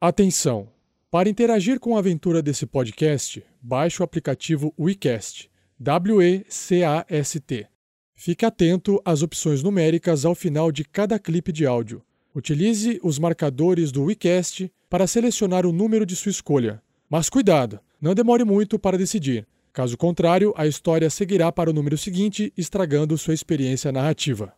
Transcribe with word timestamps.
Atenção! 0.00 0.68
Para 1.10 1.28
interagir 1.28 1.80
com 1.80 1.96
a 1.96 1.98
aventura 1.98 2.40
desse 2.40 2.64
podcast, 2.64 3.44
baixe 3.60 4.00
o 4.00 4.04
aplicativo 4.04 4.72
WeCast, 4.78 5.50
W-E-C-A-S-T. 5.76 7.66
Fique 8.14 8.46
atento 8.46 9.02
às 9.04 9.22
opções 9.22 9.60
numéricas 9.60 10.24
ao 10.24 10.36
final 10.36 10.70
de 10.70 10.84
cada 10.84 11.18
clipe 11.18 11.50
de 11.50 11.66
áudio. 11.66 12.00
Utilize 12.32 13.00
os 13.02 13.18
marcadores 13.18 13.90
do 13.90 14.04
WeCast 14.04 14.72
para 14.88 15.04
selecionar 15.08 15.66
o 15.66 15.72
número 15.72 16.06
de 16.06 16.14
sua 16.14 16.30
escolha. 16.30 16.80
Mas 17.10 17.28
cuidado, 17.28 17.80
não 18.00 18.14
demore 18.14 18.44
muito 18.44 18.78
para 18.78 18.96
decidir. 18.96 19.48
Caso 19.72 19.96
contrário, 19.96 20.54
a 20.56 20.64
história 20.64 21.10
seguirá 21.10 21.50
para 21.50 21.70
o 21.70 21.72
número 21.72 21.98
seguinte, 21.98 22.52
estragando 22.56 23.18
sua 23.18 23.34
experiência 23.34 23.90
narrativa. 23.90 24.54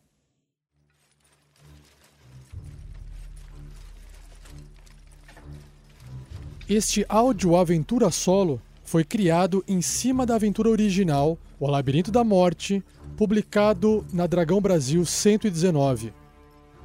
Este 6.70 7.04
áudio 7.08 7.56
aventura 7.56 8.12
solo 8.12 8.62
foi 8.84 9.02
criado 9.02 9.64
em 9.66 9.82
cima 9.82 10.24
da 10.24 10.36
aventura 10.36 10.70
original, 10.70 11.36
O 11.58 11.66
Labirinto 11.66 12.12
da 12.12 12.22
Morte, 12.22 12.80
publicado 13.16 14.06
na 14.12 14.24
Dragão 14.24 14.60
Brasil 14.60 15.04
119. 15.04 16.12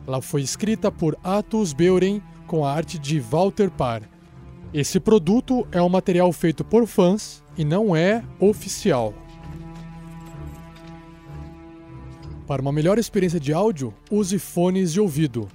Ela 0.08 0.24
foi 0.24 0.42
escrita 0.42 0.92
por 0.92 1.16
Atos 1.24 1.72
Beuren 1.72 2.20
com 2.48 2.66
a 2.66 2.74
arte 2.74 2.98
de 2.98 3.20
Walter 3.20 3.70
Parr. 3.70 4.02
Esse 4.74 5.00
produto 5.00 5.68
é 5.72 5.80
um 5.80 5.90
material 5.90 6.34
feito 6.34 6.64
por 6.64 6.88
fãs 6.88 7.44
e 7.56 7.64
não 7.64 7.96
é 7.96 8.24
oficial. 8.40 9.14
Para 12.48 12.60
uma 12.60 12.72
melhor 12.72 12.98
experiência 12.98 13.40
de 13.40 13.54
áudio, 13.54 13.94
use 14.10 14.40
fones 14.40 14.92
de 14.92 15.00
ouvido. 15.00 15.48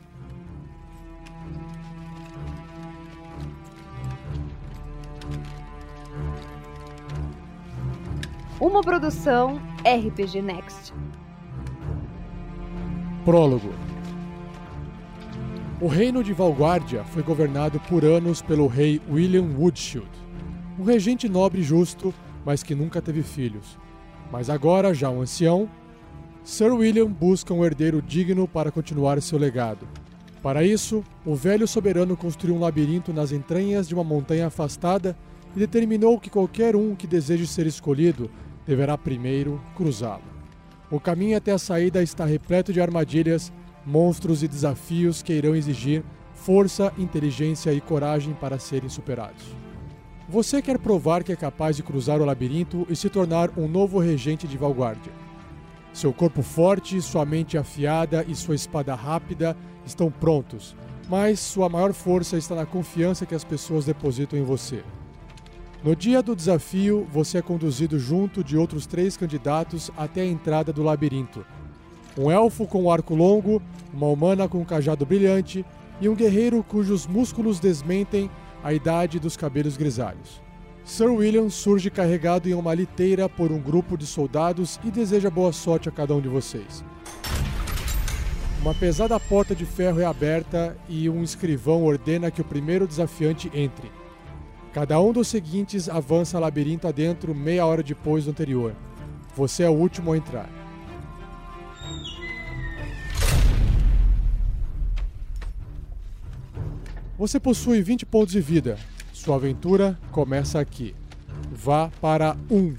Uma 8.61 8.83
produção 8.83 9.58
RPG 9.78 10.42
Next. 10.42 10.92
Prólogo. 13.25 13.70
O 15.80 15.86
reino 15.86 16.22
de 16.22 16.34
Valguardia 16.34 17.03
foi 17.05 17.22
governado 17.22 17.81
por 17.88 18.05
anos 18.05 18.42
pelo 18.42 18.66
rei 18.66 19.00
William 19.11 19.48
Woodshield, 19.58 20.11
um 20.78 20.84
regente 20.84 21.27
nobre 21.27 21.62
e 21.62 21.64
justo, 21.64 22.12
mas 22.44 22.62
que 22.62 22.75
nunca 22.75 23.00
teve 23.00 23.22
filhos. 23.22 23.78
Mas 24.31 24.50
agora, 24.50 24.92
já 24.92 25.08
um 25.08 25.22
ancião, 25.22 25.66
Sir 26.44 26.75
William 26.75 27.11
busca 27.11 27.55
um 27.55 27.64
herdeiro 27.64 28.03
digno 28.03 28.47
para 28.47 28.70
continuar 28.70 29.22
seu 29.22 29.38
legado. 29.38 29.88
Para 30.42 30.62
isso, 30.62 31.03
o 31.25 31.34
velho 31.34 31.66
soberano 31.66 32.14
construiu 32.14 32.56
um 32.56 32.61
labirinto 32.61 33.11
nas 33.11 33.33
entranhas 33.33 33.88
de 33.88 33.94
uma 33.94 34.05
montanha 34.05 34.48
afastada 34.48 35.16
e 35.56 35.58
determinou 35.58 36.20
que 36.20 36.28
qualquer 36.28 36.77
um 36.77 36.94
que 36.94 37.06
deseje 37.06 37.47
ser 37.47 37.66
escolhido 37.66 38.31
deverá 38.70 38.96
primeiro 38.96 39.60
cruzá-lo. 39.74 40.22
O 40.92 41.00
caminho 41.00 41.36
até 41.36 41.50
a 41.50 41.58
saída 41.58 42.04
está 42.04 42.24
repleto 42.24 42.72
de 42.72 42.80
armadilhas, 42.80 43.52
monstros 43.84 44.44
e 44.44 44.48
desafios 44.48 45.22
que 45.22 45.32
irão 45.32 45.56
exigir 45.56 46.04
força, 46.34 46.92
inteligência 46.96 47.72
e 47.72 47.80
coragem 47.80 48.32
para 48.32 48.60
serem 48.60 48.88
superados. 48.88 49.44
Você 50.28 50.62
quer 50.62 50.78
provar 50.78 51.24
que 51.24 51.32
é 51.32 51.36
capaz 51.36 51.74
de 51.74 51.82
cruzar 51.82 52.20
o 52.20 52.24
labirinto 52.24 52.86
e 52.88 52.94
se 52.94 53.10
tornar 53.10 53.50
um 53.58 53.66
novo 53.66 53.98
regente 53.98 54.46
de 54.46 54.56
Valguardia. 54.56 55.12
Seu 55.92 56.12
corpo 56.12 56.41
forte, 56.41 57.02
sua 57.02 57.24
mente 57.24 57.58
afiada 57.58 58.24
e 58.28 58.36
sua 58.36 58.54
espada 58.54 58.94
rápida 58.94 59.56
estão 59.84 60.12
prontos, 60.12 60.76
mas 61.08 61.41
sua 61.41 61.68
maior 61.68 61.92
força 61.92 62.38
está 62.38 62.54
na 62.54 62.64
confiança 62.64 63.26
que 63.26 63.34
as 63.34 63.42
pessoas 63.42 63.84
depositam 63.84 64.38
em 64.38 64.44
você. 64.44 64.84
No 65.83 65.97
dia 65.97 66.23
do 66.23 66.36
desafio, 66.36 67.09
você 67.11 67.39
é 67.39 67.42
conduzido 67.42 67.98
junto 67.98 68.45
de 68.45 68.55
outros 68.55 68.84
três 68.86 69.17
candidatos 69.17 69.91
até 69.97 70.20
a 70.20 70.27
entrada 70.27 70.75
do 70.75 70.82
labirinto. 70.82 71.43
Um 72.19 72.31
elfo 72.31 72.66
com 72.66 72.93
arco 72.93 73.15
longo, 73.15 73.62
uma 73.91 74.06
humana 74.06 74.47
com 74.47 74.59
um 74.59 74.65
cajado 74.65 75.06
brilhante 75.06 75.65
e 75.99 76.06
um 76.06 76.15
guerreiro 76.15 76.62
cujos 76.62 77.06
músculos 77.06 77.59
desmentem 77.59 78.31
a 78.62 78.75
idade 78.75 79.19
dos 79.19 79.38
cabelos 79.38 79.78
grisalhos. 79.78 80.43
Sir 80.84 81.10
William 81.10 81.49
surge 81.49 81.88
carregado 81.88 82.47
em 82.47 82.53
uma 82.53 82.75
liteira 82.75 83.27
por 83.27 83.50
um 83.50 83.59
grupo 83.59 83.97
de 83.97 84.06
soldados 84.06 84.78
e 84.84 84.91
deseja 84.91 85.31
boa 85.31 85.50
sorte 85.53 85.88
a 85.88 85.93
cada 85.93 86.15
um 86.15 86.21
de 86.21 86.28
vocês. 86.28 86.84
Uma 88.60 88.75
pesada 88.75 89.19
porta 89.19 89.54
de 89.54 89.65
ferro 89.65 89.99
é 89.99 90.04
aberta 90.04 90.77
e 90.91 91.09
um 91.09 91.22
escrivão 91.22 91.84
ordena 91.84 92.31
que 92.31 92.43
o 92.43 92.44
primeiro 92.44 92.87
desafiante 92.87 93.50
entre. 93.54 94.00
Cada 94.72 95.00
um 95.00 95.12
dos 95.12 95.26
seguintes 95.26 95.88
avança 95.88 96.38
labirinto 96.38 96.86
adentro 96.86 97.34
meia 97.34 97.66
hora 97.66 97.82
depois 97.82 98.25
do 98.25 98.31
anterior. 98.31 98.75
Você 99.34 99.64
é 99.64 99.69
o 99.69 99.72
último 99.72 100.12
a 100.12 100.16
entrar. 100.16 100.48
Você 107.19 107.41
possui 107.41 107.82
20 107.82 108.06
pontos 108.06 108.32
de 108.32 108.41
vida. 108.41 108.78
Sua 109.12 109.36
aventura 109.36 109.98
começa 110.12 110.60
aqui. 110.60 110.94
Vá 111.50 111.91
para 112.00 112.36
1. 112.48 112.76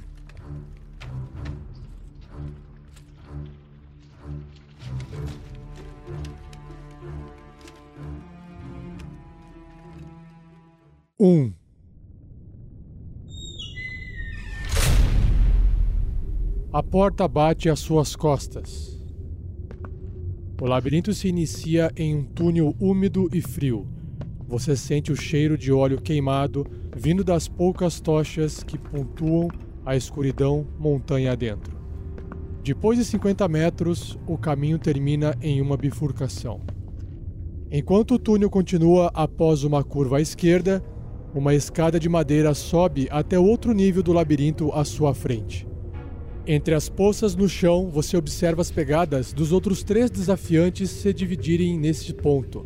Um. 11.19 11.60
A 16.73 16.81
porta 16.81 17.27
bate 17.27 17.67
às 17.69 17.79
suas 17.79 18.15
costas. 18.15 18.97
O 20.61 20.65
labirinto 20.65 21.13
se 21.13 21.27
inicia 21.27 21.91
em 21.97 22.15
um 22.15 22.23
túnel 22.23 22.73
úmido 22.79 23.27
e 23.33 23.41
frio. 23.41 23.85
Você 24.47 24.77
sente 24.77 25.11
o 25.11 25.15
cheiro 25.17 25.57
de 25.57 25.69
óleo 25.73 25.99
queimado 26.01 26.65
vindo 26.95 27.25
das 27.25 27.49
poucas 27.49 27.99
tochas 27.99 28.63
que 28.63 28.77
pontuam 28.77 29.49
a 29.85 29.97
escuridão 29.97 30.65
montanha 30.79 31.33
adentro. 31.33 31.77
Depois 32.63 32.97
de 32.97 33.03
50 33.03 33.45
metros, 33.49 34.17
o 34.25 34.37
caminho 34.37 34.79
termina 34.79 35.35
em 35.41 35.59
uma 35.59 35.75
bifurcação. 35.75 36.61
Enquanto 37.69 38.13
o 38.13 38.19
túnel 38.19 38.49
continua 38.49 39.11
após 39.13 39.65
uma 39.65 39.83
curva 39.83 40.19
à 40.19 40.21
esquerda, 40.21 40.81
uma 41.35 41.53
escada 41.53 41.99
de 41.99 42.07
madeira 42.07 42.53
sobe 42.53 43.09
até 43.11 43.37
outro 43.37 43.73
nível 43.73 44.01
do 44.01 44.13
labirinto 44.13 44.71
à 44.71 44.85
sua 44.85 45.13
frente. 45.13 45.69
Entre 46.47 46.73
as 46.73 46.89
poças 46.89 47.35
no 47.35 47.47
chão, 47.47 47.89
você 47.91 48.17
observa 48.17 48.61
as 48.61 48.71
pegadas 48.71 49.31
dos 49.31 49.51
outros 49.51 49.83
três 49.83 50.09
desafiantes 50.09 50.89
se 50.89 51.13
dividirem 51.13 51.77
neste 51.77 52.13
ponto. 52.13 52.65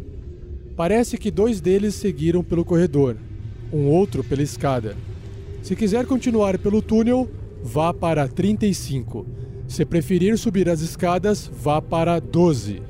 Parece 0.78 1.18
que 1.18 1.30
dois 1.30 1.60
deles 1.60 1.96
seguiram 1.96 2.44
pelo 2.44 2.64
corredor, 2.64 3.18
um 3.74 3.88
outro 3.88 4.24
pela 4.24 4.42
escada. 4.42 4.96
Se 5.62 5.76
quiser 5.76 6.06
continuar 6.06 6.58
pelo 6.58 6.82
túnel, 6.82 7.30
vá 7.62 7.94
para 7.94 8.28
35. 8.28 9.26
Se 9.68 9.84
preferir 9.84 10.38
subir 10.38 10.70
as 10.70 10.80
escadas, 10.80 11.50
vá 11.52 11.82
para 11.82 12.20
12. 12.20 12.82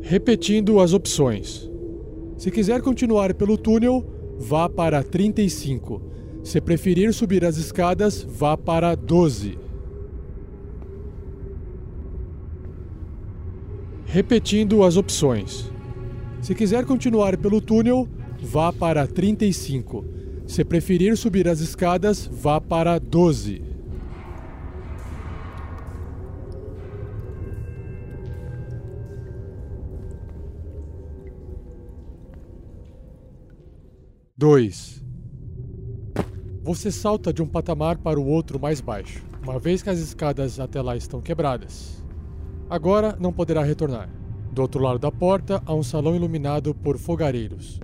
Repetindo 0.00 0.78
as 0.78 0.92
opções. 0.92 1.68
Se 2.36 2.50
quiser 2.50 2.82
continuar 2.82 3.34
pelo 3.34 3.56
túnel, 3.56 4.04
vá 4.38 4.68
para 4.68 5.02
35. 5.02 6.02
Se 6.42 6.60
preferir 6.60 7.14
subir 7.14 7.44
as 7.44 7.56
escadas, 7.56 8.22
vá 8.22 8.56
para 8.56 8.94
12. 8.94 9.58
Repetindo 14.04 14.82
as 14.82 14.96
opções. 14.96 15.70
Se 16.40 16.54
quiser 16.54 16.84
continuar 16.84 17.36
pelo 17.36 17.60
túnel, 17.60 18.08
vá 18.42 18.72
para 18.72 19.06
35. 19.06 20.04
Se 20.46 20.64
preferir 20.64 21.16
subir 21.16 21.48
as 21.48 21.60
escadas, 21.60 22.26
vá 22.26 22.60
para 22.60 22.98
12. 22.98 23.62
Dois. 34.36 35.01
Você 36.64 36.92
salta 36.92 37.32
de 37.32 37.42
um 37.42 37.46
patamar 37.46 37.98
para 37.98 38.20
o 38.20 38.26
outro 38.26 38.60
mais 38.60 38.80
baixo, 38.80 39.20
uma 39.42 39.58
vez 39.58 39.82
que 39.82 39.90
as 39.90 39.98
escadas 39.98 40.60
até 40.60 40.80
lá 40.80 40.96
estão 40.96 41.20
quebradas. 41.20 42.00
Agora 42.70 43.16
não 43.18 43.32
poderá 43.32 43.64
retornar. 43.64 44.08
Do 44.52 44.62
outro 44.62 44.80
lado 44.80 45.00
da 45.00 45.10
porta 45.10 45.60
há 45.66 45.74
um 45.74 45.82
salão 45.82 46.14
iluminado 46.14 46.72
por 46.72 46.98
fogareiros. 46.98 47.80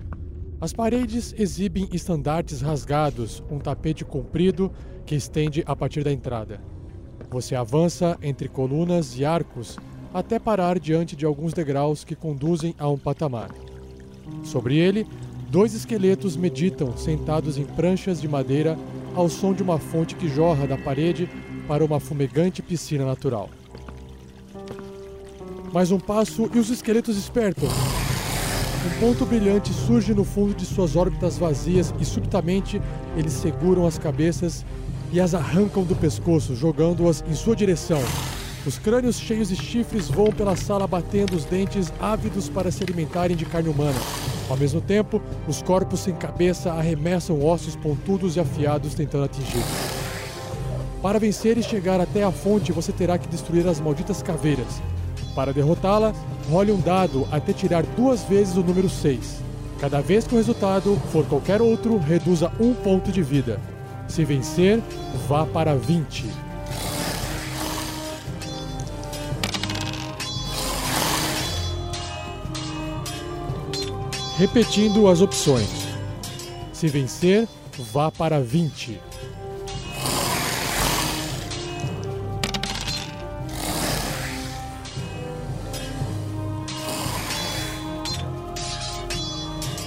As 0.61 0.71
paredes 0.71 1.35
exibem 1.37 1.89
estandartes 1.91 2.61
rasgados, 2.61 3.43
um 3.51 3.59
tapete 3.59 4.05
comprido 4.05 4.71
que 5.05 5.13
estende 5.13 5.61
a 5.65 5.75
partir 5.75 6.05
da 6.05 6.13
entrada. 6.13 6.61
Você 7.29 7.55
avança 7.55 8.17
entre 8.21 8.47
colunas 8.47 9.19
e 9.19 9.25
arcos 9.25 9.77
até 10.13 10.39
parar 10.39 10.79
diante 10.79 11.17
de 11.17 11.25
alguns 11.25 11.51
degraus 11.51 12.05
que 12.05 12.15
conduzem 12.15 12.73
a 12.79 12.87
um 12.87 12.97
patamar. 12.97 13.49
Sobre 14.41 14.77
ele, 14.77 15.05
dois 15.49 15.73
esqueletos 15.73 16.37
meditam 16.37 16.95
sentados 16.95 17.57
em 17.57 17.63
pranchas 17.63 18.21
de 18.21 18.27
madeira 18.27 18.77
ao 19.15 19.27
som 19.27 19.53
de 19.53 19.63
uma 19.63 19.79
fonte 19.79 20.15
que 20.15 20.29
jorra 20.29 20.67
da 20.67 20.77
parede 20.77 21.29
para 21.67 21.83
uma 21.83 21.99
fumegante 21.99 22.61
piscina 22.61 23.05
natural. 23.05 23.49
Mais 25.73 25.91
um 25.91 25.99
passo 25.99 26.49
e 26.53 26.59
os 26.59 26.69
esqueletos 26.69 27.15
despertam. 27.15 27.67
Um 27.67 28.99
ponto 28.99 29.25
brilhante 29.25 29.73
surge 29.73 30.13
no 30.13 30.23
fundo 30.23 30.53
de 30.53 30.65
suas 30.65 30.95
órbitas 30.95 31.37
vazias 31.37 31.93
e 31.99 32.05
subitamente 32.05 32.81
eles 33.17 33.33
seguram 33.33 33.85
as 33.85 33.97
cabeças 33.97 34.65
e 35.11 35.19
as 35.19 35.33
arrancam 35.33 35.83
do 35.83 35.95
pescoço, 35.95 36.55
jogando-as 36.55 37.23
em 37.27 37.33
sua 37.33 37.55
direção. 37.55 38.01
Os 38.65 38.77
crânios 38.77 39.19
cheios 39.19 39.49
de 39.49 39.55
chifres 39.55 40.07
voam 40.07 40.31
pela 40.31 40.55
sala 40.55 40.85
batendo 40.85 41.35
os 41.35 41.45
dentes 41.45 41.91
ávidos 41.99 42.49
para 42.49 42.71
se 42.71 42.83
alimentarem 42.83 43.35
de 43.35 43.45
carne 43.45 43.69
humana. 43.69 43.99
Ao 44.49 44.57
mesmo 44.57 44.81
tempo, 44.81 45.21
os 45.47 45.61
corpos 45.61 45.99
sem 45.99 46.15
cabeça 46.15 46.71
arremessam 46.73 47.45
ossos 47.45 47.75
pontudos 47.75 48.35
e 48.35 48.39
afiados 48.39 48.95
tentando 48.95 49.25
atingir. 49.25 49.63
Para 51.01 51.19
vencer 51.19 51.57
e 51.57 51.63
chegar 51.63 52.01
até 52.01 52.23
a 52.23 52.31
fonte, 52.31 52.71
você 52.71 52.91
terá 52.91 53.17
que 53.17 53.27
destruir 53.27 53.67
as 53.67 53.79
malditas 53.79 54.23
caveiras. 54.23 54.81
Para 55.35 55.53
derrotá-la, 55.53 56.13
role 56.49 56.71
um 56.71 56.81
dado 56.81 57.27
até 57.31 57.53
tirar 57.53 57.83
duas 57.83 58.23
vezes 58.23 58.57
o 58.57 58.63
número 58.63 58.89
6. 58.89 59.41
Cada 59.79 60.01
vez 60.01 60.25
que 60.25 60.33
o 60.33 60.37
resultado 60.37 60.99
for 61.11 61.25
qualquer 61.25 61.61
outro, 61.61 61.97
reduza 61.97 62.51
um 62.59 62.73
ponto 62.73 63.11
de 63.11 63.21
vida. 63.21 63.61
Se 64.07 64.25
vencer, 64.25 64.81
vá 65.27 65.45
para 65.45 65.75
20. 65.75 66.48
Repetindo 74.39 75.09
as 75.09 75.19
opções. 75.19 75.67
Se 76.71 76.87
vencer, 76.87 77.45
vá 77.91 78.09
para 78.09 78.39
20. 78.39 78.97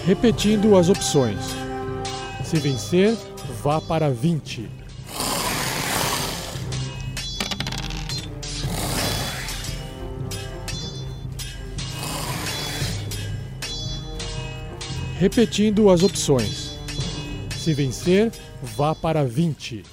Repetindo 0.04 0.76
as 0.76 0.90
opções. 0.90 1.38
Se 2.44 2.56
vencer, 2.58 3.16
vá 3.62 3.81
para 3.81 4.10
20. 4.10 4.81
Repetindo 15.22 15.88
as 15.88 16.02
opções. 16.02 16.76
Se 17.56 17.72
vencer, 17.72 18.32
vá 18.60 18.92
para 18.92 19.24
20. 19.24 19.84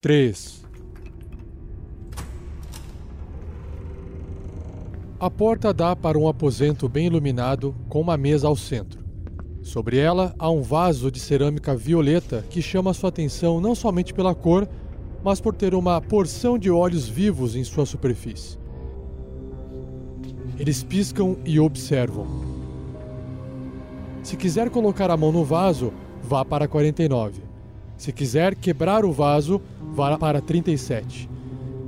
Três. 0.00 0.64
A 5.20 5.30
porta 5.30 5.72
dá 5.72 5.94
para 5.94 6.18
um 6.18 6.26
aposento 6.26 6.88
bem 6.88 7.06
iluminado 7.06 7.72
com 7.88 8.00
uma 8.00 8.16
mesa 8.16 8.48
ao 8.48 8.56
centro. 8.56 9.07
Sobre 9.68 9.98
ela 9.98 10.34
há 10.38 10.50
um 10.50 10.62
vaso 10.62 11.10
de 11.10 11.20
cerâmica 11.20 11.76
violeta 11.76 12.42
que 12.48 12.62
chama 12.62 12.94
sua 12.94 13.10
atenção 13.10 13.60
não 13.60 13.74
somente 13.74 14.14
pela 14.14 14.34
cor, 14.34 14.66
mas 15.22 15.42
por 15.42 15.54
ter 15.54 15.74
uma 15.74 16.00
porção 16.00 16.58
de 16.58 16.70
olhos 16.70 17.06
vivos 17.06 17.54
em 17.54 17.62
sua 17.62 17.84
superfície. 17.84 18.56
Eles 20.58 20.82
piscam 20.82 21.36
e 21.44 21.60
observam. 21.60 22.26
Se 24.22 24.38
quiser 24.38 24.70
colocar 24.70 25.10
a 25.10 25.18
mão 25.18 25.30
no 25.30 25.44
vaso, 25.44 25.92
vá 26.22 26.46
para 26.46 26.66
49. 26.66 27.42
Se 27.98 28.10
quiser 28.10 28.54
quebrar 28.54 29.04
o 29.04 29.12
vaso, 29.12 29.60
vá 29.92 30.16
para 30.16 30.40
37. 30.40 31.28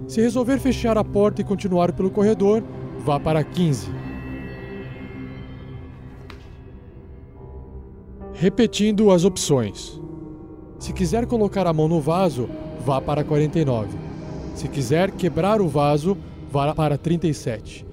Se 0.06 0.20
resolver 0.20 0.58
fechar 0.58 0.98
a 0.98 1.04
porta 1.04 1.40
e 1.40 1.44
continuar 1.44 1.92
pelo 1.92 2.10
corredor, 2.10 2.62
vá 3.02 3.18
para 3.18 3.42
15. 3.42 3.99
Repetindo 8.40 9.10
as 9.10 9.22
opções. 9.26 10.00
Se 10.78 10.94
quiser 10.94 11.26
colocar 11.26 11.66
a 11.66 11.74
mão 11.74 11.86
no 11.86 12.00
vaso, 12.00 12.48
vá 12.86 12.98
para 12.98 13.22
49. 13.22 13.90
Se 14.54 14.66
quiser 14.66 15.10
quebrar 15.10 15.60
o 15.60 15.68
vaso, 15.68 16.16
vá 16.50 16.74
para 16.74 16.96
37. 16.96 17.84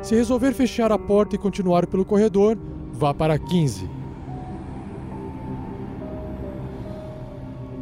Se 0.00 0.14
resolver 0.14 0.52
fechar 0.52 0.92
a 0.92 0.96
porta 0.96 1.34
e 1.34 1.38
continuar 1.40 1.88
pelo 1.88 2.04
corredor, 2.04 2.56
vá 2.92 3.12
para 3.12 3.36
15. 3.36 3.90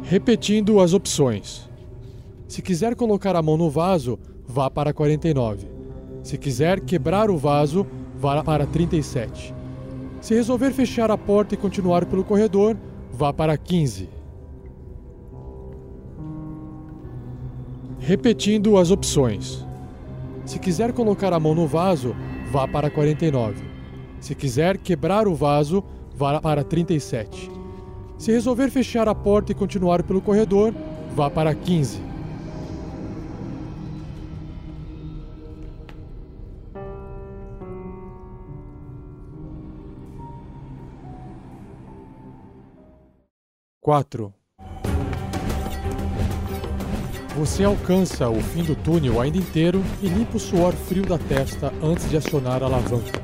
Repetindo 0.01 0.79
as 0.79 0.93
opções. 0.93 1.69
Se 2.47 2.63
quiser 2.63 2.95
colocar 2.95 3.35
a 3.35 3.41
mão 3.43 3.55
no 3.55 3.69
vaso, 3.69 4.17
vá 4.47 4.67
para 4.67 4.91
49. 4.91 5.67
Se 6.23 6.39
quiser 6.39 6.79
quebrar 6.79 7.29
o 7.29 7.37
vaso, 7.37 7.85
vá 8.17 8.43
para 8.43 8.65
37. 8.65 9.58
Se 10.29 10.35
resolver 10.35 10.71
fechar 10.73 11.09
a 11.09 11.17
porta 11.17 11.55
e 11.55 11.57
continuar 11.57 12.05
pelo 12.05 12.23
corredor, 12.23 12.77
vá 13.11 13.33
para 13.33 13.57
15. 13.57 14.07
Repetindo 17.97 18.77
as 18.77 18.91
opções. 18.91 19.65
Se 20.45 20.59
quiser 20.59 20.93
colocar 20.93 21.33
a 21.33 21.39
mão 21.39 21.55
no 21.55 21.65
vaso, 21.65 22.15
vá 22.51 22.67
para 22.67 22.91
49. 22.91 23.55
Se 24.19 24.35
quiser 24.35 24.77
quebrar 24.77 25.27
o 25.27 25.33
vaso, 25.33 25.83
vá 26.15 26.39
para 26.39 26.63
37. 26.63 27.49
Se 28.15 28.31
resolver 28.31 28.69
fechar 28.69 29.07
a 29.07 29.15
porta 29.15 29.51
e 29.51 29.55
continuar 29.55 30.03
pelo 30.03 30.21
corredor, 30.21 30.75
vá 31.15 31.27
para 31.31 31.55
15. 31.55 32.08
Quatro. 43.89 44.31
Você 47.35 47.63
alcança 47.63 48.29
o 48.29 48.39
fim 48.39 48.63
do 48.63 48.75
túnel 48.75 49.19
ainda 49.19 49.39
inteiro 49.39 49.81
e 49.99 50.07
limpa 50.07 50.37
o 50.37 50.39
suor 50.39 50.73
frio 50.73 51.03
da 51.07 51.17
testa 51.17 51.73
antes 51.81 52.07
de 52.07 52.15
acionar 52.15 52.61
a 52.61 52.67
alavanca. 52.67 53.19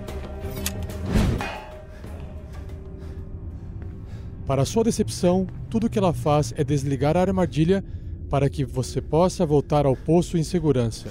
Para 4.47 4.65
sua 4.65 4.83
decepção, 4.83 5.45
tudo 5.69 5.87
que 5.87 5.99
ela 5.99 6.13
faz 6.13 6.51
é 6.57 6.63
desligar 6.63 7.15
a 7.15 7.21
armadilha 7.21 7.85
para 8.27 8.49
que 8.49 8.65
você 8.65 8.99
possa 8.99 9.45
voltar 9.45 9.85
ao 9.85 9.95
poço 9.95 10.35
em 10.35 10.43
segurança. 10.43 11.09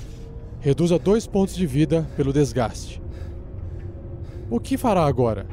Reduza 0.58 0.98
dois 0.98 1.28
pontos 1.28 1.54
de 1.54 1.64
vida 1.64 2.04
pelo 2.16 2.32
desgaste. 2.32 3.00
O 4.50 4.58
que 4.58 4.76
fará 4.76 5.06
agora? 5.06 5.46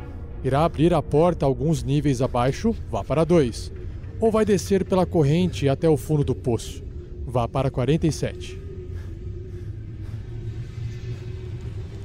Irá 0.44 0.66
abrir 0.66 0.92
a 0.92 1.04
porta 1.04 1.46
alguns 1.46 1.84
níveis 1.84 2.20
abaixo, 2.20 2.76
vá 2.90 3.04
para 3.04 3.24
2. 3.24 3.81
Ou 4.22 4.30
vai 4.30 4.46
descer 4.46 4.86
pela 4.86 5.04
corrente 5.04 5.68
até 5.68 5.90
o 5.90 5.98
fundo 5.98 6.24
do 6.24 6.36
poço, 6.36 6.84
vá 7.26 7.48
para 7.48 7.72
47. 7.72 8.62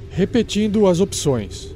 Repetindo 0.09 0.87
as 0.87 0.99
opções. 0.99 1.75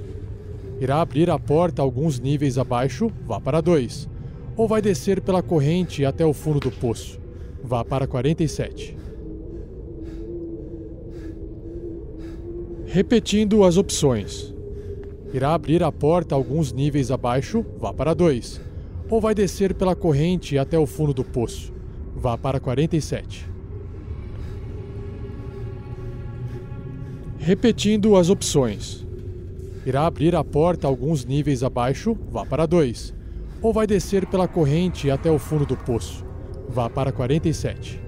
Irá 0.79 0.99
abrir 0.99 1.29
a 1.29 1.37
porta 1.37 1.83
alguns 1.83 2.19
níveis 2.19 2.57
abaixo, 2.57 3.11
vá 3.23 3.39
para 3.39 3.61
2. 3.61 4.09
Ou 4.57 4.67
vai 4.67 4.81
descer 4.81 5.21
pela 5.21 5.43
corrente 5.43 6.03
até 6.03 6.25
o 6.25 6.33
fundo 6.33 6.59
do 6.59 6.71
poço, 6.71 7.19
vá 7.63 7.85
para 7.85 8.07
47. 8.07 8.97
Repetindo 12.87 13.63
as 13.63 13.77
opções. 13.77 14.51
Irá 15.31 15.53
abrir 15.53 15.83
a 15.83 15.91
porta 15.91 16.33
alguns 16.33 16.73
níveis 16.73 17.11
abaixo, 17.11 17.63
vá 17.79 17.93
para 17.93 18.15
2. 18.15 18.70
Ou 19.11 19.19
vai 19.19 19.35
descer 19.35 19.73
pela 19.73 19.93
corrente 19.93 20.57
até 20.57 20.79
o 20.79 20.87
fundo 20.87 21.13
do 21.13 21.21
poço, 21.21 21.73
vá 22.15 22.37
para 22.37 22.61
47. 22.61 23.45
Repetindo 27.37 28.15
as 28.15 28.29
opções. 28.29 29.05
Irá 29.85 30.05
abrir 30.05 30.33
a 30.33 30.45
porta 30.45 30.87
alguns 30.87 31.25
níveis 31.25 31.61
abaixo, 31.61 32.17
vá 32.31 32.45
para 32.45 32.65
2. 32.65 33.13
Ou 33.61 33.73
vai 33.73 33.85
descer 33.85 34.25
pela 34.27 34.47
corrente 34.47 35.11
até 35.11 35.29
o 35.29 35.37
fundo 35.37 35.65
do 35.65 35.75
poço, 35.75 36.25
vá 36.69 36.89
para 36.89 37.11
47. 37.11 37.99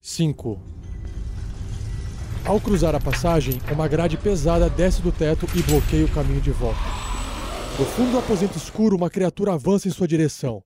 5. 0.00 0.69
Ao 2.44 2.58
cruzar 2.58 2.94
a 2.94 3.00
passagem, 3.00 3.60
uma 3.70 3.86
grade 3.86 4.16
pesada 4.16 4.68
desce 4.68 5.02
do 5.02 5.12
teto 5.12 5.46
e 5.54 5.62
bloqueia 5.62 6.06
o 6.06 6.08
caminho 6.08 6.40
de 6.40 6.50
volta. 6.50 6.80
Do 7.76 7.84
fundo 7.84 8.12
do 8.12 8.18
aposento 8.18 8.56
escuro, 8.56 8.96
uma 8.96 9.10
criatura 9.10 9.52
avança 9.52 9.88
em 9.88 9.90
sua 9.90 10.08
direção. 10.08 10.62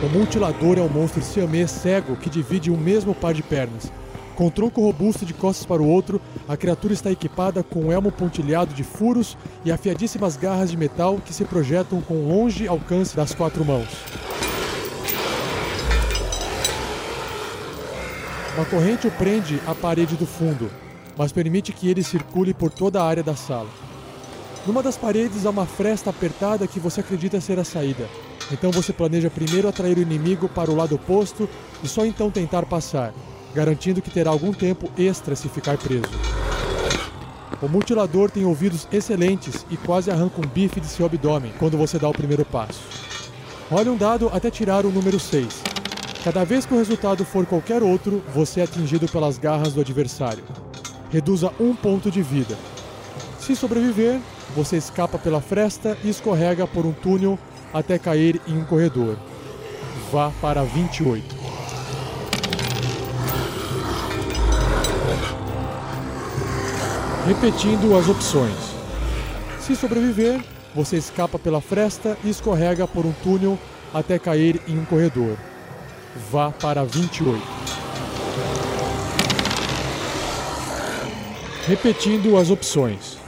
O 0.00 0.08
mutilador 0.16 0.78
é 0.78 0.80
um 0.80 0.88
monstro 0.88 1.20
siamês 1.20 1.70
cego 1.70 2.16
que 2.16 2.30
divide 2.30 2.70
um 2.70 2.76
mesmo 2.76 3.14
par 3.14 3.34
de 3.34 3.42
pernas. 3.42 3.92
Com 4.36 4.48
tronco 4.48 4.80
robusto 4.80 5.26
de 5.26 5.34
costas 5.34 5.66
para 5.66 5.82
o 5.82 5.88
outro, 5.88 6.20
a 6.48 6.56
criatura 6.56 6.94
está 6.94 7.10
equipada 7.10 7.64
com 7.64 7.86
um 7.86 7.92
elmo 7.92 8.12
pontilhado 8.12 8.72
de 8.72 8.84
furos 8.84 9.36
e 9.64 9.72
afiadíssimas 9.72 10.36
garras 10.36 10.70
de 10.70 10.76
metal 10.76 11.18
que 11.24 11.34
se 11.34 11.44
projetam 11.44 12.00
com 12.00 12.28
longe 12.28 12.68
alcance 12.68 13.16
das 13.16 13.34
quatro 13.34 13.64
mãos. 13.64 13.88
Uma 18.58 18.64
corrente 18.64 19.06
o 19.06 19.10
prende 19.12 19.62
à 19.68 19.72
parede 19.72 20.16
do 20.16 20.26
fundo, 20.26 20.68
mas 21.16 21.30
permite 21.30 21.72
que 21.72 21.88
ele 21.88 22.02
circule 22.02 22.52
por 22.52 22.72
toda 22.72 23.00
a 23.00 23.06
área 23.06 23.22
da 23.22 23.36
sala. 23.36 23.68
Numa 24.66 24.82
das 24.82 24.96
paredes 24.96 25.46
há 25.46 25.50
uma 25.50 25.64
fresta 25.64 26.10
apertada 26.10 26.66
que 26.66 26.80
você 26.80 26.98
acredita 26.98 27.40
ser 27.40 27.60
a 27.60 27.64
saída. 27.64 28.08
Então 28.50 28.72
você 28.72 28.92
planeja 28.92 29.30
primeiro 29.30 29.68
atrair 29.68 29.96
o 29.96 30.02
inimigo 30.02 30.48
para 30.48 30.72
o 30.72 30.74
lado 30.74 30.96
oposto 30.96 31.48
e 31.84 31.86
só 31.86 32.04
então 32.04 32.32
tentar 32.32 32.66
passar, 32.66 33.14
garantindo 33.54 34.02
que 34.02 34.10
terá 34.10 34.30
algum 34.30 34.52
tempo 34.52 34.90
extra 34.98 35.36
se 35.36 35.48
ficar 35.48 35.78
preso. 35.78 36.10
O 37.62 37.68
mutilador 37.68 38.28
tem 38.28 38.44
ouvidos 38.44 38.88
excelentes 38.90 39.64
e 39.70 39.76
quase 39.76 40.10
arranca 40.10 40.40
um 40.44 40.48
bife 40.48 40.80
de 40.80 40.88
seu 40.88 41.06
abdômen 41.06 41.52
quando 41.60 41.78
você 41.78 41.96
dá 41.96 42.08
o 42.08 42.12
primeiro 42.12 42.44
passo. 42.44 42.80
Role 43.70 43.90
um 43.90 43.96
dado 43.96 44.28
até 44.32 44.50
tirar 44.50 44.84
o 44.84 44.90
número 44.90 45.20
6. 45.20 45.77
Cada 46.28 46.44
vez 46.44 46.66
que 46.66 46.74
o 46.74 46.76
resultado 46.76 47.24
for 47.24 47.46
qualquer 47.46 47.82
outro, 47.82 48.22
você 48.34 48.60
é 48.60 48.64
atingido 48.64 49.08
pelas 49.08 49.38
garras 49.38 49.72
do 49.72 49.80
adversário. 49.80 50.44
Reduza 51.10 51.50
um 51.58 51.74
ponto 51.74 52.10
de 52.10 52.20
vida. 52.20 52.54
Se 53.40 53.56
sobreviver, 53.56 54.20
você 54.54 54.76
escapa 54.76 55.18
pela 55.18 55.40
fresta 55.40 55.96
e 56.04 56.10
escorrega 56.10 56.66
por 56.66 56.84
um 56.84 56.92
túnel 56.92 57.38
até 57.72 57.98
cair 57.98 58.42
em 58.46 58.58
um 58.58 58.64
corredor. 58.66 59.16
Vá 60.12 60.30
para 60.38 60.62
28. 60.64 61.34
Repetindo 67.26 67.96
as 67.96 68.06
opções. 68.06 68.74
Se 69.60 69.74
sobreviver, 69.74 70.44
você 70.74 70.98
escapa 70.98 71.38
pela 71.38 71.62
fresta 71.62 72.18
e 72.22 72.28
escorrega 72.28 72.86
por 72.86 73.06
um 73.06 73.12
túnel 73.22 73.58
até 73.94 74.18
cair 74.18 74.60
em 74.68 74.78
um 74.78 74.84
corredor 74.84 75.38
vá 76.30 76.50
para 76.50 76.84
28. 76.84 77.42
Repetindo 81.66 82.36
as 82.36 82.50
opções. 82.50 83.18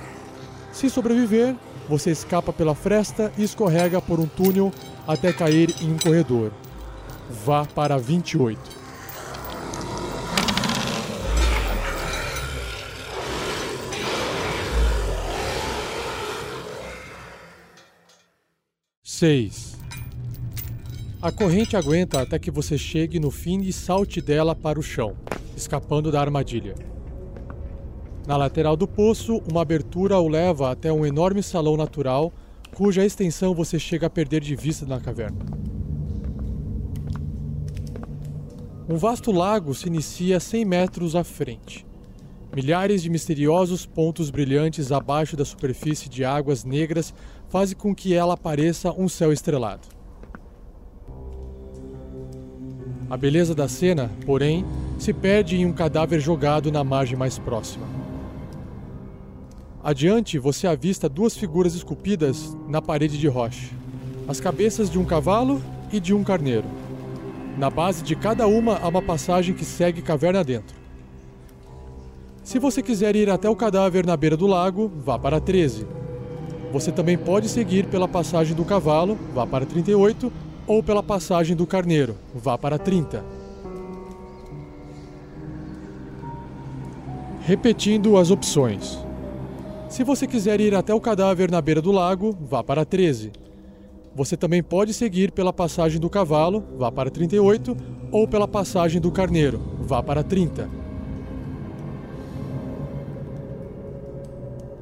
Se 0.72 0.88
sobreviver, 0.88 1.54
você 1.88 2.10
escapa 2.10 2.52
pela 2.52 2.74
fresta 2.74 3.32
e 3.36 3.42
escorrega 3.42 4.00
por 4.00 4.18
um 4.18 4.26
túnel 4.26 4.72
até 5.06 5.32
cair 5.32 5.74
em 5.82 5.92
um 5.92 5.98
corredor. 5.98 6.52
Vá 7.44 7.64
para 7.66 7.98
28. 7.98 8.58
Seis. 19.02 19.69
A 21.22 21.30
corrente 21.30 21.76
aguenta 21.76 22.22
até 22.22 22.38
que 22.38 22.50
você 22.50 22.78
chegue 22.78 23.20
no 23.20 23.30
fim 23.30 23.60
e 23.60 23.74
salte 23.74 24.22
dela 24.22 24.54
para 24.54 24.80
o 24.80 24.82
chão, 24.82 25.14
escapando 25.54 26.10
da 26.10 26.18
armadilha. 26.18 26.74
Na 28.26 28.38
lateral 28.38 28.74
do 28.74 28.88
poço, 28.88 29.42
uma 29.50 29.60
abertura 29.60 30.18
o 30.18 30.26
leva 30.26 30.70
até 30.70 30.90
um 30.90 31.04
enorme 31.04 31.42
salão 31.42 31.76
natural, 31.76 32.32
cuja 32.74 33.04
extensão 33.04 33.54
você 33.54 33.78
chega 33.78 34.06
a 34.06 34.10
perder 34.10 34.40
de 34.40 34.56
vista 34.56 34.86
na 34.86 34.98
caverna. 34.98 35.44
Um 38.88 38.96
vasto 38.96 39.30
lago 39.30 39.74
se 39.74 39.88
inicia 39.88 40.40
100 40.40 40.64
metros 40.64 41.14
à 41.14 41.22
frente. 41.22 41.86
Milhares 42.56 43.02
de 43.02 43.10
misteriosos 43.10 43.84
pontos 43.84 44.30
brilhantes 44.30 44.90
abaixo 44.90 45.36
da 45.36 45.44
superfície 45.44 46.08
de 46.08 46.24
águas 46.24 46.64
negras 46.64 47.12
fazem 47.50 47.76
com 47.76 47.94
que 47.94 48.14
ela 48.14 48.38
pareça 48.38 48.90
um 48.90 49.06
céu 49.06 49.30
estrelado. 49.30 49.99
A 53.10 53.16
beleza 53.16 53.56
da 53.56 53.66
cena, 53.66 54.08
porém, 54.24 54.64
se 54.96 55.12
perde 55.12 55.56
em 55.56 55.66
um 55.66 55.72
cadáver 55.72 56.20
jogado 56.20 56.70
na 56.70 56.84
margem 56.84 57.18
mais 57.18 57.36
próxima. 57.40 57.84
Adiante, 59.82 60.38
você 60.38 60.68
avista 60.68 61.08
duas 61.08 61.36
figuras 61.36 61.74
esculpidas 61.74 62.56
na 62.68 62.80
parede 62.80 63.18
de 63.18 63.26
rocha: 63.26 63.72
as 64.28 64.38
cabeças 64.38 64.88
de 64.88 64.96
um 64.96 65.04
cavalo 65.04 65.60
e 65.92 65.98
de 65.98 66.14
um 66.14 66.22
carneiro. 66.22 66.66
Na 67.58 67.68
base 67.68 68.04
de 68.04 68.14
cada 68.14 68.46
uma 68.46 68.78
há 68.78 68.86
uma 68.86 69.02
passagem 69.02 69.56
que 69.56 69.64
segue 69.64 70.00
caverna 70.02 70.44
dentro. 70.44 70.76
Se 72.44 72.60
você 72.60 72.80
quiser 72.80 73.16
ir 73.16 73.28
até 73.28 73.50
o 73.50 73.56
cadáver 73.56 74.06
na 74.06 74.16
beira 74.16 74.36
do 74.36 74.46
lago, 74.46 74.88
vá 75.04 75.18
para 75.18 75.40
13. 75.40 75.84
Você 76.72 76.92
também 76.92 77.18
pode 77.18 77.48
seguir 77.48 77.86
pela 77.86 78.06
passagem 78.06 78.54
do 78.54 78.64
cavalo, 78.64 79.18
vá 79.34 79.44
para 79.44 79.66
38, 79.66 80.32
ou 80.70 80.84
pela 80.84 81.02
passagem 81.02 81.56
do 81.56 81.66
Carneiro, 81.66 82.14
vá 82.32 82.56
para 82.56 82.78
30. 82.78 83.24
Repetindo 87.40 88.16
as 88.16 88.30
opções. 88.30 88.96
Se 89.88 90.04
você 90.04 90.28
quiser 90.28 90.60
ir 90.60 90.72
até 90.76 90.94
o 90.94 91.00
cadáver 91.00 91.50
na 91.50 91.60
beira 91.60 91.82
do 91.82 91.90
lago, 91.90 92.38
vá 92.40 92.62
para 92.62 92.84
13. 92.84 93.32
Você 94.14 94.36
também 94.36 94.62
pode 94.62 94.94
seguir 94.94 95.32
pela 95.32 95.52
passagem 95.52 96.00
do 96.00 96.08
cavalo, 96.08 96.62
vá 96.78 96.92
para 96.92 97.10
38, 97.10 97.76
ou 98.12 98.28
pela 98.28 98.46
passagem 98.46 99.00
do 99.00 99.10
carneiro, 99.10 99.60
vá 99.80 100.00
para 100.00 100.22
30. 100.22 100.70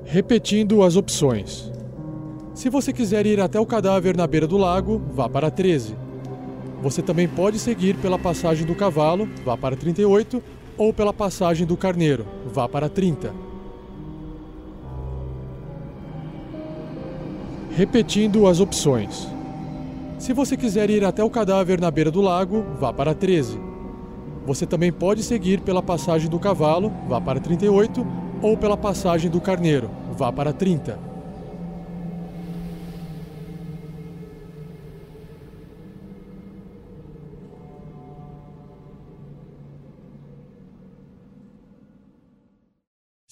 Repetindo 0.05 0.83
as 0.83 0.97
opções. 0.97 1.78
Se 2.59 2.69
você 2.69 2.93
quiser 2.93 3.25
ir 3.25 3.41
até 3.41 3.61
o 3.61 3.65
cadáver 3.65 4.17
na 4.17 4.27
beira 4.27 4.45
do 4.45 4.57
lago, 4.57 5.01
vá 5.13 5.29
para 5.29 5.49
13. 5.49 5.95
Você 6.83 7.01
também 7.01 7.29
pode 7.29 7.57
seguir 7.57 7.95
pela 7.99 8.19
passagem 8.19 8.67
do 8.67 8.75
cavalo, 8.75 9.29
vá 9.45 9.57
para 9.57 9.77
38, 9.77 10.43
ou 10.77 10.93
pela 10.93 11.13
passagem 11.13 11.65
do 11.65 11.77
carneiro, 11.77 12.27
vá 12.53 12.69
para 12.69 12.89
30. 12.89 13.33
Repetindo 17.77 18.49
as 18.49 18.59
opções. 18.59 19.29
Se 20.19 20.33
você 20.33 20.57
quiser 20.57 20.91
ir 20.91 21.05
até 21.05 21.23
o 21.23 21.31
cadáver 21.31 21.81
na 21.81 21.93
beira 21.93 22.11
do 22.11 22.21
lago, 22.21 22.65
vá 22.77 22.93
para 22.93 23.15
13. 23.15 23.57
Você 24.45 24.67
também 24.67 24.91
pode 24.91 25.23
seguir 25.23 25.61
pela 25.61 25.81
passagem 25.81 26.29
do 26.29 26.41
cavalo, 26.41 26.93
vá 27.07 27.21
para 27.21 27.39
38, 27.39 28.05
ou 28.43 28.57
pela 28.57 28.77
passagem 28.77 29.31
do 29.31 29.41
carneiro, 29.41 29.89
vá 30.11 30.33
para 30.33 30.53
30. 30.53 31.08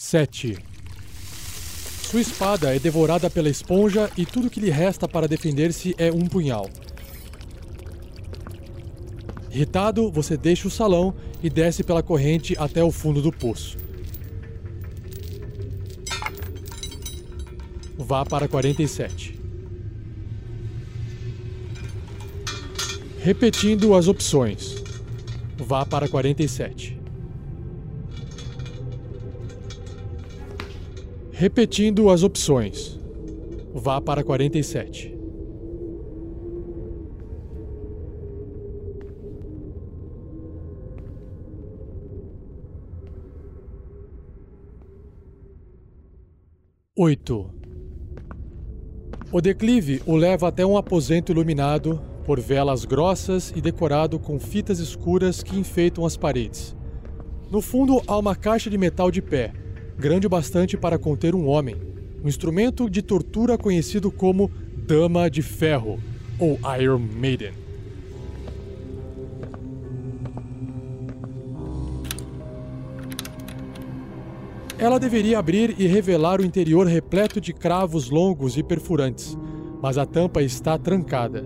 Sete. 0.08 0.56
Sua 2.00 2.20
espada 2.20 2.72
é 2.72 2.78
devorada 2.78 3.28
pela 3.28 3.48
esponja 3.48 4.08
e 4.16 4.25
tudo 4.25 4.48
que 4.48 4.60
lhe 4.60 4.70
resta 4.70 5.08
para 5.08 5.26
defender-se 5.26 5.96
é 5.98 6.12
um 6.12 6.28
punhal. 6.28 6.70
Irritado, 9.50 10.08
você 10.08 10.36
deixa 10.36 10.68
o 10.68 10.70
salão 10.70 11.12
e 11.42 11.50
desce 11.50 11.82
pela 11.82 12.04
corrente 12.04 12.54
até 12.56 12.84
o 12.84 12.92
fundo 12.92 13.20
do 13.20 13.32
poço. 13.32 13.78
Vá 17.98 18.25
para 18.25 18.46
47. 18.46 19.36
Repetindo 23.18 23.92
as 23.92 24.06
opções. 24.06 24.76
Vá 25.58 25.84
para 25.84 26.08
47. 26.08 26.95
Repetindo 31.38 32.08
as 32.08 32.22
opções. 32.22 32.98
Vá 33.74 34.00
para 34.00 34.24
47. 34.24 35.14
Oito. 46.96 47.50
O 49.30 49.42
declive 49.42 50.00
o 50.06 50.16
leva 50.16 50.48
até 50.48 50.64
um 50.64 50.78
aposento 50.78 51.32
iluminado 51.32 52.00
por 52.24 52.40
velas 52.40 52.86
grossas 52.86 53.52
e 53.54 53.60
decorado 53.60 54.18
com 54.18 54.40
fitas 54.40 54.78
escuras 54.78 55.42
que 55.42 55.58
enfeitam 55.58 56.06
as 56.06 56.16
paredes. 56.16 56.74
No 57.50 57.60
fundo 57.60 58.00
há 58.06 58.16
uma 58.16 58.34
caixa 58.34 58.70
de 58.70 58.78
metal 58.78 59.10
de 59.10 59.20
pé, 59.20 59.52
grande 59.98 60.26
o 60.26 60.30
bastante 60.30 60.76
para 60.76 60.98
conter 60.98 61.34
um 61.34 61.46
homem, 61.46 61.76
um 62.22 62.28
instrumento 62.28 62.88
de 62.88 63.02
tortura 63.02 63.56
conhecido 63.56 64.10
como 64.10 64.50
Dama 64.86 65.30
de 65.30 65.42
Ferro 65.42 65.98
ou 66.38 66.58
Iron 66.80 66.98
Maiden. 66.98 67.52
Ela 74.78 75.00
deveria 75.00 75.38
abrir 75.38 75.74
e 75.78 75.86
revelar 75.86 76.40
o 76.40 76.44
interior 76.44 76.86
repleto 76.86 77.40
de 77.40 77.54
cravos 77.54 78.10
longos 78.10 78.58
e 78.58 78.62
perfurantes, 78.62 79.36
mas 79.80 79.96
a 79.96 80.04
tampa 80.04 80.42
está 80.42 80.76
trancada. 80.76 81.44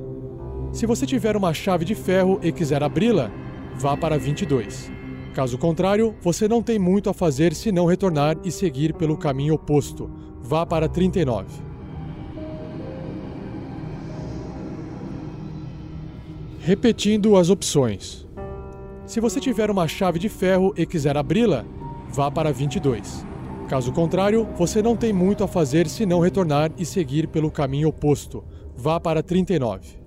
Se 0.73 0.85
você 0.85 1.07
tiver 1.07 1.37
uma 1.37 1.55
chave 1.55 1.85
de 1.85 1.95
ferro 1.95 2.41
e 2.43 2.51
quiser 2.51 2.83
abri-la, 2.83 3.31
vá 3.77 3.97
para 3.97 4.19
22. 4.19 5.00
Caso 5.35 5.57
contrário, 5.57 6.15
você 6.21 6.49
não 6.49 6.61
tem 6.61 6.79
muito 6.79 7.09
a 7.09 7.15
fazer 7.15 7.55
senão 7.55 7.87
retornar 7.87 8.37
e 8.45 8.51
seguir 8.51 8.93
pelo 8.95 9.17
caminho 9.17 9.55
oposto. 9.55 10.11
Vá 10.43 10.67
para 10.67 10.89
39. 10.89 11.47
Repetindo 16.59 17.37
as 17.37 17.49
opções. 17.49 18.27
Se 19.07 19.21
você 19.21 19.41
tiver 19.41 19.71
uma 19.71 19.87
chave 19.87 20.19
de 20.19 20.29
ferro 20.29 20.75
e 20.77 20.85
quiser 20.85 21.17
abri-la, 21.17 21.65
vá 22.13 22.31
para 22.31 22.53
22. 22.53 23.25
Caso 23.69 23.93
contrário, 23.93 24.49
você 24.57 24.83
não 24.83 24.97
tem 24.97 25.13
muito 25.13 25.45
a 25.45 25.49
fazer 25.49 25.89
senão 25.89 26.19
retornar 26.19 26.73
e 26.77 26.85
seguir 26.85 27.29
pelo 27.29 27.53
caminho 27.53 27.89
oposto. 27.89 28.43
Vá 28.77 28.99
para 28.99 29.23
39. 29.23 30.00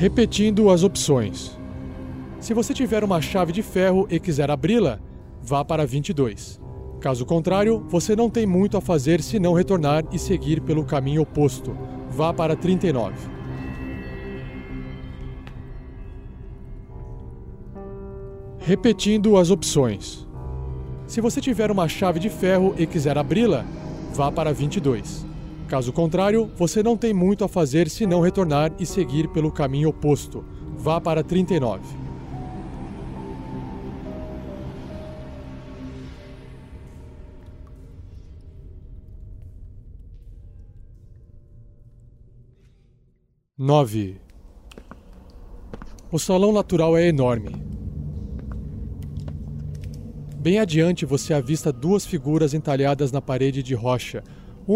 Repetindo 0.00 0.70
as 0.70 0.82
opções. 0.82 1.60
Se 2.38 2.54
você 2.54 2.72
tiver 2.72 3.04
uma 3.04 3.20
chave 3.20 3.52
de 3.52 3.62
ferro 3.62 4.06
e 4.08 4.18
quiser 4.18 4.50
abri-la, 4.50 4.98
vá 5.42 5.62
para 5.62 5.86
22. 5.86 6.58
Caso 7.02 7.26
contrário, 7.26 7.84
você 7.86 8.16
não 8.16 8.30
tem 8.30 8.46
muito 8.46 8.78
a 8.78 8.80
fazer 8.80 9.20
senão 9.20 9.52
retornar 9.52 10.02
e 10.10 10.18
seguir 10.18 10.62
pelo 10.62 10.86
caminho 10.86 11.20
oposto. 11.20 11.76
Vá 12.08 12.32
para 12.32 12.56
39. 12.56 13.14
Repetindo 18.58 19.36
as 19.36 19.50
opções. 19.50 20.26
Se 21.06 21.20
você 21.20 21.42
tiver 21.42 21.70
uma 21.70 21.88
chave 21.88 22.18
de 22.18 22.30
ferro 22.30 22.74
e 22.78 22.86
quiser 22.86 23.18
abri-la, 23.18 23.66
vá 24.14 24.32
para 24.32 24.50
22. 24.50 25.29
Caso 25.70 25.92
contrário, 25.92 26.50
você 26.56 26.82
não 26.82 26.96
tem 26.96 27.14
muito 27.14 27.44
a 27.44 27.48
fazer 27.48 27.88
senão 27.88 28.20
retornar 28.20 28.72
e 28.80 28.84
seguir 28.84 29.28
pelo 29.28 29.52
caminho 29.52 29.90
oposto. 29.90 30.44
Vá 30.76 31.00
para 31.00 31.22
39. 31.22 31.80
Nove. 43.56 44.20
O 46.10 46.18
salão 46.18 46.52
natural 46.52 46.98
é 46.98 47.06
enorme. 47.06 47.54
Bem 50.36 50.58
adiante 50.58 51.06
você 51.06 51.32
avista 51.32 51.72
duas 51.72 52.04
figuras 52.04 52.54
entalhadas 52.54 53.12
na 53.12 53.20
parede 53.20 53.62
de 53.62 53.74
rocha, 53.74 54.24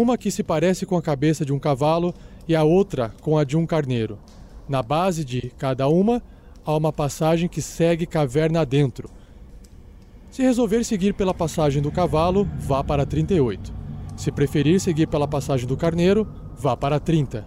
uma 0.01 0.17
que 0.17 0.29
se 0.29 0.43
parece 0.43 0.85
com 0.85 0.97
a 0.97 1.01
cabeça 1.01 1.45
de 1.45 1.53
um 1.53 1.59
cavalo 1.59 2.13
e 2.45 2.53
a 2.53 2.65
outra 2.65 3.13
com 3.21 3.37
a 3.37 3.45
de 3.45 3.55
um 3.55 3.65
carneiro. 3.65 4.19
Na 4.67 4.83
base 4.83 5.23
de 5.23 5.53
cada 5.57 5.87
uma 5.87 6.21
há 6.65 6.75
uma 6.75 6.91
passagem 6.91 7.47
que 7.47 7.61
segue 7.61 8.05
caverna 8.05 8.59
adentro. 8.59 9.09
Se 10.29 10.41
resolver 10.41 10.83
seguir 10.83 11.13
pela 11.13 11.33
passagem 11.33 11.81
do 11.81 11.93
cavalo, 11.93 12.45
vá 12.59 12.83
para 12.83 13.05
38. 13.05 13.73
Se 14.17 14.33
preferir 14.33 14.81
seguir 14.81 15.07
pela 15.07 15.29
passagem 15.29 15.65
do 15.65 15.77
carneiro, 15.77 16.27
vá 16.57 16.75
para 16.75 16.99
30. 16.99 17.45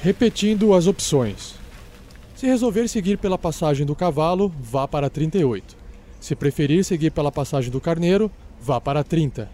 Repetindo 0.00 0.74
as 0.74 0.86
opções. 0.86 1.56
Se 2.36 2.46
resolver 2.46 2.86
seguir 2.86 3.18
pela 3.18 3.36
passagem 3.36 3.84
do 3.84 3.96
cavalo, 3.96 4.52
vá 4.60 4.86
para 4.86 5.10
38. 5.10 5.77
Se 6.20 6.34
preferir 6.34 6.84
seguir 6.84 7.10
pela 7.10 7.30
passagem 7.30 7.70
do 7.70 7.80
carneiro, 7.80 8.30
vá 8.60 8.80
para 8.80 9.04
30. 9.04 9.48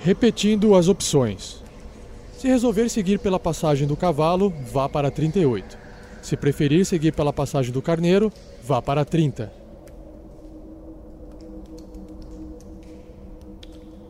Repetindo 0.00 0.74
as 0.74 0.88
opções. 0.88 1.62
Se 2.36 2.48
resolver 2.48 2.88
seguir 2.88 3.20
pela 3.20 3.38
passagem 3.38 3.86
do 3.86 3.96
cavalo, 3.96 4.52
vá 4.72 4.88
para 4.88 5.10
38. 5.10 5.78
Se 6.20 6.36
preferir 6.36 6.84
seguir 6.84 7.12
pela 7.12 7.32
passagem 7.32 7.72
do 7.72 7.80
carneiro, 7.80 8.32
vá 8.64 8.82
para 8.82 9.04
30. 9.04 9.52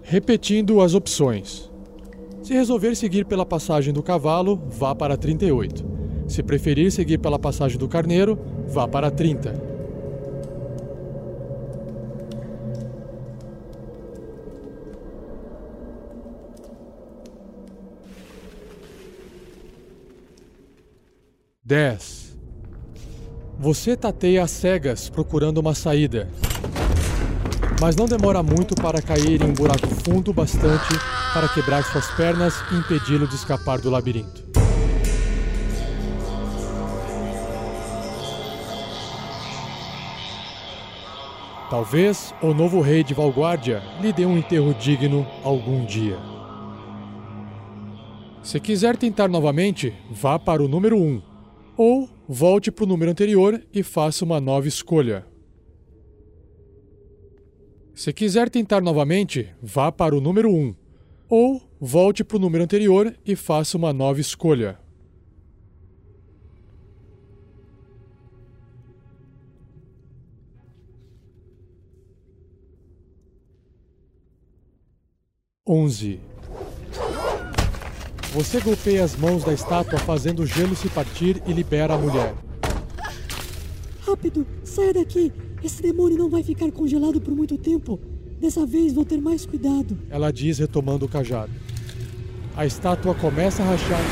Repetindo 0.03 0.81
as 0.81 0.95
opções. 0.95 1.71
Se 2.43 2.55
resolver 2.55 2.95
seguir 2.95 3.25
pela 3.27 3.45
passagem 3.45 3.93
do 3.93 4.03
cavalo, 4.03 4.57
vá 4.69 4.95
para 4.95 5.17
38. 5.17 6.02
Se 6.33 6.43
preferir 6.43 6.91
seguir 6.91 7.19
pela 7.19 7.39
passagem 7.39 7.77
do 7.77 7.87
carneiro, 7.87 8.39
vá 8.67 8.89
para 8.89 9.11
30. 9.11 9.53
Dez. 21.63 22.35
Você 23.59 23.95
tateia 23.95 24.43
as 24.43 24.51
cegas 24.51 25.11
procurando 25.11 25.59
uma 25.59 25.75
saída 25.75 26.31
mas 27.83 27.97
não 27.97 28.07
demora 28.07 28.45
muito 28.45 28.77
para 28.77 29.03
cair 29.03 29.43
em 29.43 29.45
um 29.45 29.53
buraco 29.53 29.89
fundo 30.05 30.33
bastante 30.33 30.95
para 31.35 31.49
quebrar 31.49 31.83
suas 31.83 32.07
pernas 32.13 32.55
e 32.71 32.77
impedi-lo 32.77 33.27
de 33.27 33.35
escapar 33.35 33.81
do 33.81 33.91
labirinto. 33.91 34.42
Talvez 41.73 42.35
o 42.43 42.53
novo 42.53 42.83
rei 42.83 43.03
de 43.03 43.15
Valguardia 43.15 43.83
lhe 43.99 44.13
dê 44.13 44.27
um 44.27 44.37
enterro 44.37 44.75
digno 44.75 45.27
algum 45.43 45.87
dia. 45.87 46.19
Se 48.43 48.61
quiser 48.61 48.95
tentar 48.95 49.27
novamente, 49.27 49.91
vá 50.11 50.39
para 50.39 50.63
o 50.63 50.69
número 50.69 50.99
1, 50.99 51.23
ou 51.75 52.11
volte 52.29 52.71
para 52.71 52.85
o 52.85 52.87
número 52.87 53.11
anterior 53.11 53.59
e 53.73 53.83
faça 53.83 54.23
uma 54.23 54.39
nova 54.39 54.69
escolha. 54.69 55.25
Se 57.95 58.13
quiser 58.13 58.51
tentar 58.51 58.83
novamente, 58.83 59.49
vá 59.63 59.91
para 59.91 60.15
o 60.15 60.21
número 60.21 60.51
1, 60.51 60.75
ou 61.27 61.63
volte 61.81 62.23
para 62.23 62.37
o 62.37 62.41
número 62.41 62.63
anterior 62.63 63.17
e 63.25 63.35
faça 63.35 63.79
uma 63.79 63.95
nova 63.95 64.21
escolha. 64.21 64.82
Onze. 75.65 76.19
Você 78.33 78.59
golpeia 78.59 79.05
as 79.05 79.15
mãos 79.15 79.45
da 79.45 79.53
estátua 79.53 79.97
fazendo 79.97 80.43
o 80.43 80.47
gelo 80.47 80.75
se 80.75 80.89
partir 80.89 81.41
e 81.47 81.53
libera 81.53 81.95
a 81.95 81.97
mulher. 81.97 82.35
Rápido, 84.05 84.45
saia 84.65 84.93
daqui! 84.93 85.33
Esse 85.63 85.81
demônio 85.81 86.19
não 86.19 86.29
vai 86.29 86.43
ficar 86.43 86.69
congelado 86.73 87.21
por 87.21 87.33
muito 87.33 87.57
tempo. 87.57 88.01
Dessa 88.41 88.67
vez 88.67 88.93
vou 88.93 89.05
ter 89.05 89.21
mais 89.21 89.47
cuidado. 89.47 89.97
Ela 90.11 90.33
diz, 90.33 90.59
retomando 90.59 91.07
o 91.07 91.09
cajado. 91.09 91.53
A 92.57 92.67
estátua 92.67 93.15
começa 93.15 93.63
a 93.63 93.67
rachar, 93.67 94.03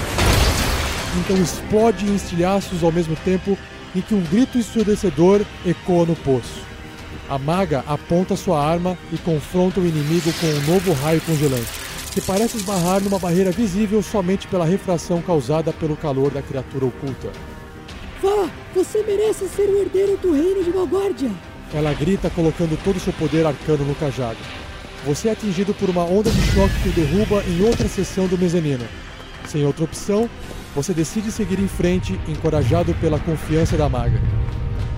então 1.19 1.37
explode 1.37 2.07
em 2.07 2.15
estilhaços 2.15 2.85
ao 2.85 2.93
mesmo 2.93 3.17
tempo 3.25 3.59
em 3.93 4.01
que 4.01 4.15
um 4.15 4.23
grito 4.23 4.57
ensurdecedor 4.57 5.45
ecoa 5.67 6.07
no 6.07 6.15
poço. 6.15 6.70
A 7.31 7.39
maga 7.39 7.85
aponta 7.87 8.35
sua 8.35 8.61
arma 8.61 8.99
e 9.13 9.19
confronta 9.19 9.79
o 9.79 9.87
inimigo 9.87 10.33
com 10.41 10.47
um 10.49 10.75
novo 10.75 10.93
raio 10.95 11.21
congelante, 11.21 11.71
que 12.13 12.21
parece 12.21 12.57
esbarrar 12.57 13.01
numa 13.01 13.21
barreira 13.21 13.53
visível 13.53 14.03
somente 14.03 14.49
pela 14.49 14.65
refração 14.65 15.23
causada 15.23 15.73
pelo 15.73 15.97
calor 15.97 16.33
da 16.33 16.43
criatura 16.43 16.87
oculta. 16.87 17.31
Vá! 18.21 18.51
Você 18.75 19.05
merece 19.05 19.49
ser 19.49 19.69
o 19.69 19.81
herdeiro 19.81 20.17
do 20.17 20.33
reino 20.33 20.65
de 20.65 20.73
Valguardia! 20.73 21.31
Ela 21.73 21.95
grita 21.95 22.29
colocando 22.31 22.77
todo 22.83 22.99
seu 22.99 23.13
poder 23.13 23.47
arcano 23.47 23.85
no 23.85 23.95
cajado. 23.95 24.39
Você 25.07 25.29
é 25.29 25.33
atingido 25.33 25.73
por 25.73 25.89
uma 25.89 26.03
onda 26.03 26.33
de 26.33 26.43
choque 26.53 26.83
que 26.83 26.89
o 26.89 26.93
derruba 26.93 27.45
em 27.45 27.63
outra 27.65 27.87
seção 27.87 28.27
do 28.27 28.37
mezanino. 28.37 28.85
Sem 29.47 29.65
outra 29.65 29.85
opção, 29.85 30.29
você 30.75 30.93
decide 30.93 31.31
seguir 31.31 31.61
em 31.61 31.69
frente, 31.69 32.21
encorajado 32.27 32.93
pela 32.95 33.21
confiança 33.21 33.77
da 33.77 33.89
maga. 33.89 34.21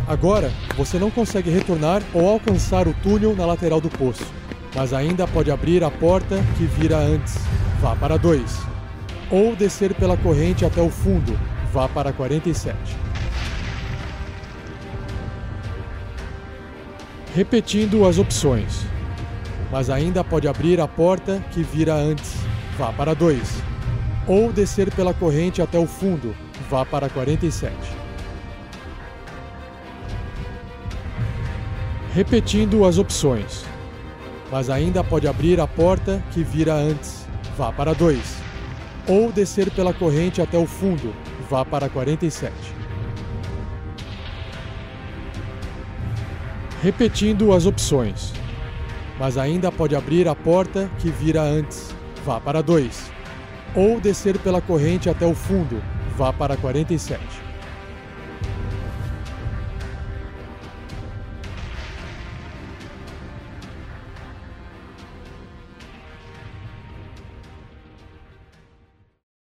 Agora, 0.07 0.51
você 0.77 0.99
não 0.99 1.11
consegue 1.11 1.49
retornar 1.49 2.03
ou 2.13 2.29
alcançar 2.29 2.89
o 2.89 2.95
túnel 2.95 3.37
na 3.37 3.47
lateral 3.47 3.81
do 3.81 3.89
poço, 3.89 4.27
mas 4.75 4.93
ainda 4.93 5.29
pode 5.29 5.51
abrir 5.51 5.85
a 5.85 5.91
porta 5.91 6.37
que 6.57 6.65
vira 6.65 6.97
antes. 6.99 7.37
Vá 7.81 7.95
para 7.95 8.17
2. 8.17 8.43
Ou 9.31 9.55
descer 9.55 9.95
pela 9.95 10.17
corrente 10.17 10.65
até 10.65 10.83
o 10.83 10.91
fundo. 10.91 11.39
Vá 11.73 11.89
para 11.89 12.13
47. 12.13 12.77
Repetindo 17.35 18.07
as 18.07 18.19
opções. 18.19 18.85
Mas 19.71 19.89
ainda 19.89 20.23
pode 20.23 20.47
abrir 20.47 20.81
a 20.81 20.89
porta 20.89 21.43
que 21.53 21.63
vira 21.63 21.95
antes. 21.95 22.35
Vá 22.77 22.93
para 22.93 23.15
2. 23.15 23.41
Ou 24.27 24.53
descer 24.53 24.93
pela 24.93 25.15
corrente 25.15 25.63
até 25.63 25.79
o 25.79 25.87
fundo. 25.87 26.37
Vá 26.69 26.85
para 26.85 27.09
47. 27.09 28.02
Repetindo 32.15 32.85
as 32.85 32.99
opções. 32.99 33.65
Mas 34.51 34.69
ainda 34.69 35.03
pode 35.03 35.27
abrir 35.27 35.59
a 35.59 35.67
porta 35.67 36.23
que 36.31 36.45
vira 36.45 36.75
antes. 36.75 37.27
Vá 37.57 37.73
para 37.73 37.95
2. 37.95 38.21
Ou 39.09 39.33
descer 39.33 39.71
pela 39.71 39.95
corrente 39.95 40.43
até 40.43 40.59
o 40.59 40.67
fundo. 40.67 41.15
Vá 41.49 41.65
para 41.65 41.89
47. 41.89 42.53
Repetindo 46.83 47.51
as 47.51 47.65
opções. 47.65 48.35
Mas 49.19 49.39
ainda 49.39 49.73
pode 49.73 49.97
abrir 49.97 50.29
a 50.29 50.35
porta 50.35 50.91
que 50.99 51.09
vira 51.09 51.41
antes. 51.41 51.95
Vá 52.27 52.39
para 52.39 52.63
2. 52.63 53.11
Ou 53.75 53.99
descer 53.99 54.39
pela 54.39 54.61
corrente 54.61 55.09
até 55.09 55.25
o 55.25 55.35
fundo. 55.35 55.83
Vá 56.15 56.31
para 56.31 56.59
47. 56.59 57.42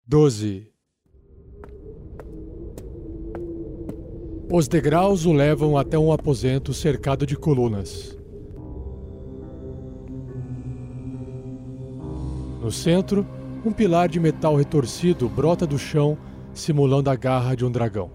Doze. 0.09 0.69
Os 4.49 4.69
degraus 4.69 5.25
o 5.25 5.33
levam 5.33 5.77
até 5.77 5.99
um 5.99 6.13
aposento 6.13 6.73
cercado 6.73 7.25
de 7.25 7.35
colunas. 7.35 8.17
No 12.61 12.71
centro, 12.71 13.27
um 13.65 13.73
pilar 13.73 14.07
de 14.07 14.17
metal 14.17 14.55
retorcido 14.55 15.27
brota 15.27 15.67
do 15.67 15.77
chão, 15.77 16.17
simulando 16.53 17.09
a 17.09 17.15
garra 17.17 17.53
de 17.53 17.65
um 17.65 17.69
dragão. 17.69 18.09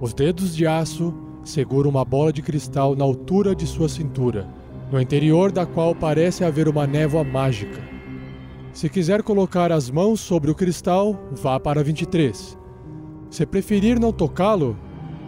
Os 0.00 0.14
dedos 0.14 0.56
de 0.56 0.66
aço 0.66 1.12
seguram 1.44 1.90
uma 1.90 2.02
bola 2.02 2.32
de 2.32 2.40
cristal 2.40 2.96
na 2.96 3.04
altura 3.04 3.54
de 3.54 3.66
sua 3.66 3.90
cintura, 3.90 4.48
no 4.90 4.98
interior 4.98 5.52
da 5.52 5.66
qual 5.66 5.94
parece 5.94 6.44
haver 6.44 6.66
uma 6.66 6.86
névoa 6.86 7.22
mágica. 7.22 7.99
Se 8.80 8.88
quiser 8.88 9.22
colocar 9.22 9.70
as 9.70 9.90
mãos 9.90 10.20
sobre 10.20 10.50
o 10.50 10.54
cristal, 10.54 11.14
vá 11.32 11.60
para 11.60 11.84
23. 11.84 12.56
Se 13.28 13.44
preferir 13.44 14.00
não 14.00 14.10
tocá-lo, 14.10 14.74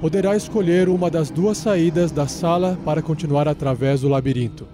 poderá 0.01 0.35
escolher 0.35 0.89
uma 0.89 1.11
das 1.11 1.31
duas 1.31 1.59
saídas 1.59 2.11
da 2.11 2.27
sala 2.27 2.79
para 2.83 3.03
continuar 3.03 3.47
através 3.47 4.01
do 4.01 4.09
labirinto. 4.09 4.67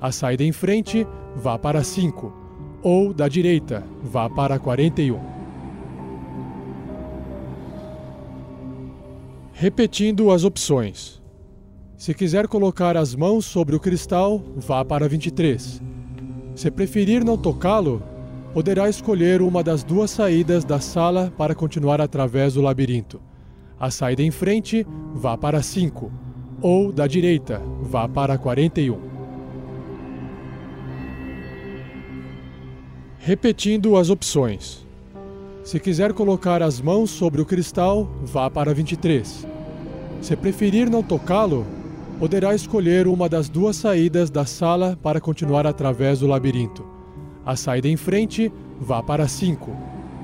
A 0.00 0.10
saída 0.10 0.42
em 0.42 0.50
frente, 0.50 1.06
vá 1.36 1.56
para 1.56 1.84
5, 1.84 2.32
ou 2.82 3.14
da 3.14 3.28
direita, 3.28 3.84
vá 4.02 4.28
para 4.28 4.58
41. 4.58 5.20
Repetindo 9.52 10.32
as 10.32 10.42
opções. 10.42 11.22
Se 11.96 12.12
quiser 12.12 12.48
colocar 12.48 12.96
as 12.96 13.14
mãos 13.14 13.44
sobre 13.44 13.76
o 13.76 13.78
cristal, 13.78 14.42
vá 14.56 14.84
para 14.84 15.08
23. 15.08 15.80
Se 16.56 16.72
preferir 16.72 17.24
não 17.24 17.38
tocá-lo, 17.38 18.02
poderá 18.56 18.88
escolher 18.88 19.42
uma 19.42 19.62
das 19.62 19.84
duas 19.84 20.10
saídas 20.10 20.64
da 20.64 20.80
sala 20.80 21.30
para 21.36 21.54
continuar 21.54 22.00
através 22.00 22.54
do 22.54 22.62
labirinto. 22.62 23.20
A 23.78 23.90
saída 23.90 24.22
em 24.22 24.30
frente, 24.30 24.86
vá 25.12 25.36
para 25.36 25.62
5, 25.62 26.10
ou 26.62 26.90
da 26.90 27.06
direita, 27.06 27.60
vá 27.82 28.08
para 28.08 28.38
41. 28.38 28.98
Repetindo 33.18 33.94
as 33.94 34.08
opções. 34.08 34.86
Se 35.62 35.78
quiser 35.78 36.14
colocar 36.14 36.62
as 36.62 36.80
mãos 36.80 37.10
sobre 37.10 37.42
o 37.42 37.44
cristal, 37.44 38.10
vá 38.22 38.48
para 38.48 38.72
23. 38.72 39.46
Se 40.22 40.34
preferir 40.34 40.88
não 40.88 41.02
tocá-lo, 41.02 41.66
poderá 42.18 42.54
escolher 42.54 43.06
uma 43.06 43.28
das 43.28 43.50
duas 43.50 43.76
saídas 43.76 44.30
da 44.30 44.46
sala 44.46 44.98
para 45.02 45.20
continuar 45.20 45.66
através 45.66 46.20
do 46.20 46.26
labirinto. 46.26 46.95
A 47.46 47.54
saída 47.54 47.86
em 47.86 47.96
frente, 47.96 48.52
vá 48.80 49.00
para 49.00 49.28
5, 49.28 49.70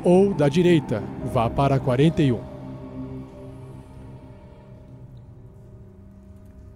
ou 0.02 0.34
da 0.34 0.48
direita, 0.48 1.00
vá 1.32 1.48
para 1.48 1.78
41. 1.78 2.40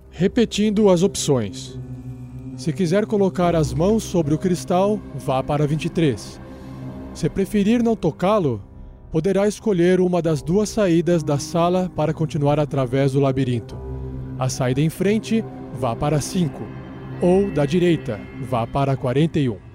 Repetindo 0.09 0.89
as 0.89 1.03
opções. 1.03 1.77
Se 2.57 2.73
quiser 2.73 3.07
colocar 3.07 3.57
as 3.57 3.75
mãos 3.75 4.05
sobre 4.05 4.35
o 4.35 4.39
cristal, 4.39 5.01
vá 5.17 5.43
para 5.43 5.67
23. 5.67 6.41
Se 7.13 7.29
preferir 7.29 7.83
não 7.83 7.97
tocá-lo, 7.97 8.63
poderá 9.11 9.49
escolher 9.49 10.01
uma 10.01 10.23
das 10.23 10.43
duas 10.43 10.69
saídas 10.69 11.25
da 11.25 11.41
sala 11.41 11.91
para 11.97 12.15
continuar 12.15 12.61
através 12.61 13.13
do 13.13 13.21
labirinto. 13.21 13.77
A 14.39 14.49
saída 14.49 14.81
em 14.81 14.91
frente, 14.91 15.45
vá 15.75 15.97
para 15.97 16.21
5, 16.21 16.63
ou 17.21 17.51
da 17.51 17.67
direita, 17.67 18.21
vá 18.49 18.65
para 18.65 18.97
41. 18.97 19.66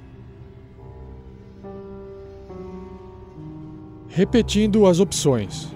Repetindo 4.14 4.86
as 4.88 5.00
opções. 5.00 5.70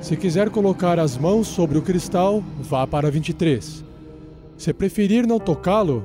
Se 0.00 0.16
quiser 0.16 0.48
colocar 0.48 0.96
as 0.96 1.18
mãos 1.18 1.48
sobre 1.48 1.76
o 1.76 1.82
cristal, 1.82 2.40
vá 2.60 2.86
para 2.86 3.10
23. 3.10 3.84
Se 4.56 4.72
preferir 4.72 5.26
não 5.26 5.40
tocá-lo, 5.40 6.04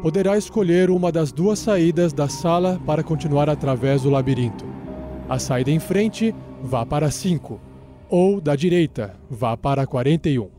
poderá 0.00 0.38
escolher 0.38 0.90
uma 0.90 1.12
das 1.12 1.30
duas 1.30 1.58
saídas 1.58 2.14
da 2.14 2.26
sala 2.26 2.80
para 2.86 3.02
continuar 3.02 3.50
através 3.50 4.00
do 4.00 4.08
labirinto. 4.08 4.64
A 5.28 5.38
saída 5.38 5.70
em 5.70 5.78
frente, 5.78 6.34
vá 6.62 6.86
para 6.86 7.10
5, 7.10 7.60
ou 8.08 8.40
da 8.40 8.56
direita, 8.56 9.14
vá 9.28 9.58
para 9.58 9.86
41. 9.86 10.53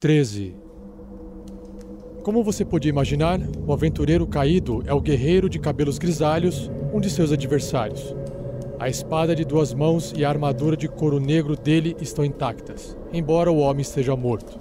Treze. 0.00 0.54
Como 2.22 2.44
você 2.44 2.64
podia 2.64 2.88
imaginar, 2.88 3.40
o 3.66 3.72
aventureiro 3.72 4.28
caído 4.28 4.80
é 4.86 4.94
o 4.94 5.00
guerreiro 5.00 5.48
de 5.48 5.58
cabelos 5.58 5.98
grisalhos, 5.98 6.70
um 6.94 7.00
de 7.00 7.10
seus 7.10 7.32
adversários. 7.32 8.14
A 8.78 8.88
espada 8.88 9.34
de 9.34 9.44
duas 9.44 9.74
mãos 9.74 10.14
e 10.16 10.24
a 10.24 10.28
armadura 10.28 10.76
de 10.76 10.86
couro 10.86 11.18
negro 11.18 11.56
dele 11.56 11.96
estão 12.00 12.24
intactas, 12.24 12.96
embora 13.12 13.50
o 13.50 13.58
homem 13.58 13.82
esteja 13.82 14.14
morto. 14.14 14.60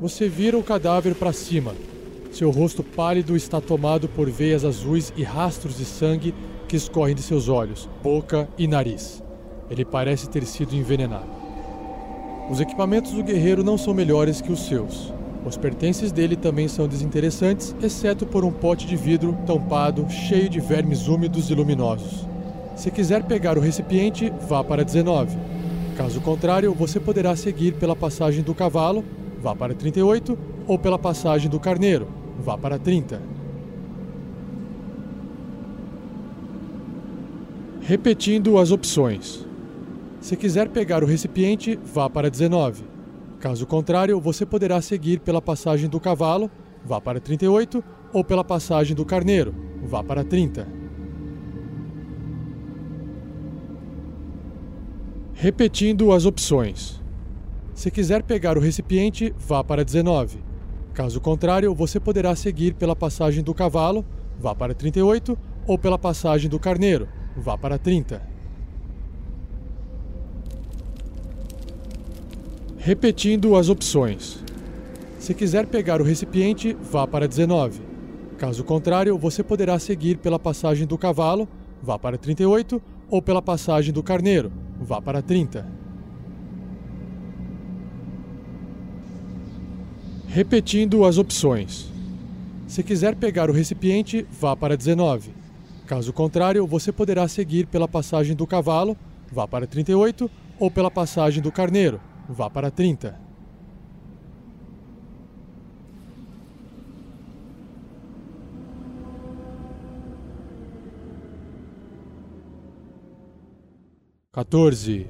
Você 0.00 0.28
vira 0.28 0.56
o 0.56 0.62
cadáver 0.62 1.16
para 1.16 1.32
cima. 1.32 1.74
Seu 2.30 2.52
rosto 2.52 2.84
pálido 2.84 3.36
está 3.36 3.60
tomado 3.60 4.08
por 4.08 4.30
veias 4.30 4.64
azuis 4.64 5.12
e 5.16 5.24
rastros 5.24 5.76
de 5.76 5.84
sangue 5.84 6.32
que 6.68 6.76
escorrem 6.76 7.16
de 7.16 7.22
seus 7.22 7.48
olhos, 7.48 7.88
boca 8.00 8.48
e 8.56 8.68
nariz. 8.68 9.24
Ele 9.68 9.84
parece 9.84 10.30
ter 10.30 10.44
sido 10.44 10.76
envenenado. 10.76 11.39
Os 12.50 12.58
equipamentos 12.60 13.12
do 13.12 13.22
guerreiro 13.22 13.62
não 13.62 13.78
são 13.78 13.94
melhores 13.94 14.40
que 14.40 14.50
os 14.50 14.66
seus. 14.66 15.14
Os 15.46 15.56
pertences 15.56 16.10
dele 16.10 16.34
também 16.34 16.66
são 16.66 16.88
desinteressantes, 16.88 17.76
exceto 17.80 18.26
por 18.26 18.44
um 18.44 18.50
pote 18.50 18.88
de 18.88 18.96
vidro 18.96 19.38
tampado 19.46 20.10
cheio 20.10 20.48
de 20.48 20.58
vermes 20.58 21.06
úmidos 21.06 21.48
e 21.48 21.54
luminosos. 21.54 22.26
Se 22.74 22.90
quiser 22.90 23.22
pegar 23.22 23.56
o 23.56 23.60
recipiente, 23.60 24.32
vá 24.48 24.64
para 24.64 24.84
19. 24.84 25.38
Caso 25.96 26.20
contrário, 26.20 26.74
você 26.74 26.98
poderá 26.98 27.36
seguir 27.36 27.74
pela 27.74 27.94
passagem 27.94 28.42
do 28.42 28.52
cavalo, 28.52 29.04
vá 29.40 29.54
para 29.54 29.72
38, 29.72 30.36
ou 30.66 30.76
pela 30.76 30.98
passagem 30.98 31.48
do 31.48 31.60
carneiro, 31.60 32.08
vá 32.36 32.58
para 32.58 32.80
30. 32.80 33.22
Repetindo 37.80 38.58
as 38.58 38.72
opções. 38.72 39.49
Se 40.20 40.36
quiser 40.36 40.68
pegar 40.68 41.02
o 41.02 41.06
recipiente, 41.06 41.78
vá 41.82 42.08
para 42.08 42.30
19. 42.30 42.84
Caso 43.40 43.66
contrário, 43.66 44.20
você 44.20 44.44
poderá 44.44 44.80
seguir 44.82 45.18
pela 45.20 45.40
passagem 45.40 45.88
do 45.88 45.98
cavalo, 45.98 46.50
vá 46.84 47.00
para 47.00 47.18
38, 47.18 47.82
ou 48.12 48.22
pela 48.22 48.44
passagem 48.44 48.94
do 48.94 49.04
carneiro, 49.04 49.54
vá 49.82 50.04
para 50.04 50.22
30. 50.22 50.68
Repetindo 55.32 56.12
as 56.12 56.26
opções. 56.26 57.00
Se 57.72 57.90
quiser 57.90 58.22
pegar 58.22 58.58
o 58.58 58.60
recipiente, 58.60 59.34
vá 59.38 59.64
para 59.64 59.82
19. 59.82 60.44
Caso 60.92 61.18
contrário, 61.18 61.74
você 61.74 61.98
poderá 61.98 62.36
seguir 62.36 62.74
pela 62.74 62.94
passagem 62.94 63.42
do 63.42 63.54
cavalo, 63.54 64.04
vá 64.38 64.54
para 64.54 64.74
38, 64.74 65.38
ou 65.66 65.78
pela 65.78 65.98
passagem 65.98 66.50
do 66.50 66.58
carneiro, 66.58 67.08
vá 67.34 67.56
para 67.56 67.78
30. 67.78 68.29
Repetindo 72.82 73.56
as 73.56 73.68
opções. 73.68 74.42
Se 75.18 75.34
quiser 75.34 75.66
pegar 75.66 76.00
o 76.00 76.04
recipiente, 76.04 76.74
vá 76.80 77.06
para 77.06 77.28
19. 77.28 77.78
Caso 78.38 78.64
contrário, 78.64 79.18
você 79.18 79.42
poderá 79.42 79.78
seguir 79.78 80.16
pela 80.16 80.38
passagem 80.38 80.86
do 80.86 80.96
cavalo, 80.96 81.46
vá 81.82 81.98
para 81.98 82.16
38, 82.16 82.80
ou 83.10 83.20
pela 83.20 83.42
passagem 83.42 83.92
do 83.92 84.02
carneiro, 84.02 84.50
vá 84.80 84.98
para 84.98 85.20
30. 85.20 85.66
Repetindo 90.26 91.04
as 91.04 91.18
opções. 91.18 91.86
Se 92.66 92.82
quiser 92.82 93.14
pegar 93.14 93.50
o 93.50 93.52
recipiente, 93.52 94.26
vá 94.30 94.56
para 94.56 94.74
19. 94.74 95.32
Caso 95.86 96.14
contrário, 96.14 96.66
você 96.66 96.90
poderá 96.90 97.28
seguir 97.28 97.66
pela 97.66 97.86
passagem 97.86 98.34
do 98.34 98.46
cavalo, 98.46 98.96
vá 99.30 99.46
para 99.46 99.66
38, 99.66 100.30
ou 100.58 100.70
pela 100.70 100.90
passagem 100.90 101.42
do 101.42 101.52
carneiro, 101.52 102.00
vá 102.32 102.48
para 102.48 102.70
30. 102.70 103.18
Quatorze. 114.32 115.08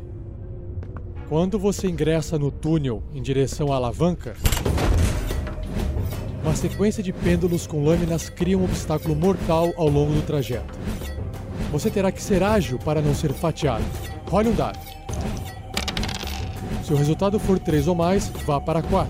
Quando 1.28 1.59
você 1.59 1.87
ingressa 1.87 2.38
no 2.38 2.50
túnel 2.50 3.02
em 3.12 3.22
direção 3.22 3.72
à 3.72 3.76
alavanca, 3.76 4.35
uma 6.42 6.56
sequência 6.56 7.02
de 7.02 7.12
pêndulos 7.12 7.66
com 7.66 7.85
lâminas 7.85 8.30
cria 8.30 8.59
um 8.59 8.64
obstáculo 8.64 9.14
mortal 9.14 9.72
ao 9.76 9.88
longo 9.88 10.12
do 10.12 10.26
trajeto. 10.26 10.78
Você 11.70 11.90
terá 11.90 12.11
que 12.11 12.22
ser 12.22 12.42
ágil 12.42 12.78
para 12.78 13.00
não 13.00 13.14
ser 13.14 13.33
fatiado. 13.33 13.85
Role 14.28 14.48
um 14.48 14.54
dado. 14.54 14.99
Se 16.90 16.94
o 16.94 16.96
resultado 16.96 17.38
for 17.38 17.57
3 17.57 17.87
ou 17.87 17.94
mais, 17.94 18.33
vá 18.44 18.61
para 18.61 18.83
4. 18.83 19.09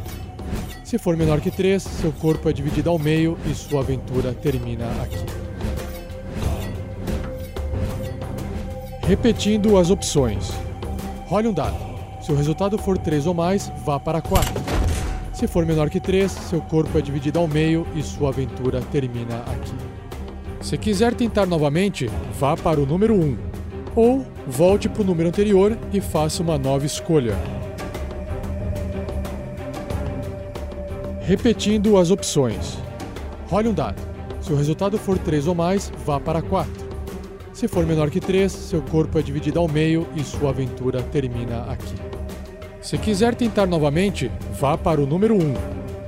Se 0.85 0.99
for 0.99 1.16
menor 1.16 1.40
que 1.40 1.51
3, 1.51 1.83
seu 1.83 2.12
corpo 2.12 2.47
é 2.47 2.53
dividido 2.53 2.90
ao 2.90 2.99
meio 2.99 3.38
e 3.51 3.55
sua 3.55 3.81
aventura 3.81 4.35
termina 4.35 4.85
aqui. 5.03 5.16
Repetindo 9.01 9.79
as 9.79 9.88
opções. 9.88 10.51
Role 11.27 11.49
um 11.49 11.55
dado. 11.55 11.79
Se 12.21 12.31
o 12.31 12.37
resultado 12.37 12.77
for 12.77 12.99
3 12.99 13.27
ou 13.27 13.33
mais, 13.33 13.73
vá 13.83 13.99
para 13.99 14.21
4. 14.21 14.53
Se 15.33 15.47
for 15.47 15.64
menor 15.64 15.88
que 15.88 16.01
3, 16.01 16.31
seu 16.31 16.61
corpo 16.61 16.99
é 16.99 17.01
dividido 17.01 17.38
ao 17.38 17.49
meio 17.49 17.87
e 17.97 18.03
sua 18.03 18.29
aventura 18.29 18.83
termina 18.93 19.38
aqui. 19.38 19.75
Se 20.61 20.77
quiser 20.77 21.14
tentar 21.14 21.47
novamente, 21.47 22.11
vá 22.38 22.55
para 22.59 22.79
o 22.79 22.85
número 22.85 23.14
1. 23.14 23.38
Ou 23.97 24.27
volte 24.47 24.87
para 24.87 25.01
o 25.01 25.07
número 25.07 25.31
anterior 25.31 25.79
e 25.95 26.01
faça 26.03 26.43
uma 26.43 26.59
nova 26.59 26.85
escolha. 26.85 27.38
Repetindo 31.31 31.97
as 31.97 32.11
opções. 32.11 32.77
Role 33.47 33.69
um 33.69 33.73
dado. 33.73 34.03
Se 34.40 34.53
o 34.53 34.57
resultado 34.57 34.99
for 34.99 35.16
3 35.16 35.47
ou 35.47 35.55
mais, 35.55 35.93
vá 36.05 36.19
para 36.19 36.43
4. 36.43 36.69
Se 37.53 37.69
for 37.69 37.87
menor 37.87 38.11
que 38.11 38.19
3, 38.19 38.51
seu 38.51 38.83
corpo 38.83 39.16
é 39.16 39.23
dividido 39.23 39.61
ao 39.61 39.69
meio 39.69 40.09
e 40.16 40.25
sua 40.25 40.51
aventura 40.51 41.05
termina 41.05 41.71
aqui. 41.71 41.95
Se 42.81 42.99
quiser 42.99 43.37
tentar 43.37 43.66
novamente, 43.66 44.29
vá 44.59 44.77
para 44.77 45.01
o 45.01 45.07
número 45.07 45.37
1. 45.37 45.55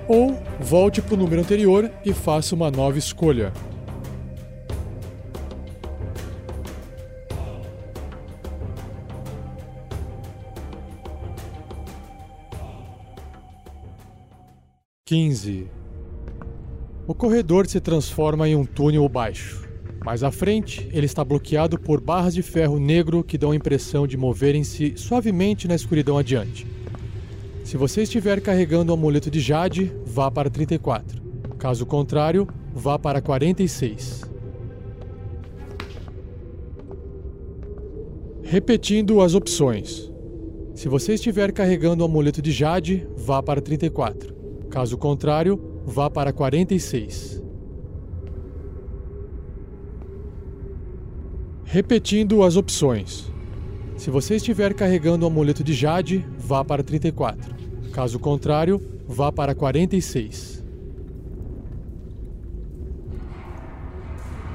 Ou 0.08 0.42
volte 0.58 1.00
para 1.00 1.14
o 1.14 1.16
número 1.16 1.40
anterior 1.40 1.88
e 2.04 2.12
faça 2.12 2.56
uma 2.56 2.68
nova 2.68 2.98
escolha. 2.98 3.52
Quinze. 15.12 15.66
O 17.06 17.12
corredor 17.12 17.66
se 17.66 17.78
transforma 17.80 18.48
em 18.48 18.56
um 18.56 18.64
túnel 18.64 19.06
baixo. 19.10 19.68
Mais 20.02 20.24
à 20.24 20.30
frente, 20.30 20.88
ele 20.90 21.04
está 21.04 21.22
bloqueado 21.22 21.78
por 21.78 22.00
barras 22.00 22.32
de 22.32 22.40
ferro 22.40 22.78
negro 22.78 23.22
que 23.22 23.36
dão 23.36 23.50
a 23.50 23.54
impressão 23.54 24.06
de 24.06 24.16
moverem-se 24.16 24.94
suavemente 24.96 25.68
na 25.68 25.74
escuridão 25.74 26.16
adiante. 26.16 26.66
Se 27.62 27.76
você 27.76 28.04
estiver 28.04 28.40
carregando 28.40 28.90
o 28.90 28.94
amuleto 28.94 29.30
de 29.30 29.38
Jade, 29.38 29.92
vá 30.02 30.30
para 30.30 30.48
34. 30.48 31.20
Caso 31.58 31.84
contrário, 31.84 32.48
vá 32.72 32.98
para 32.98 33.20
46. 33.20 34.22
Repetindo 38.42 39.20
as 39.20 39.34
opções. 39.34 40.10
Se 40.74 40.88
você 40.88 41.12
estiver 41.12 41.52
carregando 41.52 42.02
o 42.02 42.06
amuleto 42.06 42.40
de 42.40 42.50
Jade, 42.50 43.06
vá 43.14 43.42
para 43.42 43.60
34. 43.60 44.40
Caso 44.72 44.96
contrário, 44.96 45.60
vá 45.84 46.08
para 46.08 46.32
46. 46.32 47.42
Repetindo 51.62 52.42
as 52.42 52.56
opções. 52.56 53.30
Se 53.98 54.10
você 54.10 54.36
estiver 54.36 54.72
carregando 54.72 55.26
o 55.26 55.28
amuleto 55.28 55.62
de 55.62 55.74
Jade, 55.74 56.26
vá 56.38 56.64
para 56.64 56.82
34. 56.82 57.54
Caso 57.92 58.18
contrário, 58.18 58.80
vá 59.06 59.30
para 59.30 59.54
46. 59.54 60.64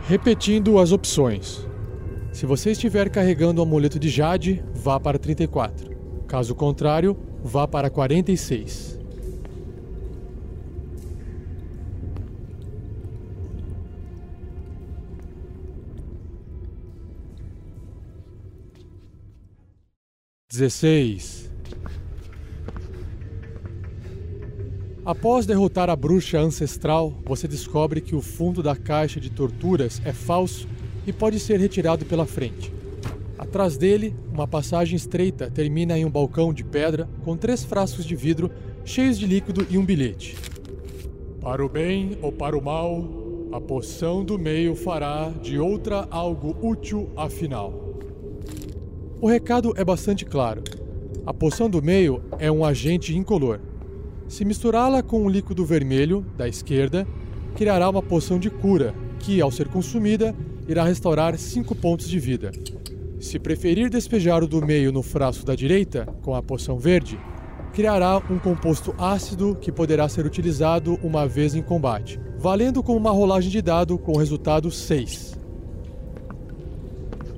Repetindo 0.07 0.79
as 0.79 0.91
opções. 0.91 1.63
Se 2.31 2.47
você 2.47 2.71
estiver 2.71 3.07
carregando 3.11 3.61
o 3.61 3.63
amuleto 3.63 3.99
de 3.99 4.09
Jade, 4.09 4.65
vá 4.73 4.99
para 4.99 5.19
34. 5.19 5.95
Caso 6.25 6.55
contrário, 6.55 7.15
vá 7.43 7.67
para 7.67 7.87
46. 7.91 8.96
Dezesseis. 20.57 21.51
Após 25.05 25.45
derrotar 25.45 25.87
a 25.87 25.95
bruxa 25.95 26.39
ancestral, 26.39 27.13
você 27.23 27.47
descobre 27.47 28.01
que 28.01 28.15
o 28.15 28.23
fundo 28.23 28.63
da 28.63 28.75
caixa 28.75 29.19
de 29.19 29.29
torturas 29.29 30.01
é 30.03 30.11
falso 30.11 30.67
e 31.05 31.13
pode 31.13 31.39
ser 31.39 31.59
retirado 31.59 32.05
pela 32.05 32.25
frente. 32.25 32.73
Atrás 33.37 33.77
dele, 33.77 34.15
uma 34.33 34.47
passagem 34.47 34.95
estreita 34.95 35.51
termina 35.51 35.95
em 35.95 36.05
um 36.05 36.09
balcão 36.09 36.51
de 36.51 36.63
pedra 36.63 37.07
com 37.23 37.37
três 37.37 37.63
frascos 37.63 38.03
de 38.03 38.15
vidro 38.15 38.49
cheios 38.83 39.19
de 39.19 39.27
líquido 39.27 39.67
e 39.69 39.77
um 39.77 39.85
bilhete. 39.85 40.35
Para 41.39 41.63
o 41.63 41.69
bem 41.69 42.17
ou 42.19 42.31
para 42.31 42.57
o 42.57 42.63
mal, 42.63 43.07
a 43.53 43.61
poção 43.61 44.25
do 44.25 44.39
meio 44.39 44.75
fará 44.75 45.29
de 45.39 45.59
outra 45.59 46.07
algo 46.09 46.57
útil 46.67 47.11
afinal. 47.15 47.86
O 49.19 49.27
recado 49.27 49.73
é 49.75 49.83
bastante 49.83 50.23
claro. 50.23 50.61
A 51.25 51.33
poção 51.33 51.67
do 51.67 51.81
meio 51.81 52.21
é 52.37 52.51
um 52.51 52.63
agente 52.63 53.17
incolor. 53.17 53.59
Se 54.27 54.45
misturá-la 54.45 55.01
com 55.01 55.25
o 55.25 55.29
líquido 55.29 55.65
vermelho 55.65 56.23
da 56.37 56.47
esquerda, 56.47 57.07
criará 57.55 57.89
uma 57.89 58.03
poção 58.03 58.37
de 58.37 58.51
cura, 58.51 58.93
que, 59.19 59.41
ao 59.41 59.49
ser 59.49 59.69
consumida, 59.69 60.35
irá 60.67 60.83
restaurar 60.83 61.35
5 61.35 61.73
pontos 61.73 62.07
de 62.07 62.19
vida. 62.19 62.51
Se 63.19 63.39
preferir 63.39 63.89
despejar 63.89 64.43
o 64.43 64.47
do 64.47 64.63
meio 64.63 64.91
no 64.91 65.01
frasco 65.01 65.43
da 65.43 65.55
direita, 65.55 66.05
com 66.21 66.35
a 66.35 66.43
poção 66.43 66.77
verde, 66.77 67.19
criará 67.73 68.21
um 68.29 68.37
composto 68.37 68.93
ácido 68.99 69.57
que 69.59 69.71
poderá 69.71 70.07
ser 70.07 70.27
utilizado 70.27 70.99
uma 71.01 71.27
vez 71.27 71.55
em 71.55 71.63
combate, 71.63 72.19
valendo 72.37 72.83
como 72.83 72.99
uma 72.99 73.11
rolagem 73.11 73.49
de 73.49 73.63
dado 73.63 73.97
com 73.97 74.15
resultado 74.15 74.69
6. 74.69 75.39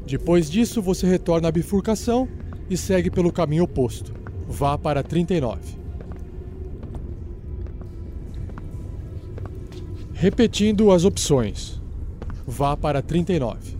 Depois 0.09 0.49
disso, 0.49 0.81
você 0.81 1.05
retorna 1.05 1.49
à 1.49 1.51
bifurcação 1.51 2.27
e 2.67 2.75
segue 2.75 3.11
pelo 3.11 3.31
caminho 3.31 3.63
oposto. 3.63 4.11
Vá 4.47 4.75
para 4.75 5.03
39. 5.03 5.77
Repetindo 10.11 10.91
as 10.91 11.05
opções. 11.05 11.79
Vá 12.47 12.75
para 12.75 13.03
39. 13.03 13.77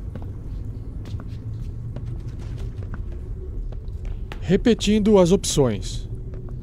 Repetindo 4.40 5.18
as 5.18 5.32
opções. 5.32 6.08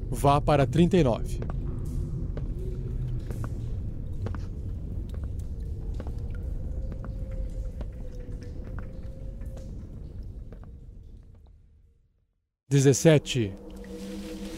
Vá 0.09 0.41
para 0.41 0.65
39. 0.65 1.41
17. 12.69 13.53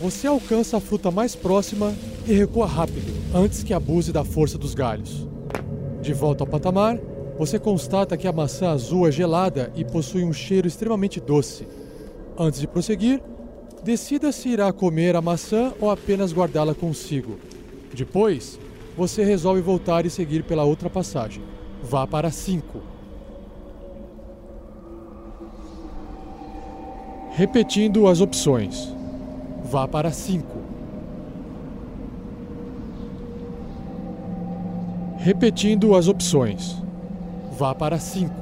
Você 0.01 0.27
alcança 0.27 0.79
a 0.79 0.81
fruta 0.81 1.11
mais 1.11 1.37
próxima 1.37 1.95
e 2.27 2.33
recua 2.33 2.67
rápido, 2.67 3.13
antes 3.35 3.63
que 3.63 3.75
abuse 3.75 4.11
da 4.11 4.25
força 4.25 4.57
dos 4.57 4.75
galhos. 4.75 5.29
De 6.01 6.15
volta 6.15 6.43
ao 6.43 6.47
patamar, 6.47 6.99
você 7.39 7.59
constata 7.59 8.17
que 8.17 8.27
a 8.27 8.33
maçã 8.33 8.71
azul 8.71 9.07
é 9.07 9.13
gelada 9.13 9.71
e 9.77 9.85
possui 9.85 10.25
um 10.25 10.33
cheiro 10.33 10.67
extremamente 10.67 11.21
doce. 11.21 11.69
Antes 12.39 12.61
de 12.61 12.67
prosseguir, 12.67 13.23
decida 13.85 14.33
se 14.33 14.49
irá 14.49 14.73
comer 14.73 15.15
a 15.15 15.21
maçã 15.21 15.75
ou 15.79 15.91
apenas 15.91 16.33
guardá-la 16.33 16.75
consigo. 16.75 17.39
Depois, 17.93 18.59
você 18.97 19.23
resolve 19.23 19.61
voltar 19.61 20.07
e 20.07 20.11
seguir 20.11 20.45
pela 20.45 20.65
outra 20.65 20.89
passagem. 20.89 21.43
Vá 21.83 22.07
para 22.07 22.31
5. 22.31 22.98
Repetindo 27.39 28.09
as 28.09 28.21
opções. 28.21 28.93
Vá 29.63 29.87
para 29.87 30.11
5. 30.11 30.45
Repetindo 35.19 35.95
as 35.95 36.09
opções. 36.09 36.75
Vá 37.57 37.73
para 37.77 37.97
5. 37.97 38.35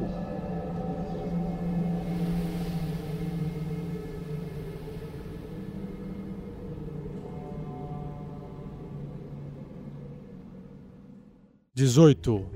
Dezoito. 11.75 12.47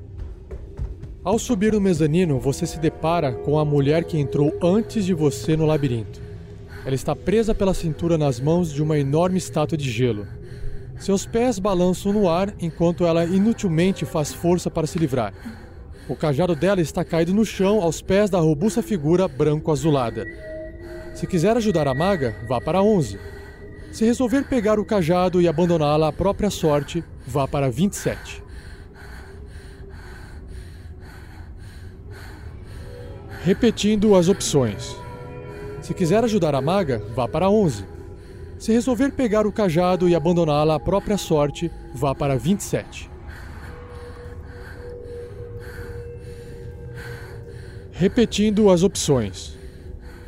Ao 1.22 1.38
subir 1.38 1.74
no 1.74 1.80
mezanino, 1.82 2.40
você 2.40 2.64
se 2.64 2.78
depara 2.78 3.30
com 3.30 3.58
a 3.58 3.64
mulher 3.66 4.04
que 4.04 4.18
entrou 4.18 4.56
antes 4.62 5.04
de 5.04 5.12
você 5.12 5.54
no 5.54 5.66
labirinto. 5.66 6.29
Ela 6.84 6.94
está 6.94 7.14
presa 7.14 7.54
pela 7.54 7.74
cintura 7.74 8.16
nas 8.16 8.40
mãos 8.40 8.72
de 8.72 8.82
uma 8.82 8.98
enorme 8.98 9.38
estátua 9.38 9.76
de 9.76 9.90
gelo. 9.90 10.26
Seus 10.98 11.26
pés 11.26 11.58
balançam 11.58 12.12
no 12.12 12.28
ar 12.28 12.54
enquanto 12.60 13.06
ela 13.06 13.24
inutilmente 13.24 14.04
faz 14.04 14.32
força 14.32 14.70
para 14.70 14.86
se 14.86 14.98
livrar. 14.98 15.32
O 16.08 16.16
cajado 16.16 16.54
dela 16.54 16.80
está 16.80 17.04
caído 17.04 17.32
no 17.32 17.44
chão 17.44 17.80
aos 17.80 18.02
pés 18.02 18.28
da 18.28 18.38
robusta 18.38 18.82
figura 18.82 19.28
branco-azulada. 19.28 20.26
Se 21.14 21.26
quiser 21.26 21.56
ajudar 21.56 21.86
a 21.86 21.94
maga, 21.94 22.36
vá 22.48 22.60
para 22.60 22.82
11. 22.82 23.18
Se 23.92 24.04
resolver 24.04 24.44
pegar 24.44 24.78
o 24.78 24.84
cajado 24.84 25.40
e 25.40 25.48
abandoná-la 25.48 26.08
à 26.08 26.12
própria 26.12 26.50
sorte, 26.50 27.04
vá 27.26 27.46
para 27.46 27.70
27. 27.70 28.42
Repetindo 33.42 34.14
as 34.14 34.28
opções. 34.28 34.99
Se 35.82 35.94
quiser 35.94 36.22
ajudar 36.24 36.54
a 36.54 36.60
maga, 36.60 37.02
vá 37.14 37.26
para 37.26 37.48
11. 37.48 37.84
Se 38.58 38.72
resolver 38.72 39.12
pegar 39.12 39.46
o 39.46 39.52
cajado 39.52 40.08
e 40.08 40.14
abandoná-la 40.14 40.74
à 40.74 40.80
própria 40.80 41.16
sorte, 41.16 41.70
vá 41.94 42.14
para 42.14 42.36
27. 42.36 43.10
Repetindo 47.92 48.70
as 48.70 48.82
opções. 48.82 49.58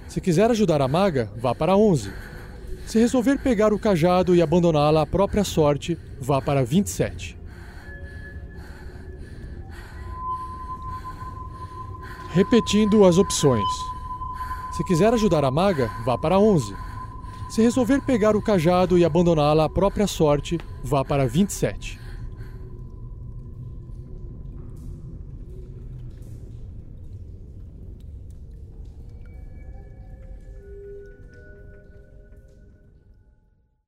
Se 0.08 0.20
quiser 0.20 0.50
ajudar 0.50 0.80
a 0.80 0.88
maga, 0.88 1.30
vá 1.36 1.54
para 1.54 1.76
11. 1.76 2.10
Se 2.86 2.98
resolver 2.98 3.38
pegar 3.38 3.72
o 3.72 3.78
cajado 3.78 4.34
e 4.34 4.42
abandoná-la 4.42 5.02
à 5.02 5.06
própria 5.06 5.44
sorte, 5.44 5.98
vá 6.20 6.40
para 6.40 6.64
27. 6.64 7.38
Repetindo 12.30 13.04
as 13.04 13.18
opções. 13.18 13.91
Se 14.72 14.82
quiser 14.82 15.12
ajudar 15.12 15.44
a 15.44 15.50
maga, 15.50 15.90
vá 16.02 16.16
para 16.16 16.38
11. 16.38 16.74
Se 17.50 17.60
resolver 17.60 18.00
pegar 18.00 18.34
o 18.34 18.40
cajado 18.40 18.96
e 18.96 19.04
abandoná-la 19.04 19.66
à 19.66 19.68
própria 19.68 20.06
sorte, 20.06 20.58
vá 20.82 21.04
para 21.04 21.26
27. 21.26 22.00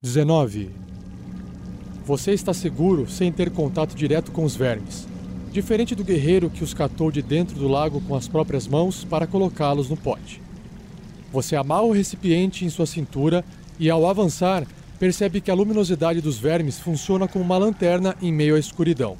Dezenove. 0.03 0.71
Você 2.05 2.33
está 2.33 2.53
seguro 2.53 3.09
sem 3.09 3.33
ter 3.33 3.51
contato 3.51 3.95
direto 3.95 4.31
com 4.31 4.45
os 4.45 4.55
vermes, 4.55 5.09
diferente 5.51 5.95
do 5.95 6.05
guerreiro 6.05 6.51
que 6.51 6.63
os 6.63 6.75
catou 6.75 7.11
de 7.11 7.23
dentro 7.23 7.59
do 7.59 7.67
lago 7.67 8.03
com 8.03 8.15
as 8.15 8.29
próprias 8.29 8.69
mãos 8.69 9.03
para 9.03 9.27
colocá-los 9.27 9.89
no 9.89 9.97
pote. 9.97 10.44
Você 11.35 11.57
amarra 11.57 11.83
o 11.83 11.91
recipiente 11.91 12.65
em 12.65 12.71
sua 12.71 12.87
cintura 12.87 13.45
e, 13.77 13.91
ao 13.91 14.09
avançar, 14.09 14.65
percebe 15.01 15.41
que 15.41 15.51
a 15.51 15.55
luminosidade 15.55 16.21
dos 16.21 16.39
vermes 16.39 16.79
funciona 16.79 17.27
como 17.27 17.45
uma 17.45 17.59
lanterna 17.59 18.15
em 18.23 18.33
meio 18.33 18.55
à 18.55 18.59
escuridão. 18.59 19.17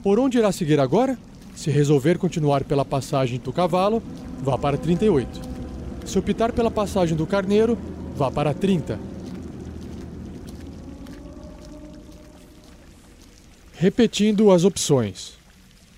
Por 0.00 0.20
onde 0.20 0.38
irá 0.38 0.52
seguir 0.52 0.78
agora? 0.78 1.18
Se 1.56 1.72
resolver 1.72 2.18
continuar 2.18 2.62
pela 2.62 2.84
passagem 2.84 3.40
do 3.40 3.52
cavalo, 3.52 4.00
vá 4.40 4.56
para 4.56 4.78
38. 4.78 5.40
Se 6.06 6.20
optar 6.20 6.52
pela 6.52 6.70
passagem 6.70 7.16
do 7.16 7.26
carneiro, 7.26 7.76
vá 8.14 8.30
para 8.30 8.54
30. 8.54 8.96
Repetindo 13.72 14.52
as 14.52 14.62
opções. 14.62 15.32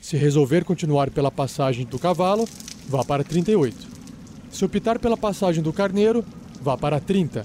Se 0.01 0.16
resolver 0.16 0.64
continuar 0.64 1.11
pela 1.11 1.31
passagem 1.31 1.85
do 1.85 1.98
cavalo, 1.98 2.48
vá 2.88 3.05
para 3.05 3.22
38. 3.22 3.97
Se 4.50 4.64
optar 4.64 4.98
pela 4.98 5.16
passagem 5.16 5.62
do 5.62 5.72
carneiro, 5.72 6.24
vá 6.61 6.76
para 6.76 6.98
30. 6.98 7.44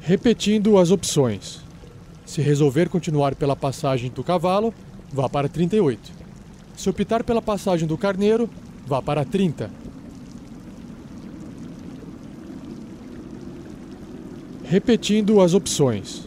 Repetindo 0.00 0.78
as 0.78 0.90
opções. 0.90 1.60
Se 2.24 2.40
resolver 2.40 2.88
continuar 2.88 3.34
pela 3.34 3.56
passagem 3.56 4.10
do 4.10 4.24
cavalo, 4.24 4.72
vá 5.12 5.28
para 5.28 5.48
38. 5.48 6.12
Se 6.76 6.88
optar 6.88 7.24
pela 7.24 7.42
passagem 7.42 7.86
do 7.86 7.96
carneiro, 7.96 8.48
vá 8.86 9.02
para 9.02 9.24
30. 9.24 9.70
Repetindo 14.64 15.40
as 15.40 15.54
opções. 15.54 16.26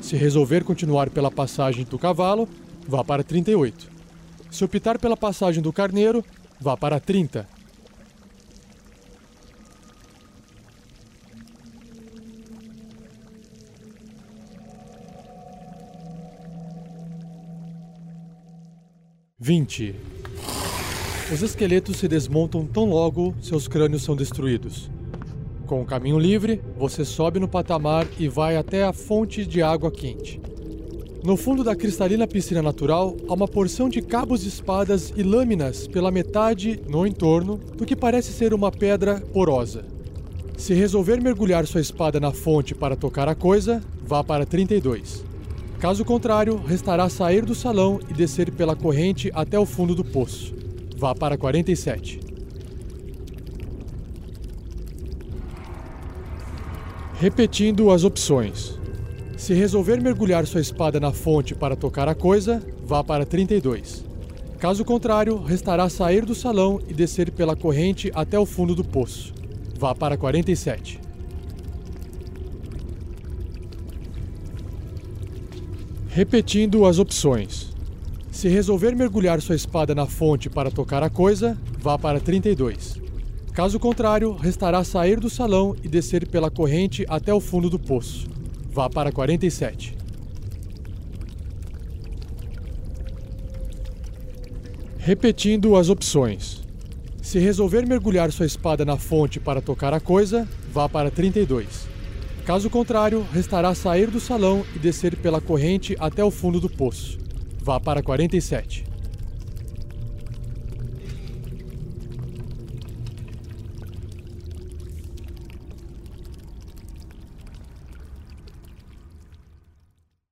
Se 0.00 0.16
resolver 0.16 0.64
continuar 0.64 1.10
pela 1.10 1.30
passagem 1.30 1.84
do 1.84 1.98
cavalo, 1.98 2.48
vá 2.86 3.02
para 3.02 3.22
38. 3.22 3.89
Se 4.50 4.64
optar 4.64 4.98
pela 4.98 5.16
passagem 5.16 5.62
do 5.62 5.72
carneiro, 5.72 6.24
vá 6.60 6.76
para 6.76 6.98
30. 6.98 7.46
Vinte. 19.42 19.94
Os 21.32 21.40
esqueletos 21.42 21.96
se 21.96 22.06
desmontam 22.06 22.66
tão 22.66 22.84
logo 22.84 23.34
seus 23.40 23.66
crânios 23.66 24.02
são 24.02 24.14
destruídos. 24.14 24.90
Com 25.66 25.80
o 25.80 25.86
caminho 25.86 26.18
livre, 26.18 26.60
você 26.76 27.04
sobe 27.04 27.40
no 27.40 27.48
patamar 27.48 28.06
e 28.18 28.28
vai 28.28 28.56
até 28.56 28.84
a 28.84 28.92
fonte 28.92 29.46
de 29.46 29.62
água 29.62 29.90
quente. 29.90 30.40
No 31.22 31.36
fundo 31.36 31.62
da 31.62 31.76
cristalina 31.76 32.26
piscina 32.26 32.62
natural, 32.62 33.14
há 33.28 33.34
uma 33.34 33.46
porção 33.46 33.90
de 33.90 34.00
cabos 34.00 34.40
de 34.40 34.48
espadas 34.48 35.12
e 35.14 35.22
lâminas 35.22 35.86
pela 35.86 36.10
metade 36.10 36.80
no 36.88 37.06
entorno 37.06 37.58
do 37.76 37.84
que 37.84 37.94
parece 37.94 38.32
ser 38.32 38.54
uma 38.54 38.72
pedra 38.72 39.20
porosa. 39.20 39.84
Se 40.56 40.72
resolver 40.72 41.20
mergulhar 41.20 41.66
sua 41.66 41.82
espada 41.82 42.18
na 42.18 42.32
fonte 42.32 42.74
para 42.74 42.96
tocar 42.96 43.28
a 43.28 43.34
coisa, 43.34 43.82
vá 44.02 44.24
para 44.24 44.46
32. 44.46 45.22
Caso 45.78 46.06
contrário, 46.06 46.56
restará 46.56 47.06
sair 47.10 47.44
do 47.44 47.54
salão 47.54 48.00
e 48.08 48.14
descer 48.14 48.50
pela 48.50 48.74
corrente 48.74 49.30
até 49.34 49.58
o 49.58 49.66
fundo 49.66 49.94
do 49.94 50.04
poço. 50.04 50.54
Vá 50.96 51.14
para 51.14 51.36
47. 51.36 52.18
Repetindo 57.18 57.90
as 57.90 58.04
opções. 58.04 58.79
Se 59.40 59.54
resolver 59.54 60.02
mergulhar 60.02 60.46
sua 60.46 60.60
espada 60.60 61.00
na 61.00 61.12
fonte 61.12 61.54
para 61.54 61.74
tocar 61.74 62.06
a 62.06 62.14
coisa, 62.14 62.62
vá 62.84 63.02
para 63.02 63.24
32. 63.24 64.04
Caso 64.58 64.84
contrário, 64.84 65.42
restará 65.42 65.88
sair 65.88 66.26
do 66.26 66.34
salão 66.34 66.78
e 66.86 66.92
descer 66.92 67.30
pela 67.30 67.56
corrente 67.56 68.12
até 68.14 68.38
o 68.38 68.44
fundo 68.44 68.74
do 68.74 68.84
poço. 68.84 69.32
Vá 69.78 69.94
para 69.94 70.18
47. 70.18 71.00
Repetindo 76.10 76.84
as 76.84 76.98
opções. 76.98 77.72
Se 78.30 78.46
resolver 78.46 78.94
mergulhar 78.94 79.40
sua 79.40 79.56
espada 79.56 79.94
na 79.94 80.04
fonte 80.04 80.50
para 80.50 80.70
tocar 80.70 81.02
a 81.02 81.08
coisa, 81.08 81.56
vá 81.78 81.98
para 81.98 82.20
32. 82.20 83.00
Caso 83.54 83.80
contrário, 83.80 84.34
restará 84.34 84.84
sair 84.84 85.18
do 85.18 85.30
salão 85.30 85.74
e 85.82 85.88
descer 85.88 86.28
pela 86.28 86.50
corrente 86.50 87.06
até 87.08 87.32
o 87.32 87.40
fundo 87.40 87.70
do 87.70 87.78
poço. 87.78 88.28
Vá 88.72 88.88
para 88.88 89.10
47. 89.10 89.96
Repetindo 94.96 95.74
as 95.74 95.88
opções. 95.88 96.62
Se 97.20 97.40
resolver 97.40 97.84
mergulhar 97.84 98.30
sua 98.30 98.46
espada 98.46 98.84
na 98.84 98.96
fonte 98.96 99.40
para 99.40 99.60
tocar 99.60 99.92
a 99.92 99.98
coisa, 99.98 100.48
vá 100.72 100.88
para 100.88 101.10
32. 101.10 101.88
Caso 102.46 102.70
contrário, 102.70 103.26
restará 103.32 103.74
sair 103.74 104.08
do 104.08 104.20
salão 104.20 104.64
e 104.74 104.78
descer 104.78 105.16
pela 105.16 105.40
corrente 105.40 105.96
até 105.98 106.22
o 106.22 106.30
fundo 106.30 106.60
do 106.60 106.70
poço. 106.70 107.18
Vá 107.60 107.80
para 107.80 108.04
47. 108.04 108.89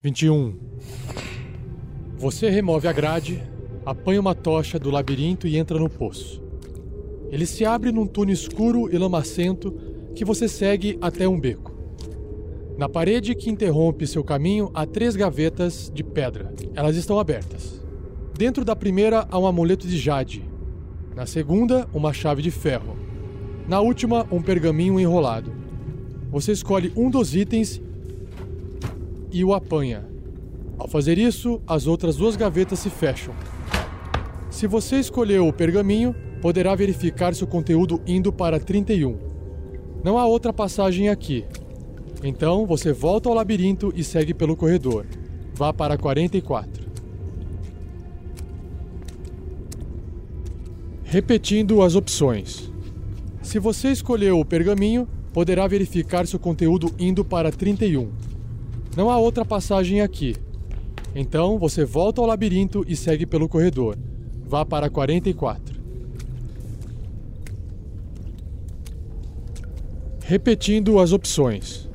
Vinte 0.08 0.22
e 0.22 0.30
um. 0.30 0.54
Você 2.16 2.48
remove 2.48 2.88
a 2.88 2.92
grade, 2.94 3.42
apanha 3.84 4.18
uma 4.18 4.34
tocha 4.34 4.78
do 4.78 4.90
labirinto 4.90 5.46
e 5.46 5.58
entra 5.58 5.78
no 5.78 5.90
poço. 5.90 6.42
Ele 7.30 7.44
se 7.44 7.62
abre 7.66 7.92
num 7.92 8.06
túnel 8.06 8.32
escuro 8.32 8.88
e 8.90 8.96
lamacento 8.96 9.70
que 10.14 10.24
você 10.24 10.48
segue 10.48 10.96
até 11.02 11.28
um 11.28 11.38
beco. 11.38 11.74
Na 12.78 12.88
parede 12.88 13.34
que 13.34 13.50
interrompe 13.50 14.06
seu 14.06 14.24
caminho 14.24 14.70
há 14.72 14.86
três 14.86 15.14
gavetas 15.14 15.92
de 15.94 16.02
pedra. 16.02 16.54
Elas 16.74 16.96
estão 16.96 17.20
abertas. 17.20 17.78
Dentro 18.32 18.64
da 18.64 18.74
primeira 18.74 19.28
há 19.30 19.38
um 19.38 19.46
amuleto 19.46 19.86
de 19.86 19.98
jade. 19.98 20.42
Na 21.14 21.26
segunda, 21.26 21.86
uma 21.92 22.14
chave 22.14 22.40
de 22.40 22.50
ferro. 22.50 22.96
Na 23.68 23.78
última, 23.82 24.26
um 24.32 24.40
pergaminho 24.40 24.98
enrolado. 24.98 25.52
Você 26.30 26.52
escolhe 26.52 26.94
um 26.96 27.10
dos 27.10 27.36
itens 27.36 27.82
e 29.32 29.44
o 29.44 29.52
apanha. 29.52 30.04
Ao 30.78 30.86
fazer 30.86 31.18
isso, 31.18 31.60
as 31.66 31.86
outras 31.86 32.16
duas 32.16 32.36
gavetas 32.36 32.78
se 32.78 32.90
fecham. 32.90 33.34
Se 34.50 34.66
você 34.66 34.96
escolheu 34.96 35.46
o 35.46 35.52
pergaminho, 35.52 36.14
poderá 36.40 36.74
verificar 36.74 37.34
seu 37.34 37.46
conteúdo 37.46 38.00
indo 38.06 38.32
para 38.32 38.60
31. 38.60 39.18
Não 40.02 40.18
há 40.18 40.26
outra 40.26 40.52
passagem 40.52 41.08
aqui. 41.08 41.44
Então 42.22 42.66
você 42.66 42.92
volta 42.92 43.28
ao 43.28 43.34
labirinto 43.34 43.92
e 43.94 44.02
segue 44.02 44.32
pelo 44.32 44.56
corredor. 44.56 45.06
Vá 45.54 45.72
para 45.72 45.98
44. 45.98 46.88
Repetindo 51.04 51.82
as 51.82 51.94
opções. 51.94 52.70
Se 53.42 53.58
você 53.58 53.90
escolheu 53.90 54.38
o 54.38 54.44
pergaminho, 54.44 55.08
poderá 55.32 55.66
verificar 55.66 56.26
seu 56.26 56.38
conteúdo 56.38 56.94
indo 56.98 57.24
para 57.24 57.50
31. 57.50 58.27
Não 58.98 59.12
há 59.12 59.16
outra 59.16 59.44
passagem 59.44 60.00
aqui. 60.00 60.34
Então 61.14 61.56
você 61.56 61.84
volta 61.84 62.20
ao 62.20 62.26
labirinto 62.26 62.84
e 62.88 62.96
segue 62.96 63.24
pelo 63.24 63.48
corredor. 63.48 63.96
Vá 64.44 64.64
para 64.66 64.90
44. 64.90 65.80
Repetindo 70.24 70.98
as 70.98 71.12
opções. 71.12 71.88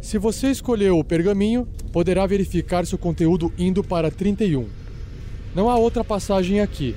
Se 0.00 0.16
você 0.16 0.50
escolheu 0.50 0.98
o 0.98 1.04
pergaminho, 1.04 1.68
poderá 1.92 2.26
verificar 2.26 2.86
seu 2.86 2.96
conteúdo 2.96 3.52
indo 3.58 3.84
para 3.84 4.10
31. 4.10 4.66
Não 5.54 5.68
há 5.68 5.76
outra 5.76 6.02
passagem 6.02 6.62
aqui. 6.62 6.96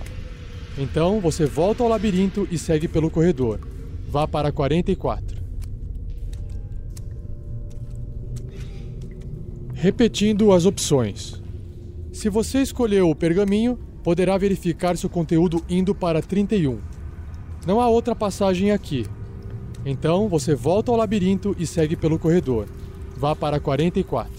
Então 0.77 1.19
você 1.19 1.45
volta 1.45 1.83
ao 1.83 1.89
labirinto 1.89 2.47
e 2.49 2.57
segue 2.57 2.87
pelo 2.87 3.11
corredor. 3.11 3.59
Vá 4.07 4.25
para 4.25 4.53
44. 4.53 5.32
Repetindo 9.83 10.53
as 10.53 10.65
opções. 10.65 11.43
Se 12.13 12.29
você 12.29 12.61
escolheu 12.61 13.09
o 13.09 13.13
pergaminho, 13.13 13.77
poderá 14.01 14.37
verificar 14.37 14.95
seu 14.95 15.09
conteúdo 15.09 15.61
indo 15.69 15.93
para 15.93 16.21
31. 16.21 16.79
Não 17.67 17.81
há 17.81 17.89
outra 17.89 18.15
passagem 18.15 18.71
aqui. 18.71 19.05
Então 19.85 20.29
você 20.29 20.55
volta 20.55 20.89
ao 20.89 20.95
labirinto 20.95 21.53
e 21.59 21.67
segue 21.67 21.97
pelo 21.97 22.17
corredor. 22.17 22.65
Vá 23.17 23.35
para 23.35 23.59
44. 23.59 24.31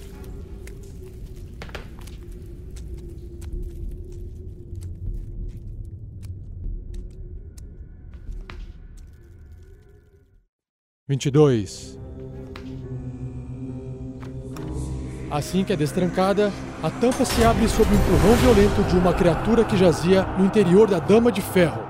Vinte 11.07 11.27
e 11.27 11.31
dois. 11.31 11.99
Assim 15.35 15.65
que 15.65 15.73
é 15.73 15.77
destrancada, 15.77 16.53
a 16.81 16.89
tampa 16.89 17.25
se 17.25 17.43
abre 17.43 17.67
sob 17.67 17.93
o 17.93 17.99
empurrão 17.99 18.37
violento 18.37 18.85
de 18.85 18.97
uma 18.97 19.13
criatura 19.13 19.65
que 19.65 19.77
jazia 19.77 20.25
no 20.39 20.45
interior 20.45 20.89
da 20.89 21.01
Dama 21.01 21.33
de 21.33 21.41
Ferro. 21.41 21.83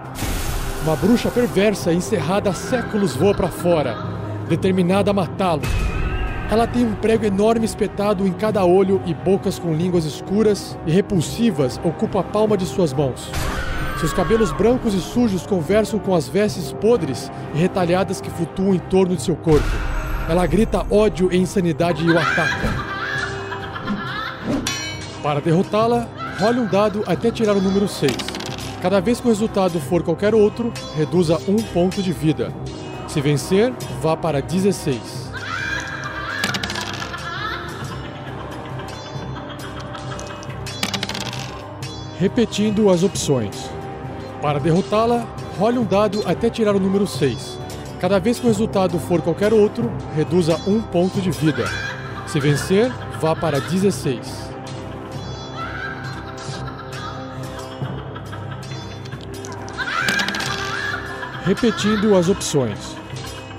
Uma 0.83 0.97
bruxa 0.97 1.31
perversa 1.31 1.93
encerrada 1.93 2.49
há 2.49 2.55
séculos 2.55 3.15
voa 3.15 3.35
para 3.35 3.49
fora, 3.49 3.99
determinada 4.49 5.11
a 5.11 5.15
matá-lo. 5.15 5.61
Ela 6.51 6.67
tem 6.67 6.87
um 6.87 6.95
prego 6.95 7.27
enorme 7.27 7.67
espetado 7.67 8.27
em 8.27 8.33
cada 8.33 8.65
olho 8.65 9.03
e 9.05 9.13
bocas 9.13 9.59
com 9.59 9.75
línguas 9.75 10.07
escuras 10.07 10.79
e 10.87 10.91
repulsivas 10.91 11.79
ocupam 11.85 12.21
a 12.21 12.23
palma 12.23 12.57
de 12.57 12.65
suas 12.65 12.95
mãos. 12.95 13.31
Seus 14.01 14.15
cabelos 14.15 14.53
brancos 14.53 14.95
e 14.95 15.01
sujos 15.01 15.45
conversam 15.45 15.99
com 15.99 16.15
as 16.15 16.27
vestes 16.27 16.73
podres 16.73 17.31
e 17.55 17.59
retalhadas 17.59 18.23
que 18.23 18.31
flutuam 18.31 18.75
em 18.75 18.79
torno 18.79 19.15
de 19.15 19.21
seu 19.21 19.37
corpo. 19.37 19.69
Ela 20.31 20.47
grita 20.47 20.87
ódio 20.91 21.29
e 21.31 21.37
insanidade 21.37 22.03
e 22.03 22.11
o 22.11 22.19
ataca. 22.19 22.94
Para 25.25 25.41
derrotá-la, 25.41 26.07
role 26.39 26.61
um 26.61 26.67
dado 26.67 27.03
até 27.07 27.31
tirar 27.31 27.57
o 27.57 27.61
número 27.61 27.89
6. 27.89 28.13
Cada 28.83 29.01
vez 29.01 29.23
que 29.23 29.27
o 29.27 29.31
resultado 29.31 29.81
for 29.81 30.03
qualquer 30.03 30.35
outro, 30.35 30.71
reduza 30.95 31.39
um 31.49 31.57
ponto 31.57 32.03
de 32.03 32.13
vida. 32.13 32.53
Se 33.09 33.23
vencer, 33.23 33.73
vá 34.03 34.15
para 34.19 34.43
16. 34.43 35.33
Repetindo 42.19 42.91
as 42.91 43.03
opções. 43.03 43.71
Para 44.43 44.61
derrotá-la, 44.61 45.27
role 45.59 45.79
um 45.79 45.87
dado 45.87 46.23
até 46.27 46.51
tirar 46.51 46.77
o 46.77 46.81
número 46.81 47.07
6. 47.07 47.59
Cada 47.99 48.19
vez 48.19 48.39
que 48.39 48.45
o 48.45 48.51
resultado 48.51 48.99
for 48.99 49.23
qualquer 49.23 49.55
outro, 49.55 49.91
reduza 50.15 50.61
um 50.67 50.83
ponto 50.83 51.19
de 51.23 51.31
vida. 51.31 51.65
Se 52.27 52.39
vencer, 52.39 52.93
vá 53.23 53.35
para 53.35 53.59
16. 53.59 54.44
Repetindo 61.45 62.17
as 62.17 62.31
opções. 62.31 62.97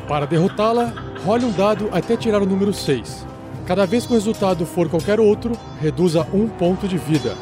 Para 0.07 0.25
derrotá-la, 0.25 0.91
role 1.23 1.45
um 1.45 1.51
dado 1.51 1.87
até 1.91 2.17
tirar 2.17 2.41
o 2.41 2.45
número 2.45 2.73
6. 2.73 3.25
Cada 3.67 3.85
vez 3.85 4.07
que 4.07 4.11
o 4.11 4.15
resultado 4.15 4.65
for 4.65 4.89
qualquer 4.89 5.19
outro, 5.19 5.53
reduza 5.79 6.25
um 6.33 6.47
ponto 6.47 6.87
de 6.87 6.97
vida. 6.97 7.35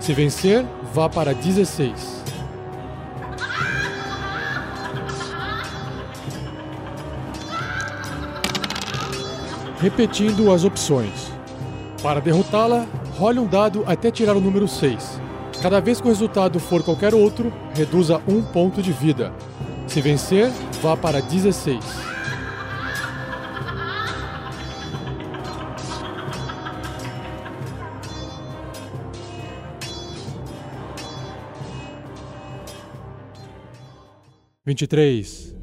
Se 0.00 0.14
vencer, 0.14 0.64
vá 0.94 1.10
para 1.10 1.34
16. 1.34 2.22
Repetindo 9.78 10.52
as 10.52 10.64
opções. 10.64 11.30
Para 12.02 12.20
derrotá-la, 12.20 12.86
role 13.18 13.40
um 13.40 13.46
dado 13.46 13.84
até 13.86 14.10
tirar 14.10 14.36
o 14.36 14.40
número 14.40 14.66
6. 14.66 15.20
Cada 15.60 15.80
vez 15.80 16.00
que 16.00 16.06
o 16.06 16.10
resultado 16.10 16.58
for 16.58 16.82
qualquer 16.82 17.14
outro, 17.14 17.52
reduza 17.74 18.22
um 18.26 18.42
ponto 18.42 18.80
de 18.80 18.90
vida. 18.90 19.32
Se 19.92 20.00
vencer, 20.00 20.50
vá 20.80 20.96
para 20.96 21.20
16. 21.20 21.78
Vinte 34.64 34.80
e 34.80 34.86
três. 34.86 35.54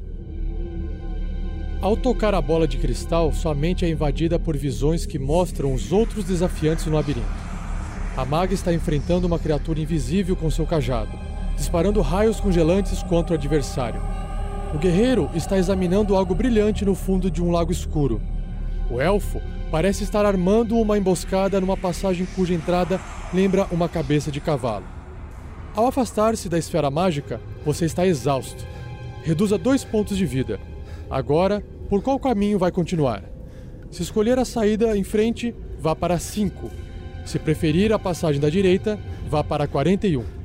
Ao 1.80 1.96
tocar 1.96 2.32
a 2.32 2.40
bola 2.40 2.68
de 2.68 2.78
cristal, 2.78 3.32
sua 3.32 3.52
mente 3.52 3.84
é 3.84 3.88
invadida 3.88 4.38
por 4.38 4.56
visões 4.56 5.04
que 5.04 5.18
mostram 5.18 5.74
os 5.74 5.90
outros 5.90 6.24
desafiantes 6.24 6.86
no 6.86 6.94
labirinto. 6.94 7.26
A 8.16 8.24
maga 8.24 8.54
está 8.54 8.72
enfrentando 8.72 9.26
uma 9.26 9.40
criatura 9.40 9.80
invisível 9.80 10.36
com 10.36 10.48
seu 10.48 10.64
cajado, 10.64 11.18
disparando 11.56 12.00
raios 12.00 12.38
congelantes 12.38 13.02
contra 13.02 13.34
o 13.34 13.36
adversário. 13.36 14.19
O 14.72 14.78
guerreiro 14.78 15.28
está 15.34 15.58
examinando 15.58 16.14
algo 16.14 16.32
brilhante 16.32 16.84
no 16.84 16.94
fundo 16.94 17.28
de 17.28 17.42
um 17.42 17.50
lago 17.50 17.72
escuro. 17.72 18.20
O 18.88 19.00
elfo 19.00 19.40
parece 19.68 20.04
estar 20.04 20.24
armando 20.24 20.78
uma 20.78 20.96
emboscada 20.96 21.60
numa 21.60 21.76
passagem 21.76 22.26
cuja 22.36 22.54
entrada 22.54 23.00
lembra 23.34 23.66
uma 23.72 23.88
cabeça 23.88 24.30
de 24.30 24.40
cavalo. 24.40 24.84
Ao 25.74 25.88
afastar-se 25.88 26.48
da 26.48 26.56
esfera 26.56 26.88
mágica, 26.88 27.40
você 27.64 27.84
está 27.84 28.06
exausto. 28.06 28.64
Reduza 29.24 29.58
dois 29.58 29.84
pontos 29.84 30.16
de 30.16 30.24
vida. 30.24 30.60
Agora, 31.10 31.60
por 31.88 32.00
qual 32.00 32.18
caminho 32.20 32.58
vai 32.58 32.70
continuar? 32.70 33.24
Se 33.90 34.02
escolher 34.02 34.38
a 34.38 34.44
saída 34.44 34.96
em 34.96 35.02
frente, 35.02 35.52
vá 35.80 35.96
para 35.96 36.16
5. 36.16 36.70
Se 37.24 37.40
preferir 37.40 37.92
a 37.92 37.98
passagem 37.98 38.40
da 38.40 38.48
direita, 38.48 38.98
vá 39.28 39.42
para 39.42 39.66
41. 39.66 40.39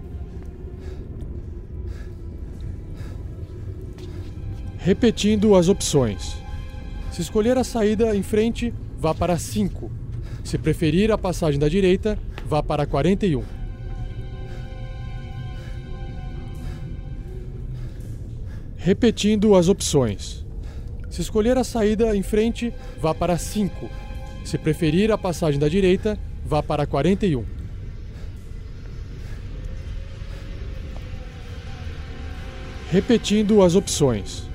Repetindo 4.86 5.56
as 5.56 5.68
opções. 5.68 6.36
Se 7.12 7.20
escolher 7.20 7.58
a 7.58 7.64
saída 7.64 8.16
em 8.16 8.22
frente, 8.22 8.72
vá 9.00 9.16
para 9.16 9.36
5. 9.36 9.92
Se 10.44 10.60
preferir 10.60 11.12
a 11.12 11.18
passagem 11.18 11.60
da 11.60 11.68
direita, 11.68 12.20
vá 12.46 12.62
para 12.62 12.86
41. 12.86 13.44
Repetindo 18.78 19.56
as 19.56 19.70
opções. 19.70 20.46
Se 21.10 21.20
escolher 21.20 21.58
a 21.58 21.64
saída 21.64 22.16
em 22.16 22.22
frente, 22.22 22.72
vá 23.02 23.12
para 23.12 23.40
5. 23.40 23.90
Se 24.44 24.56
preferir 24.56 25.12
a 25.12 25.18
passagem 25.18 25.60
da 25.60 25.68
direita, 25.68 26.16
vá 26.46 26.62
para 26.62 26.86
41. 26.86 27.44
Repetindo 32.92 33.64
as 33.64 33.74
opções. 33.74 34.54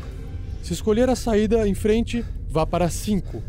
Se 0.71 0.75
escolher 0.75 1.11
a 1.11 1.17
saída 1.17 1.67
em 1.67 1.75
frente, 1.75 2.25
vá 2.49 2.65
para 2.65 2.89
5. 2.89 3.43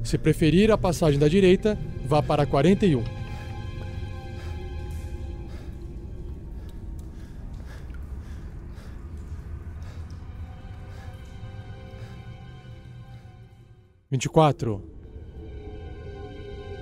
Se 0.00 0.16
preferir 0.16 0.70
a 0.70 0.78
passagem 0.78 1.18
da 1.18 1.26
direita, 1.26 1.76
vá 2.06 2.22
para 2.22 2.46
41. 2.46 3.02
Vinte 14.08 14.26
e 14.26 14.28
quatro. 14.28 14.80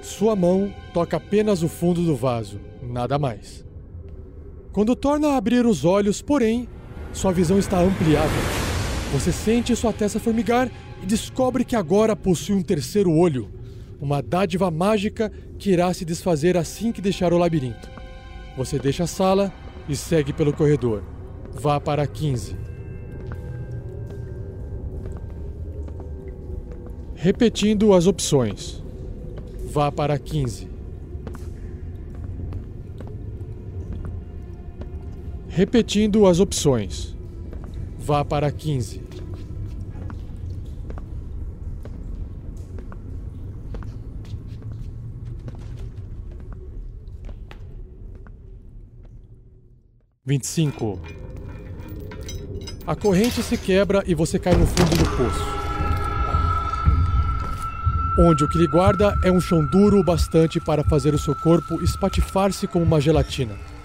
Sua 0.02 0.36
mão 0.36 0.74
toca 0.92 1.16
apenas 1.16 1.62
o 1.62 1.70
fundo 1.70 2.04
do 2.04 2.14
vaso, 2.14 2.60
nada 2.82 3.18
mais. 3.18 3.64
Quando 4.74 4.94
torna 4.94 5.28
a 5.28 5.36
abrir 5.38 5.64
os 5.64 5.86
olhos, 5.86 6.20
porém, 6.20 6.68
sua 7.14 7.32
visão 7.32 7.58
está 7.58 7.80
ampliada. 7.80 8.65
Você 9.12 9.32
sente 9.32 9.74
sua 9.76 9.92
testa 9.92 10.18
formigar 10.18 10.70
e 11.02 11.06
descobre 11.06 11.64
que 11.64 11.76
agora 11.76 12.16
possui 12.16 12.54
um 12.56 12.62
terceiro 12.62 13.12
olho, 13.12 13.48
uma 14.00 14.20
dádiva 14.20 14.70
mágica 14.70 15.30
que 15.58 15.70
irá 15.70 15.92
se 15.94 16.04
desfazer 16.04 16.56
assim 16.56 16.92
que 16.92 17.00
deixar 17.00 17.32
o 17.32 17.38
labirinto. 17.38 17.88
Você 18.56 18.78
deixa 18.78 19.04
a 19.04 19.06
sala 19.06 19.52
e 19.88 19.94
segue 19.94 20.32
pelo 20.32 20.52
corredor. 20.52 21.02
Vá 21.52 21.80
para 21.80 22.06
15. 22.06 22.56
Repetindo 27.14 27.94
as 27.94 28.06
opções. 28.06 28.82
Vá 29.70 29.90
para 29.90 30.18
15. 30.18 30.68
Repetindo 35.48 36.26
as 36.26 36.38
opções. 36.40 37.15
Vá 38.06 38.24
para 38.24 38.52
15. 38.52 39.02
Vinte 50.24 50.44
e 50.44 50.46
cinco. 50.46 51.00
A 52.86 52.94
corrente 52.94 53.42
se 53.42 53.58
quebra 53.58 54.04
e 54.06 54.14
você 54.14 54.38
cai 54.38 54.54
no 54.54 54.68
fundo 54.68 54.96
do 54.96 55.16
poço. 55.16 55.44
Onde 58.20 58.44
o 58.44 58.48
que 58.48 58.56
lhe 58.56 58.68
guarda 58.68 59.18
é 59.24 59.32
um 59.32 59.40
chão 59.40 59.66
duro 59.66 60.04
bastante 60.04 60.60
para 60.60 60.84
fazer 60.84 61.12
o 61.12 61.18
seu 61.18 61.34
corpo 61.34 61.82
espatifar-se 61.82 62.68
como 62.68 62.84
uma 62.84 63.00
gelatina. 63.00 63.75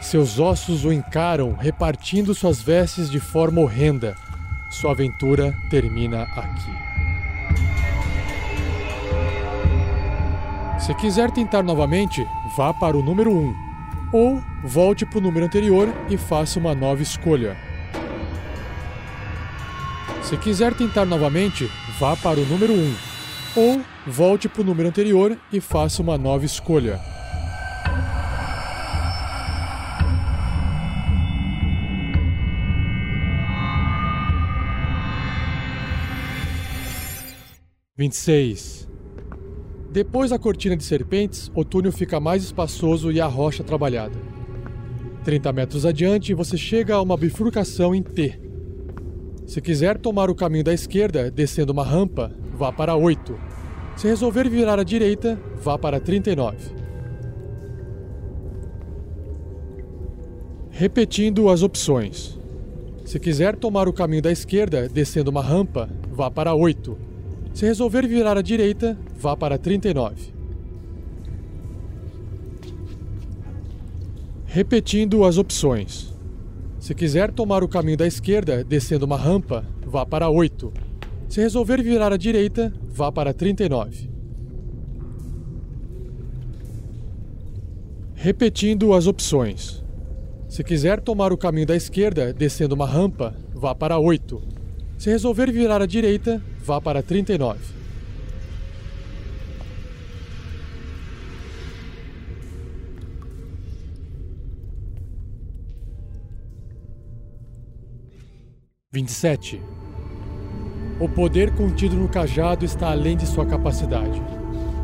Seus 0.00 0.38
ossos 0.38 0.84
o 0.84 0.92
encaram, 0.92 1.52
repartindo 1.52 2.34
suas 2.34 2.62
vestes 2.62 3.10
de 3.10 3.20
forma 3.20 3.60
horrenda. 3.60 4.16
Sua 4.70 4.92
aventura 4.92 5.54
termina 5.68 6.22
aqui. 6.22 6.90
Se 10.80 10.94
quiser 10.94 11.30
tentar 11.30 11.62
novamente, 11.62 12.26
vá 12.56 12.72
para 12.72 12.96
o 12.96 13.02
número 13.02 13.30
1. 13.30 13.54
Ou 14.12 14.42
volte 14.64 15.04
para 15.04 15.18
o 15.18 15.20
número 15.20 15.44
anterior 15.44 15.94
e 16.08 16.16
faça 16.16 16.58
uma 16.58 16.74
nova 16.74 17.02
escolha. 17.02 17.56
Se 20.22 20.36
quiser 20.38 20.74
tentar 20.74 21.04
novamente, 21.04 21.70
vá 21.98 22.16
para 22.16 22.40
o 22.40 22.46
número 22.46 22.72
1. 22.72 22.94
Ou 23.54 23.82
volte 24.06 24.48
para 24.48 24.62
o 24.62 24.64
número 24.64 24.88
anterior 24.88 25.36
e 25.52 25.60
faça 25.60 26.00
uma 26.00 26.16
nova 26.16 26.44
escolha. 26.44 26.98
Vinte 38.00 38.14
e 38.14 38.16
seis. 38.16 38.88
Depois 39.92 40.30
da 40.30 40.38
cortina 40.38 40.74
de 40.74 40.82
serpentes, 40.82 41.52
o 41.54 41.62
túnel 41.62 41.92
fica 41.92 42.18
mais 42.18 42.42
espaçoso 42.42 43.12
e 43.12 43.20
a 43.20 43.26
rocha 43.26 43.62
trabalhada. 43.62 44.18
30 45.22 45.52
metros 45.52 45.84
adiante, 45.84 46.32
você 46.32 46.56
chega 46.56 46.94
a 46.94 47.02
uma 47.02 47.14
bifurcação 47.14 47.94
em 47.94 48.02
T. 48.02 48.40
Se 49.44 49.60
quiser 49.60 49.98
tomar 49.98 50.30
o 50.30 50.34
caminho 50.34 50.64
da 50.64 50.72
esquerda, 50.72 51.30
descendo 51.30 51.74
uma 51.74 51.84
rampa, 51.84 52.34
vá 52.56 52.72
para 52.72 52.96
8. 52.96 53.38
Se 53.98 54.08
resolver 54.08 54.48
virar 54.48 54.78
à 54.78 54.82
direita, 54.82 55.38
vá 55.62 55.76
para 55.76 56.00
39. 56.00 56.56
Repetindo 60.70 61.50
as 61.50 61.62
opções. 61.62 62.38
Se 63.04 63.20
quiser 63.20 63.56
tomar 63.56 63.88
o 63.88 63.92
caminho 63.92 64.22
da 64.22 64.32
esquerda, 64.32 64.88
descendo 64.88 65.30
uma 65.30 65.42
rampa, 65.42 65.86
vá 66.10 66.30
para 66.30 66.54
8. 66.54 67.09
Se 67.52 67.66
resolver 67.66 68.06
virar 68.06 68.36
à 68.36 68.42
direita, 68.42 68.98
vá 69.18 69.36
para 69.36 69.58
39. 69.58 70.32
Repetindo 74.46 75.24
as 75.24 75.38
opções. 75.38 76.14
Se 76.78 76.94
quiser 76.94 77.30
tomar 77.30 77.62
o 77.62 77.68
caminho 77.68 77.98
da 77.98 78.06
esquerda, 78.06 78.64
descendo 78.64 79.04
uma 79.04 79.16
rampa, 79.16 79.64
vá 79.86 80.06
para 80.06 80.28
8. 80.28 80.72
Se 81.28 81.40
resolver 81.40 81.82
virar 81.82 82.12
à 82.12 82.16
direita, 82.16 82.72
vá 82.88 83.12
para 83.12 83.34
39. 83.34 84.10
Repetindo 88.14 88.92
as 88.92 89.06
opções. 89.06 89.84
Se 90.48 90.64
quiser 90.64 91.00
tomar 91.00 91.32
o 91.32 91.38
caminho 91.38 91.66
da 91.66 91.76
esquerda, 91.76 92.32
descendo 92.32 92.74
uma 92.74 92.86
rampa, 92.86 93.36
vá 93.54 93.74
para 93.74 93.98
8. 93.98 94.59
Se 95.00 95.08
resolver 95.08 95.50
virar 95.50 95.80
à 95.80 95.86
direita, 95.86 96.42
vá 96.62 96.78
para 96.78 97.02
39. 97.02 97.58
Vinte 108.92 109.08
e 109.08 109.12
sete. 109.12 109.62
O 111.00 111.08
poder 111.08 111.54
contido 111.54 111.96
no 111.96 112.06
cajado 112.06 112.66
está 112.66 112.90
além 112.90 113.16
de 113.16 113.26
sua 113.26 113.46
capacidade. 113.46 114.20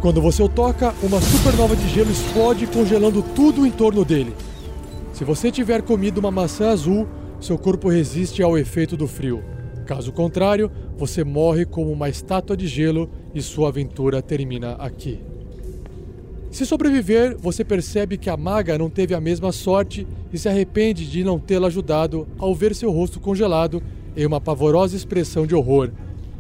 Quando 0.01 0.23
você 0.23 0.43
o 0.43 0.49
toca, 0.49 0.95
uma 1.03 1.21
supernova 1.21 1.77
de 1.77 1.87
gelo 1.91 2.11
explode, 2.11 2.67
congelando 2.69 3.23
tudo 3.23 3.67
em 3.67 3.71
torno 3.71 4.03
dele. 4.03 4.35
Se 5.13 5.25
você 5.25 5.53
tiver 5.53 5.83
comido 5.83 6.17
uma 6.17 6.31
maçã 6.31 6.71
azul, 6.71 7.07
seu 7.39 7.59
corpo 7.59 7.91
resiste 7.91 8.43
ao 8.43 8.57
efeito 8.57 8.97
do 8.97 9.07
frio. 9.07 9.56
Caso 9.87 10.11
contrário, 10.11 10.69
você 10.99 11.23
morre 11.23 11.65
como 11.65 11.93
uma 11.93 12.09
estátua 12.09 12.57
de 12.57 12.67
gelo 12.67 13.09
e 13.33 13.41
sua 13.41 13.69
aventura 13.69 14.21
termina 14.21 14.73
aqui. 14.73 15.21
Se 16.51 16.67
sobreviver, 16.67 17.37
você 17.39 17.65
percebe 17.65 18.19
que 18.19 18.29
a 18.29 18.37
maga 18.37 18.77
não 18.77 18.91
teve 18.91 19.15
a 19.15 19.21
mesma 19.21 19.53
sorte 19.53 20.05
e 20.33 20.39
se 20.39 20.49
arrepende 20.49 21.09
de 21.09 21.23
não 21.23 21.39
tê-la 21.39 21.69
ajudado 21.69 22.27
ao 22.37 22.53
ver 22.53 22.75
seu 22.75 22.91
rosto 22.91 23.21
congelado 23.21 23.81
em 24.17 24.27
uma 24.27 24.41
pavorosa 24.41 24.97
expressão 24.97 25.47
de 25.47 25.55
horror, 25.55 25.93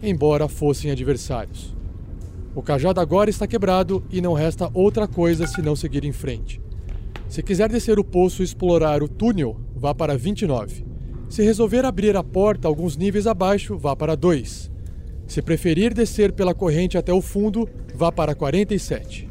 embora 0.02 0.48
fossem 0.48 0.90
adversários. 0.90 1.72
O 2.52 2.62
cajado 2.62 3.00
agora 3.00 3.30
está 3.30 3.46
quebrado 3.46 4.02
e 4.10 4.20
não 4.20 4.32
resta 4.32 4.70
outra 4.74 5.06
coisa 5.06 5.46
senão 5.46 5.76
seguir 5.76 6.04
em 6.04 6.12
frente. 6.12 6.60
Se 7.28 7.44
quiser 7.44 7.68
descer 7.68 7.98
o 7.98 8.04
poço 8.04 8.42
e 8.42 8.44
explorar 8.44 9.04
o 9.04 9.08
túnel, 9.08 9.56
vá 9.76 9.94
para 9.94 10.16
29. 10.16 10.95
Se 11.28 11.42
resolver 11.42 11.84
abrir 11.84 12.16
a 12.16 12.22
porta 12.22 12.68
alguns 12.68 12.96
níveis 12.96 13.26
abaixo, 13.26 13.76
vá 13.76 13.96
para 13.96 14.16
2. 14.16 14.70
Se 15.26 15.42
preferir 15.42 15.92
descer 15.92 16.32
pela 16.32 16.54
corrente 16.54 16.96
até 16.96 17.12
o 17.12 17.20
fundo, 17.20 17.68
vá 17.94 18.12
para 18.12 18.34
47. 18.34 19.28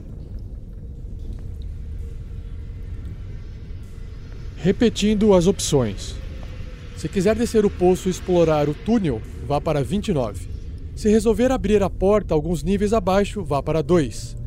Repetindo 4.57 5.33
as 5.33 5.47
opções. 5.47 6.15
Se 6.97 7.07
quiser 7.07 7.35
descer 7.35 7.65
o 7.65 7.69
poço 7.69 8.07
e 8.07 8.11
explorar 8.11 8.67
o 8.67 8.73
túnel, 8.73 9.21
vá 9.47 9.61
para 9.61 9.83
29. 9.83 10.47
Se 10.95 11.09
resolver 11.09 11.51
abrir 11.51 11.83
a 11.83 11.89
porta 11.89 12.33
alguns 12.33 12.63
níveis 12.63 12.93
abaixo, 12.93 13.43
vá 13.43 13.61
para 13.61 13.81
2. 13.81 14.37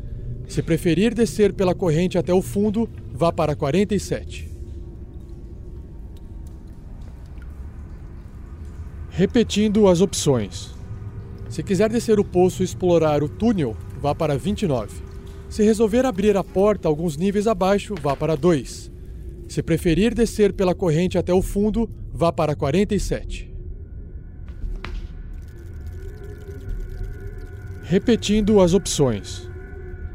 Se 0.47 0.61
preferir 0.61 1.13
descer 1.13 1.53
pela 1.53 1.75
corrente 1.75 2.17
até 2.17 2.33
o 2.33 2.41
fundo, 2.41 2.89
vá 3.13 3.31
para 3.31 3.55
47. 3.55 4.48
Repetindo 9.19 9.89
as 9.89 9.99
opções. 9.99 10.73
Se 11.49 11.61
quiser 11.61 11.89
descer 11.89 12.21
o 12.21 12.23
poço 12.23 12.63
e 12.63 12.65
explorar 12.65 13.21
o 13.21 13.27
túnel, 13.27 13.75
vá 13.99 14.15
para 14.15 14.37
29. 14.37 14.95
Se 15.49 15.61
resolver 15.61 16.05
abrir 16.05 16.37
a 16.37 16.43
porta 16.43 16.87
alguns 16.87 17.17
níveis 17.17 17.45
abaixo, 17.45 17.95
vá 18.01 18.15
para 18.15 18.37
2. 18.37 18.89
Se 19.49 19.61
preferir 19.61 20.13
descer 20.15 20.53
pela 20.53 20.73
corrente 20.73 21.17
até 21.17 21.33
o 21.33 21.41
fundo, 21.41 21.89
vá 22.13 22.31
para 22.31 22.55
47. 22.55 23.53
Repetindo 27.83 28.61
as 28.61 28.73
opções. 28.73 29.49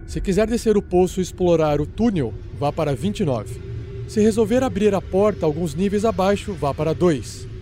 Se 0.07 0.19
quiser 0.19 0.47
descer 0.47 0.79
o 0.79 0.83
poço 0.83 1.21
e 1.21 1.23
explorar 1.23 1.79
o 1.79 1.87
túnel, 1.87 2.33
vá 2.59 2.73
para 2.73 2.95
29. 2.95 3.61
Se 4.09 4.23
resolver 4.23 4.63
abrir 4.63 4.95
a 4.95 5.03
porta 5.03 5.45
alguns 5.45 5.75
níveis 5.75 6.07
abaixo, 6.07 6.55
vá 6.55 6.73
para 6.73 6.95
2. 6.95 7.53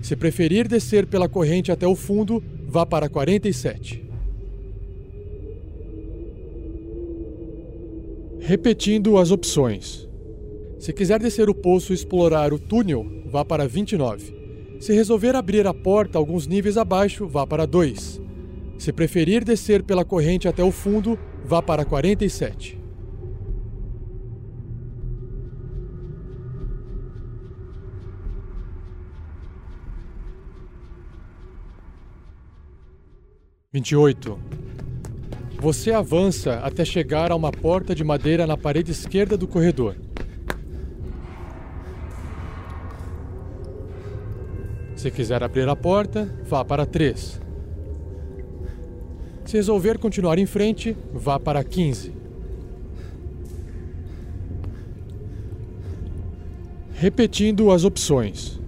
Se 0.00 0.16
preferir 0.16 0.66
descer 0.66 1.06
pela 1.06 1.28
corrente 1.28 1.70
até 1.70 1.86
o 1.86 1.94
fundo, 1.94 2.42
vá 2.66 2.86
para 2.86 3.08
47. 3.08 4.02
Repetindo 8.40 9.18
as 9.18 9.30
opções. 9.30 10.08
Se 10.78 10.92
quiser 10.92 11.20
descer 11.20 11.50
o 11.50 11.54
poço 11.54 11.92
e 11.92 11.94
explorar 11.94 12.52
o 12.52 12.58
túnel, 12.58 13.06
vá 13.26 13.44
para 13.44 13.68
29. 13.68 14.34
Se 14.80 14.94
resolver 14.94 15.36
abrir 15.36 15.66
a 15.66 15.74
porta 15.74 16.16
alguns 16.16 16.46
níveis 16.46 16.78
abaixo, 16.78 17.28
vá 17.28 17.46
para 17.46 17.66
2. 17.66 18.20
Se 18.78 18.92
preferir 18.94 19.44
descer 19.44 19.82
pela 19.82 20.06
corrente 20.06 20.48
até 20.48 20.64
o 20.64 20.72
fundo, 20.72 21.18
vá 21.44 21.60
para 21.60 21.84
47. 21.84 22.79
Vinte 33.72 33.92
e 33.92 33.96
oito. 33.96 34.36
Você 35.60 35.92
avança 35.92 36.54
até 36.54 36.84
chegar 36.84 37.30
a 37.30 37.36
uma 37.36 37.52
porta 37.52 37.94
de 37.94 38.02
madeira 38.02 38.44
na 38.44 38.56
parede 38.56 38.90
esquerda 38.90 39.36
do 39.36 39.46
corredor. 39.46 39.94
Se 44.96 45.08
quiser 45.12 45.44
abrir 45.44 45.68
a 45.68 45.76
porta, 45.76 46.28
vá 46.48 46.64
para 46.64 46.84
3. 46.84 47.40
Se 49.44 49.56
resolver 49.56 49.98
continuar 49.98 50.36
em 50.36 50.46
frente, 50.46 50.96
vá 51.12 51.38
para 51.38 51.62
15. 51.62 52.12
Repetindo 56.92 57.70
as 57.70 57.84
opções. 57.84 58.58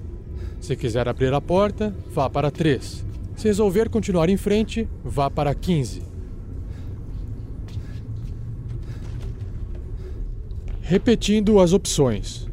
Se 0.60 0.76
quiser 0.76 1.08
abrir 1.08 1.34
a 1.34 1.40
porta, 1.40 1.92
vá 2.06 2.30
para 2.30 2.52
3. 2.52 3.10
Se 3.42 3.48
resolver 3.48 3.88
continuar 3.88 4.28
em 4.28 4.36
frente, 4.36 4.88
vá 5.02 5.28
para 5.28 5.52
15. 5.52 6.00
Repetindo 10.80 11.58
as 11.58 11.72
opções. 11.72 12.46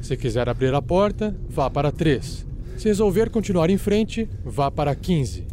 Se 0.00 0.16
quiser 0.16 0.48
abrir 0.48 0.74
a 0.74 0.82
porta, 0.82 1.32
vá 1.48 1.70
para 1.70 1.92
3. 1.92 2.44
Se 2.76 2.88
resolver 2.88 3.30
continuar 3.30 3.70
em 3.70 3.78
frente, 3.78 4.28
vá 4.44 4.68
para 4.68 4.96
15. 4.96 5.46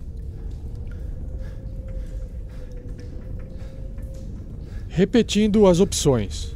Repetindo 4.88 5.68
as 5.68 5.80
opções. 5.80 6.56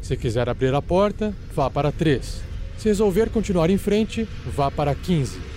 Se 0.00 0.16
quiser 0.16 0.48
abrir 0.48 0.72
a 0.72 0.80
porta, 0.80 1.34
vá 1.52 1.68
para 1.68 1.90
3. 1.90 2.42
Se 2.78 2.88
resolver 2.88 3.28
continuar 3.28 3.70
em 3.70 3.76
frente, 3.76 4.22
vá 4.46 4.70
para 4.70 4.94
15. 4.94 5.49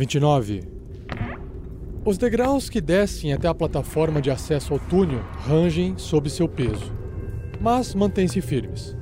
Vinte 0.00 0.14
e 0.14 0.18
nove. 0.20 0.62
Os 2.06 2.16
degraus 2.16 2.70
que 2.70 2.80
descem 2.80 3.34
até 3.34 3.46
a 3.46 3.54
plataforma 3.54 4.18
de 4.18 4.30
acesso 4.30 4.72
ao 4.72 4.78
túnel 4.78 5.20
rangem 5.46 5.92
sob 5.98 6.30
seu 6.30 6.48
peso, 6.48 6.90
mas 7.60 7.94
mantêm-se 7.94 8.40
firmes. 8.40 8.96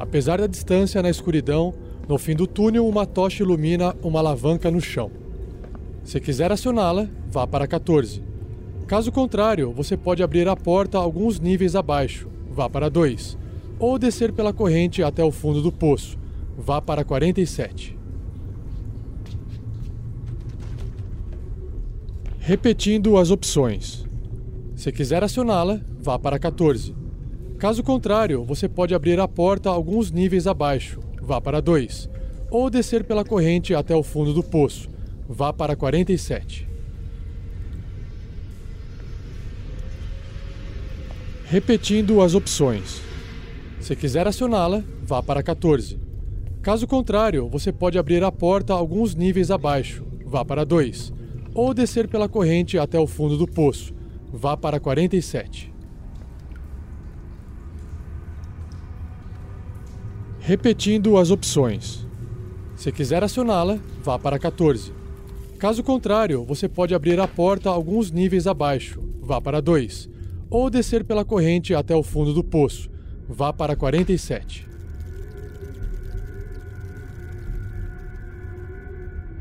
Apesar 0.00 0.40
da 0.40 0.48
distância 0.48 1.00
na 1.00 1.10
escuridão, 1.10 1.72
no 2.08 2.18
fim 2.18 2.34
do 2.34 2.44
túnel 2.44 2.88
uma 2.88 3.06
tocha 3.06 3.44
ilumina 3.44 3.94
uma 4.02 4.18
alavanca 4.18 4.68
no 4.68 4.80
chão. 4.80 5.12
Se 6.02 6.18
quiser 6.18 6.50
acioná-la, 6.50 7.08
vá 7.30 7.46
para 7.46 7.68
14. 7.68 8.20
Caso 8.88 9.12
contrário, 9.12 9.72
você 9.72 9.96
pode 9.96 10.24
abrir 10.24 10.48
a 10.48 10.56
porta 10.56 10.98
alguns 10.98 11.38
níveis 11.38 11.76
abaixo, 11.76 12.28
vá 12.50 12.68
para 12.68 12.90
2, 12.90 13.38
ou 13.78 13.96
descer 13.96 14.32
pela 14.32 14.52
corrente 14.52 15.04
até 15.04 15.22
o 15.22 15.30
fundo 15.30 15.62
do 15.62 15.70
poço, 15.70 16.18
vá 16.58 16.82
para 16.82 17.04
47. 17.04 17.95
Repetindo 22.48 23.18
as 23.18 23.32
opções. 23.32 24.06
Se 24.76 24.92
quiser 24.92 25.24
acioná-la, 25.24 25.80
vá 25.98 26.16
para 26.16 26.38
14. 26.38 26.94
Caso 27.58 27.82
contrário, 27.82 28.44
você 28.44 28.68
pode 28.68 28.94
abrir 28.94 29.18
a 29.18 29.26
porta 29.26 29.68
alguns 29.68 30.12
níveis 30.12 30.46
abaixo, 30.46 31.00
vá 31.20 31.40
para 31.40 31.60
2, 31.60 32.08
ou 32.48 32.70
descer 32.70 33.02
pela 33.02 33.24
corrente 33.24 33.74
até 33.74 33.96
o 33.96 34.02
fundo 34.04 34.32
do 34.32 34.44
poço, 34.44 34.88
vá 35.28 35.52
para 35.52 35.74
47. 35.74 36.68
Repetindo 41.46 42.22
as 42.22 42.32
opções. 42.32 43.00
Se 43.80 43.96
quiser 43.96 44.28
acioná-la, 44.28 44.84
vá 45.02 45.20
para 45.20 45.42
14. 45.42 45.98
Caso 46.62 46.86
contrário, 46.86 47.48
você 47.48 47.72
pode 47.72 47.98
abrir 47.98 48.22
a 48.22 48.30
porta 48.30 48.72
alguns 48.72 49.16
níveis 49.16 49.50
abaixo, 49.50 50.06
vá 50.24 50.44
para 50.44 50.64
2, 50.64 51.15
ou 51.56 51.72
descer 51.72 52.06
pela 52.06 52.28
corrente 52.28 52.78
até 52.78 53.00
o 53.00 53.06
fundo 53.06 53.38
do 53.38 53.46
poço, 53.46 53.94
vá 54.30 54.58
para 54.58 54.78
47. 54.78 55.72
Repetindo 60.38 61.16
as 61.16 61.30
opções. 61.30 62.06
Se 62.76 62.92
quiser 62.92 63.24
acioná-la, 63.24 63.78
vá 64.04 64.18
para 64.18 64.38
14. 64.38 64.92
Caso 65.58 65.82
contrário, 65.82 66.44
você 66.44 66.68
pode 66.68 66.94
abrir 66.94 67.18
a 67.18 67.26
porta 67.26 67.70
alguns 67.70 68.10
níveis 68.10 68.46
abaixo, 68.46 69.02
vá 69.22 69.40
para 69.40 69.62
2, 69.62 70.10
ou 70.50 70.68
descer 70.68 71.04
pela 71.04 71.24
corrente 71.24 71.74
até 71.74 71.96
o 71.96 72.02
fundo 72.02 72.34
do 72.34 72.44
poço, 72.44 72.90
vá 73.26 73.50
para 73.50 73.74
47. 73.74 74.68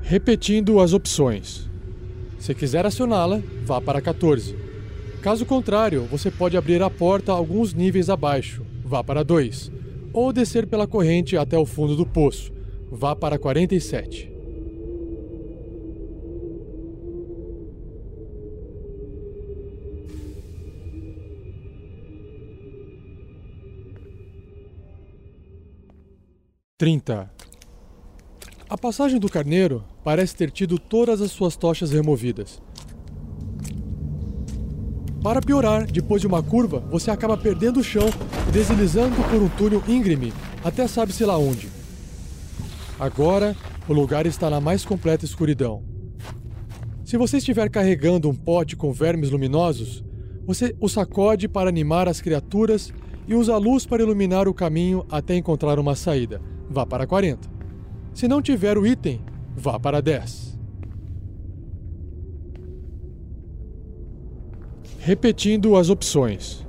Repetindo 0.01 0.79
as 0.79 0.93
opções. 0.93 1.74
Se 2.45 2.53
quiser 2.53 2.85
acioná-la, 2.85 3.41
vá 3.63 3.81
para 3.81 3.99
14. 3.99 4.55
Caso 5.19 5.47
contrário, 5.47 6.03
você 6.03 6.29
pode 6.29 6.55
abrir 6.55 6.79
a 6.83 6.91
porta 6.91 7.31
alguns 7.31 7.73
níveis 7.73 8.07
abaixo, 8.07 8.63
vá 8.83 9.03
para 9.03 9.23
2, 9.23 9.71
ou 10.13 10.31
descer 10.31 10.67
pela 10.67 10.85
corrente 10.85 11.35
até 11.35 11.57
o 11.57 11.65
fundo 11.65 11.95
do 11.95 12.05
poço. 12.05 12.53
Vá 12.91 13.15
para 13.15 13.39
47. 13.39 14.31
Trinta. 26.77 27.31
A 28.69 28.77
passagem 28.77 29.19
do 29.19 29.29
carneiro 29.29 29.83
parece 30.05 30.35
ter 30.35 30.51
tido 30.51 30.77
todas 30.77 31.19
as 31.19 31.31
suas 31.31 31.57
tochas 31.57 31.89
removidas. 31.89 32.61
Para 35.23 35.41
piorar, 35.41 35.87
depois 35.87 36.21
de 36.21 36.27
uma 36.27 36.43
curva, 36.43 36.79
você 36.91 37.09
acaba 37.09 37.35
perdendo 37.35 37.79
o 37.79 37.83
chão 37.83 38.07
e 38.47 38.51
deslizando 38.51 39.15
por 39.23 39.41
um 39.41 39.49
túnel 39.49 39.83
íngreme 39.87 40.31
até 40.63 40.87
sabe-se 40.87 41.25
lá 41.25 41.35
onde. 41.35 41.69
Agora, 42.99 43.55
o 43.89 43.93
lugar 43.93 44.27
está 44.27 44.47
na 44.47 44.61
mais 44.61 44.85
completa 44.85 45.25
escuridão. 45.25 45.83
Se 47.03 47.17
você 47.17 47.37
estiver 47.37 47.67
carregando 47.71 48.29
um 48.29 48.35
pote 48.35 48.75
com 48.75 48.93
vermes 48.93 49.31
luminosos, 49.31 50.03
você 50.45 50.75
o 50.79 50.87
sacode 50.87 51.47
para 51.47 51.69
animar 51.69 52.07
as 52.07 52.21
criaturas 52.21 52.93
e 53.27 53.33
usa 53.33 53.55
a 53.55 53.57
luz 53.57 53.87
para 53.87 54.03
iluminar 54.03 54.47
o 54.47 54.53
caminho 54.53 55.03
até 55.09 55.35
encontrar 55.35 55.79
uma 55.79 55.95
saída. 55.95 56.39
Vá 56.69 56.85
para 56.85 57.07
40. 57.07 57.49
Se 58.13 58.27
não 58.27 58.39
tiver 58.39 58.77
o 58.77 58.85
item, 58.85 59.19
vá 59.55 59.79
para 59.79 60.01
10. 60.01 60.57
Repetindo 64.99 65.75
as 65.75 65.89
opções. 65.89 66.65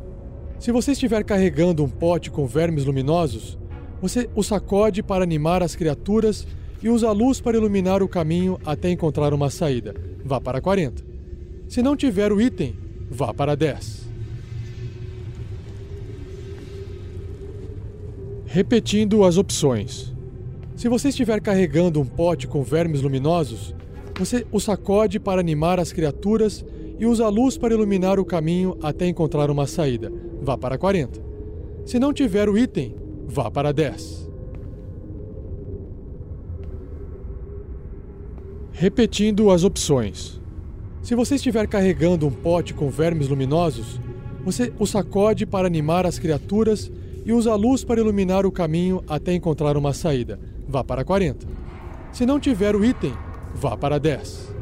Se 0.58 0.70
você 0.70 0.92
estiver 0.92 1.24
carregando 1.24 1.84
um 1.84 1.88
pote 1.88 2.30
com 2.30 2.46
vermes 2.46 2.84
luminosos, 2.84 3.58
você 4.00 4.28
o 4.34 4.42
sacode 4.42 5.02
para 5.02 5.24
animar 5.24 5.62
as 5.62 5.74
criaturas 5.74 6.46
e 6.82 6.88
usa 6.88 7.08
a 7.08 7.12
luz 7.12 7.40
para 7.40 7.56
iluminar 7.56 8.02
o 8.02 8.08
caminho 8.08 8.58
até 8.64 8.90
encontrar 8.90 9.32
uma 9.32 9.50
saída. 9.50 9.94
Vá 10.24 10.40
para 10.40 10.60
40. 10.60 11.04
Se 11.68 11.82
não 11.82 11.96
tiver 11.96 12.32
o 12.32 12.40
item, 12.40 12.74
vá 13.10 13.32
para 13.32 13.54
10. 13.54 14.06
Repetindo 18.46 19.24
as 19.24 19.36
opções. 19.36 20.15
Se 20.76 20.90
você 20.90 21.08
estiver 21.08 21.40
carregando 21.40 21.98
um 21.98 22.04
pote 22.04 22.46
com 22.46 22.62
vermes 22.62 23.00
luminosos, 23.00 23.74
você 24.14 24.46
o 24.52 24.60
sacode 24.60 25.18
para 25.18 25.40
animar 25.40 25.80
as 25.80 25.90
criaturas 25.90 26.62
e 26.98 27.06
usa 27.06 27.24
a 27.24 27.30
luz 27.30 27.56
para 27.56 27.72
iluminar 27.72 28.20
o 28.20 28.26
caminho 28.26 28.76
até 28.82 29.06
encontrar 29.06 29.50
uma 29.50 29.66
saída. 29.66 30.12
Vá 30.42 30.58
para 30.58 30.76
40. 30.76 31.18
Se 31.86 31.98
não 31.98 32.12
tiver 32.12 32.46
o 32.50 32.58
item, 32.58 32.94
vá 33.26 33.50
para 33.50 33.72
10. 33.72 34.30
Repetindo 38.72 39.50
as 39.50 39.64
opções. 39.64 40.38
Se 41.00 41.14
você 41.14 41.36
estiver 41.36 41.66
carregando 41.66 42.26
um 42.26 42.30
pote 42.30 42.74
com 42.74 42.90
vermes 42.90 43.28
luminosos, 43.28 43.98
você 44.44 44.70
o 44.78 44.84
sacode 44.84 45.46
para 45.46 45.66
animar 45.66 46.04
as 46.04 46.18
criaturas 46.18 46.92
e 47.24 47.32
usa 47.32 47.50
a 47.50 47.56
luz 47.56 47.82
para 47.82 47.98
iluminar 47.98 48.44
o 48.44 48.52
caminho 48.52 49.02
até 49.08 49.32
encontrar 49.32 49.78
uma 49.78 49.94
saída. 49.94 50.38
Vá 50.68 50.82
para 50.82 51.04
40. 51.04 51.46
Se 52.12 52.26
não 52.26 52.40
tiver 52.40 52.74
o 52.74 52.84
item, 52.84 53.12
vá 53.54 53.76
para 53.76 53.98
10. 53.98 54.54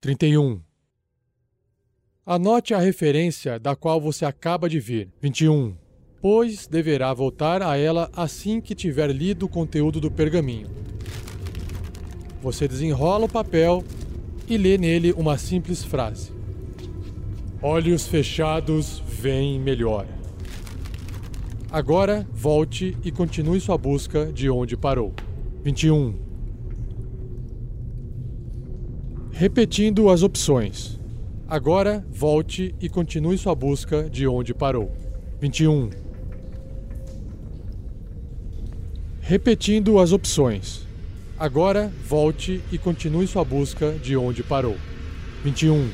Trinta 0.00 0.26
e 0.26 0.38
um. 0.38 0.60
Anote 2.24 2.72
a 2.72 2.78
referência 2.78 3.58
da 3.58 3.74
qual 3.74 4.00
você 4.00 4.24
acaba 4.24 4.68
de 4.68 4.78
vir. 4.78 5.10
Vinte 5.20 5.42
e 5.42 5.48
um. 5.48 5.74
Pois 6.20 6.66
deverá 6.66 7.12
voltar 7.12 7.62
a 7.62 7.76
ela 7.76 8.10
assim 8.14 8.60
que 8.60 8.74
tiver 8.74 9.10
lido 9.10 9.46
o 9.46 9.48
conteúdo 9.48 10.00
do 10.00 10.10
pergaminho. 10.10 10.68
Você 12.40 12.68
desenrola 12.68 13.24
o 13.24 13.28
papel 13.28 13.82
e 14.48 14.56
lê 14.56 14.78
nele 14.78 15.12
uma 15.12 15.36
simples 15.36 15.84
frase: 15.84 16.32
Olhos 17.62 18.06
fechados 18.06 19.02
veem 19.06 19.60
melhor. 19.60 20.06
Agora 21.70 22.26
volte 22.32 22.96
e 23.04 23.10
continue 23.10 23.60
sua 23.60 23.76
busca 23.76 24.32
de 24.32 24.48
onde 24.48 24.76
parou. 24.76 25.12
21. 25.62 26.14
Repetindo 29.30 30.08
as 30.08 30.22
opções. 30.22 30.98
Agora 31.46 32.04
volte 32.10 32.74
e 32.80 32.88
continue 32.88 33.36
sua 33.36 33.54
busca 33.54 34.08
de 34.08 34.26
onde 34.26 34.54
parou. 34.54 34.90
21. 35.40 35.90
Repetindo 39.20 39.98
as 39.98 40.12
opções. 40.12 40.87
Agora 41.38 41.92
volte 42.04 42.60
e 42.72 42.76
continue 42.76 43.24
sua 43.28 43.44
busca 43.44 43.92
de 43.92 44.16
onde 44.16 44.42
parou. 44.42 44.76
21. 45.44 45.88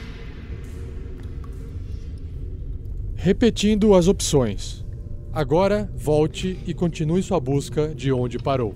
Repetindo 3.15 3.95
as 3.95 4.09
opções. 4.09 4.83
Agora 5.31 5.91
volte 5.95 6.59
e 6.67 6.73
continue 6.73 7.23
sua 7.23 7.39
busca 7.39 7.95
de 7.95 8.11
onde 8.11 8.39
parou. 8.39 8.75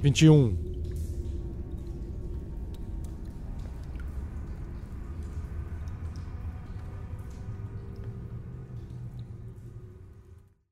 21. 0.00 0.56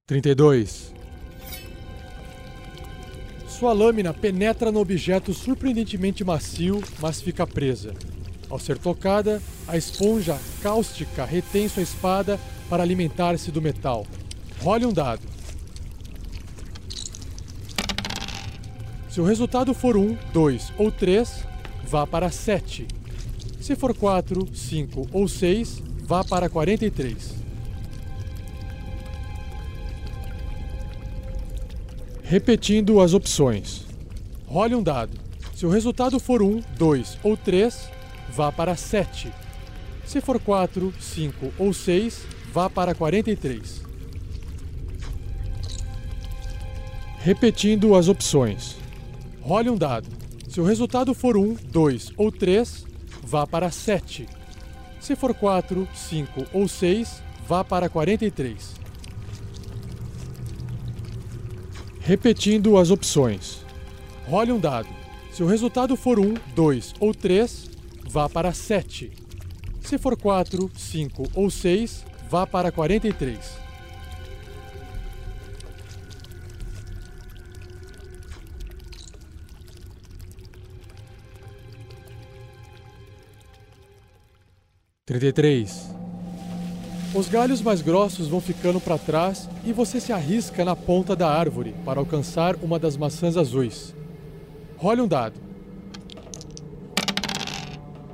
Trinta 0.07 0.31
e 0.31 0.35
dois. 0.35 0.94
Sua 3.65 3.73
lâmina 3.73 4.13
penetra 4.13 4.71
no 4.71 4.79
objeto 4.79 5.33
surpreendentemente 5.33 6.23
macio, 6.23 6.83
mas 7.01 7.23
fica 7.23 7.47
presa. 7.47 7.95
Ao 8.51 8.59
ser 8.59 8.77
tocada, 8.77 9.41
a 9.67 9.75
esponja 9.75 10.39
cáustica 10.63 11.25
retém 11.25 11.67
sua 11.67 11.83
espada 11.83 12.39
para 12.69 12.83
alimentar-se 12.83 13.51
do 13.51 13.63
metal. 13.63 14.07
Role 14.61 14.85
um 14.85 14.93
dado. 14.93 15.23
Se 19.09 19.19
o 19.19 19.25
resultado 19.25 19.73
for 19.73 19.97
1, 19.97 20.15
2 20.31 20.73
ou 20.77 20.93
3, 20.93 21.47
vá 21.85 22.07
para 22.07 22.31
7. 22.31 22.87
Se 23.63 23.75
for 23.75 23.97
4, 23.97 24.47
5 24.55 25.09
ou 25.11 25.27
6, 25.27 25.83
vá 26.03 26.23
para 26.23 26.51
43. 26.51 27.44
Repetindo 32.27 33.03
as 33.03 33.13
opções. 33.13 33.85
Role 34.47 34.75
um 34.75 34.83
dado. 34.83 35.13
Se 35.55 35.67
o 35.67 35.69
resultado 35.69 36.19
for 36.19 36.43
1, 36.43 36.63
2 36.79 37.19
ou 37.23 37.37
3, 37.37 37.91
vá 38.31 38.51
para 38.51 38.75
7. 38.75 39.31
Se 40.07 40.23
for 40.23 40.41
4, 40.41 40.93
5 40.99 41.53
ou 41.59 41.75
6, 41.75 42.27
vá 42.51 42.71
para 42.71 42.95
43. 42.95 43.83
Repetindo 47.19 47.95
as 47.95 48.09
opções. 48.09 48.77
Role 49.43 49.69
um 49.69 49.77
dado. 49.77 50.09
Se 50.49 50.63
o 50.63 50.65
resultado 50.65 51.13
for 51.13 51.37
1, 51.37 51.57
2 51.71 52.13
ou 52.17 52.33
3, 52.33 52.87
vá 53.23 53.47
para 53.47 53.71
7. 53.71 54.27
Se 54.99 55.15
for 55.15 55.35
4, 55.35 55.87
5 55.93 56.47
ou 56.55 56.67
6, 56.67 57.23
vá 57.47 57.63
para 57.63 57.91
43. 57.91 58.84
Repetindo 62.05 62.77
as 62.77 62.91
opções. 62.91 63.65
Role 64.27 64.53
um 64.53 64.61
dado. 64.61 64.91
Se 65.33 65.43
o 65.43 65.47
resultado 65.47 65.97
for 65.97 66.21
1, 66.21 66.35
2 66.55 66.95
ou 67.01 67.15
3, 67.15 67.71
vá 68.07 68.29
para 68.29 68.53
7. 68.53 69.11
Se 69.81 69.97
for 69.97 70.15
4, 70.15 70.71
5 70.77 71.31
ou 71.35 71.51
6, 71.51 72.05
vá 72.29 72.47
para 72.47 72.71
43. 72.71 73.65
Trinta 85.07 85.27
e 85.27 85.33
três. 85.33 86.04
Os 87.15 87.29
galhos 87.29 87.63
mais 87.63 87.81
grossos 87.81 88.27
vão 88.27 88.41
ficando 88.41 88.81
para 88.81 88.99
trás 88.99 89.49
e 89.65 89.73
você 89.73 90.01
se 90.01 90.13
arrisca 90.13 90.65
na 90.65 90.75
ponta 90.75 91.15
da 91.15 91.31
árvore 91.31 91.73
para 91.85 92.01
alcançar 92.01 92.57
uma 92.57 92.77
das 92.77 92.97
maçãs 92.97 93.37
azuis. 93.37 93.95
Role 94.77 95.03
um 95.03 95.07
dado. 95.07 95.39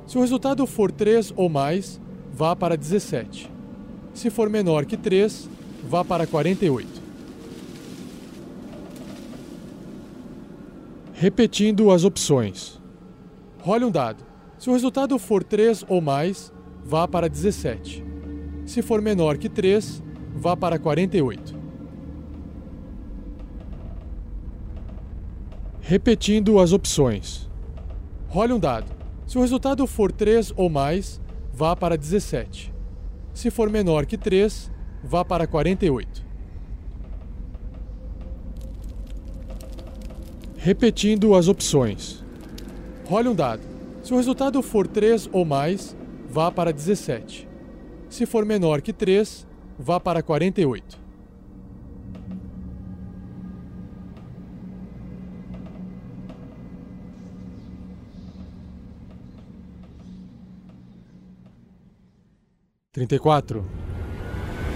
Se 0.05 0.19
o 0.19 0.21
resultado 0.21 0.67
for 0.67 0.91
3 0.91 1.33
ou 1.35 1.49
mais, 1.49 1.99
vá 2.31 2.55
para 2.55 2.77
17. 2.77 3.49
Se 4.13 4.29
for 4.29 4.47
menor 4.51 4.85
que 4.85 4.95
3, 4.95 5.49
vá 5.89 6.05
para 6.05 6.27
48. 6.27 7.01
Repetindo 11.13 11.89
as 11.89 12.03
opções. 12.03 12.79
Role 13.61 13.85
um 13.85 13.91
dado. 13.91 14.23
Se 14.59 14.69
o 14.69 14.73
resultado 14.73 15.17
for 15.17 15.43
3 15.43 15.85
ou 15.87 16.01
mais, 16.01 16.53
vá 16.85 17.07
para 17.07 17.27
17. 17.27 18.10
Se 18.65 18.81
for 18.81 19.01
menor 19.01 19.37
que 19.37 19.49
3, 19.49 20.01
vá 20.35 20.55
para 20.55 20.79
48. 20.79 21.59
Repetindo 25.81 26.59
as 26.59 26.71
opções. 26.71 27.49
Role 28.29 28.53
um 28.53 28.59
dado. 28.59 28.87
Se 29.27 29.37
o 29.37 29.41
resultado 29.41 29.85
for 29.85 30.11
3 30.11 30.53
ou 30.55 30.69
mais, 30.69 31.19
vá 31.53 31.75
para 31.75 31.97
17. 31.97 32.73
Se 33.33 33.49
for 33.51 33.69
menor 33.69 34.05
que 34.05 34.17
3, 34.17 34.71
vá 35.03 35.25
para 35.25 35.45
48. 35.47 36.25
Repetindo 40.55 41.35
as 41.35 41.47
opções. 41.47 42.23
Role 43.05 43.29
um 43.29 43.35
dado. 43.35 43.63
Se 44.03 44.13
o 44.13 44.17
resultado 44.17 44.61
for 44.61 44.87
3 44.87 45.27
ou 45.31 45.43
mais, 45.43 45.95
vá 46.29 46.51
para 46.51 46.71
17. 46.71 47.50
Se 48.11 48.25
for 48.25 48.45
menor 48.45 48.81
que 48.81 48.91
3, 48.91 49.47
vá 49.79 49.97
para 49.97 50.21
48. 50.21 50.99
Trinta 62.91 63.15
e 63.15 63.19
quatro. 63.19 63.65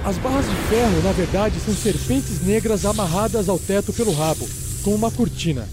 As 0.05 0.17
barras 0.17 0.45
de 0.49 0.55
ferro, 0.69 1.03
na 1.03 1.11
verdade, 1.11 1.59
são 1.59 1.73
serpentes 1.73 2.41
negras 2.41 2.85
amarradas 2.85 3.49
ao 3.49 3.59
teto 3.59 3.91
pelo 3.91 4.13
rabo, 4.13 4.47
com 4.81 4.95
uma 4.95 5.11
cortina. 5.11 5.67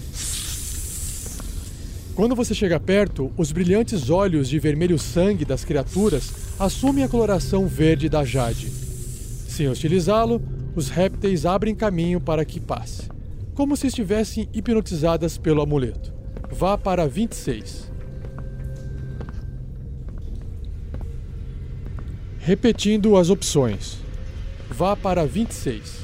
Quando 2.15 2.35
você 2.35 2.53
chega 2.53 2.79
perto, 2.79 3.31
os 3.35 3.51
brilhantes 3.51 4.11
olhos 4.11 4.47
de 4.47 4.59
vermelho 4.59 4.99
sangue 4.99 5.43
das 5.43 5.65
criaturas 5.65 6.31
assumem 6.59 7.03
a 7.03 7.09
coloração 7.09 7.65
verde 7.67 8.07
da 8.07 8.23
Jade. 8.23 8.69
Sem 8.69 9.67
hostilizá-lo, 9.67 10.39
os 10.75 10.89
répteis 10.89 11.43
abrem 11.43 11.73
caminho 11.73 12.21
para 12.21 12.45
que 12.45 12.59
passe, 12.59 13.09
como 13.55 13.75
se 13.75 13.87
estivessem 13.87 14.47
hipnotizadas 14.53 15.39
pelo 15.39 15.61
amuleto. 15.63 16.13
Vá 16.51 16.77
para 16.77 17.07
26. 17.07 17.91
Repetindo 22.37 23.17
as 23.17 23.31
opções. 23.31 23.97
Vá 24.69 24.95
para 24.95 25.25
26. 25.25 26.02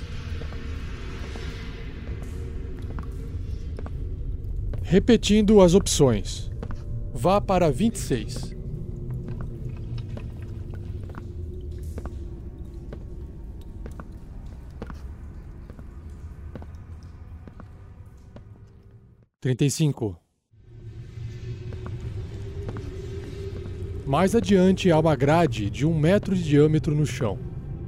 Repetindo 4.92 5.62
as 5.62 5.76
opções. 5.76 6.50
Vá 7.14 7.40
para 7.40 7.70
26. 7.70 8.56
Trinta 19.40 19.64
e 19.64 19.70
cinco. 19.70 20.20
Mais 24.08 24.34
adiante 24.34 24.90
há 24.90 24.98
uma 24.98 25.16
grade 25.16 25.70
de 25.70 25.86
um 25.86 25.96
metro 25.96 26.36
de 26.36 26.44
diâmetro 26.44 26.96
no 26.96 27.06
chão, 27.06 27.38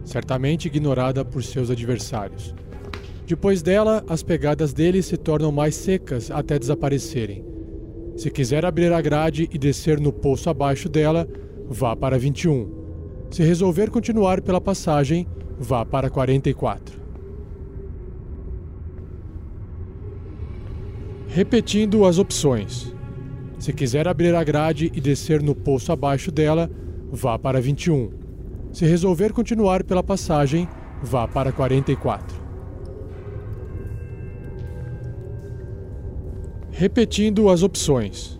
certamente 0.06 0.68
ignorada 0.68 1.26
por 1.26 1.44
seus 1.44 1.72
adversários. 1.72 2.54
Depois 3.32 3.62
dela, 3.62 4.04
as 4.10 4.22
pegadas 4.22 4.74
dele 4.74 5.02
se 5.02 5.16
tornam 5.16 5.54
mais 5.54 5.74
secas 5.74 6.30
até 6.30 6.60
desaparecerem. 6.60 7.46
Se 8.18 8.30
quiser 8.30 8.66
abrir 8.66 8.92
a 8.92 9.00
grade 9.00 9.48
e 9.54 9.58
descer 9.58 10.02
no 10.02 10.12
poço 10.12 10.50
abaixo 10.50 10.90
dela, 10.90 11.26
vá 11.66 11.96
para 11.96 12.20
21. 12.20 12.70
Se 13.30 13.42
resolver 13.42 13.90
continuar 13.90 14.42
pela 14.42 14.60
passagem, 14.60 15.26
vá 15.58 15.86
para 15.86 16.10
44. 16.10 17.00
Repetindo 21.30 22.04
as 22.04 22.18
opções. 22.18 22.94
Se 23.58 23.72
quiser 23.72 24.10
abrir 24.10 24.36
a 24.36 24.44
grade 24.44 24.92
e 24.94 25.00
descer 25.00 25.42
no 25.42 25.56
poço 25.56 25.94
abaixo 25.94 26.34
dela, 26.34 26.70
vá 27.10 27.40
para 27.40 27.62
21. 27.62 28.12
Se 28.74 28.86
resolver 28.86 29.32
continuar 29.32 29.86
pela 29.86 30.04
passagem, 30.04 30.68
vá 31.02 31.30
para 31.30 31.54
44. 31.54 32.41
Repetindo 36.82 37.48
as 37.48 37.62
opções. 37.62 38.40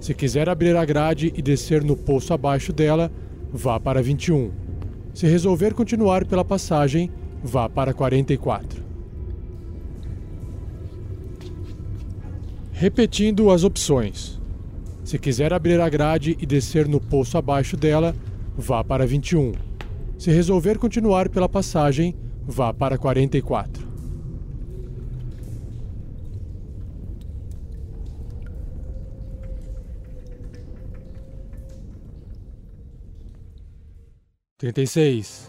Se 0.00 0.12
quiser 0.12 0.48
abrir 0.48 0.74
a 0.74 0.84
grade 0.84 1.32
e 1.36 1.40
descer 1.40 1.84
no 1.84 1.96
poço 1.96 2.34
abaixo 2.34 2.72
dela, 2.72 3.08
vá 3.52 3.78
para 3.78 4.02
21. 4.02 4.50
Se 5.14 5.28
resolver 5.28 5.74
continuar 5.74 6.24
pela 6.24 6.44
passagem, 6.44 7.08
vá 7.40 7.68
para 7.68 7.94
44. 7.94 8.82
Repetindo 12.72 13.48
as 13.48 13.62
opções. 13.62 14.40
Se 15.04 15.16
quiser 15.16 15.52
abrir 15.52 15.80
a 15.80 15.88
grade 15.88 16.36
e 16.40 16.44
descer 16.44 16.88
no 16.88 17.00
poço 17.00 17.38
abaixo 17.38 17.76
dela, 17.76 18.12
vá 18.56 18.82
para 18.82 19.06
21. 19.06 19.52
Se 20.18 20.32
resolver 20.32 20.78
continuar 20.78 21.28
pela 21.28 21.48
passagem, 21.48 22.16
vá 22.44 22.74
para 22.74 22.98
44. 22.98 23.77
Trinta 34.60 34.82
e 34.82 34.88
seis. 34.88 35.48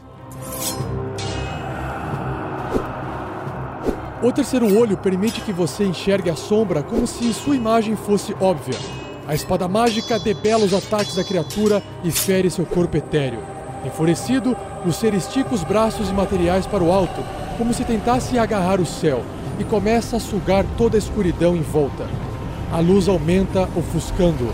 O 4.22 4.32
terceiro 4.32 4.78
olho 4.78 4.96
permite 4.98 5.42
que 5.42 5.52
você 5.52 5.84
enxergue 5.84 6.30
a 6.30 6.36
sombra 6.36 6.84
como 6.84 7.08
se 7.08 7.34
sua 7.34 7.56
imagem 7.56 7.96
fosse 7.96 8.36
óbvia. 8.40 8.78
A 9.28 9.34
espada 9.34 9.68
mágica 9.68 10.20
debela 10.20 10.64
os 10.64 10.76
ataques 10.76 11.16
da 11.16 11.24
criatura 11.24 11.82
e 12.04 12.12
fere 12.12 12.52
seu 12.52 12.68
corpo 12.68 12.98
etéreo. 12.98 13.40
Enfurecido, 13.84 14.56
o 14.86 14.92
ser 14.92 15.16
estica 15.16 15.56
os 15.56 15.64
braços 15.64 16.12
imateriais 16.12 16.68
para 16.68 16.84
o 16.84 16.92
alto, 16.92 17.24
como 17.58 17.74
se 17.74 17.84
tentasse 17.84 18.38
agarrar 18.38 18.80
o 18.80 18.86
céu, 18.86 19.24
e 19.58 19.64
começa 19.64 20.18
a 20.18 20.20
sugar 20.20 20.64
toda 20.78 20.96
a 20.98 21.00
escuridão 21.00 21.56
em 21.56 21.64
volta. 21.64 22.08
A 22.72 22.80
luz 22.80 23.10
aumenta, 23.10 23.68
ofuscando-o. 23.76 24.54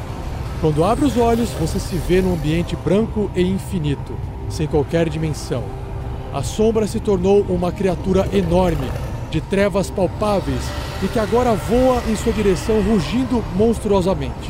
Quando 0.61 0.85
abre 0.85 1.03
os 1.03 1.17
olhos, 1.17 1.49
você 1.59 1.77
se 1.77 1.97
vê 1.97 2.21
num 2.21 2.35
ambiente 2.35 2.73
branco 2.77 3.29
e 3.35 3.41
infinito, 3.41 4.15
sem 4.55 4.67
qualquer 4.67 5.09
dimensão. 5.09 5.63
A 6.33 6.41
sombra 6.41 6.87
se 6.87 6.99
tornou 6.99 7.41
uma 7.49 7.71
criatura 7.71 8.27
enorme, 8.33 8.89
de 9.29 9.41
trevas 9.41 9.89
palpáveis, 9.89 10.61
e 11.03 11.07
que 11.07 11.19
agora 11.19 11.53
voa 11.53 12.01
em 12.07 12.15
sua 12.15 12.31
direção 12.31 12.81
rugindo 12.81 13.43
monstruosamente. 13.55 14.49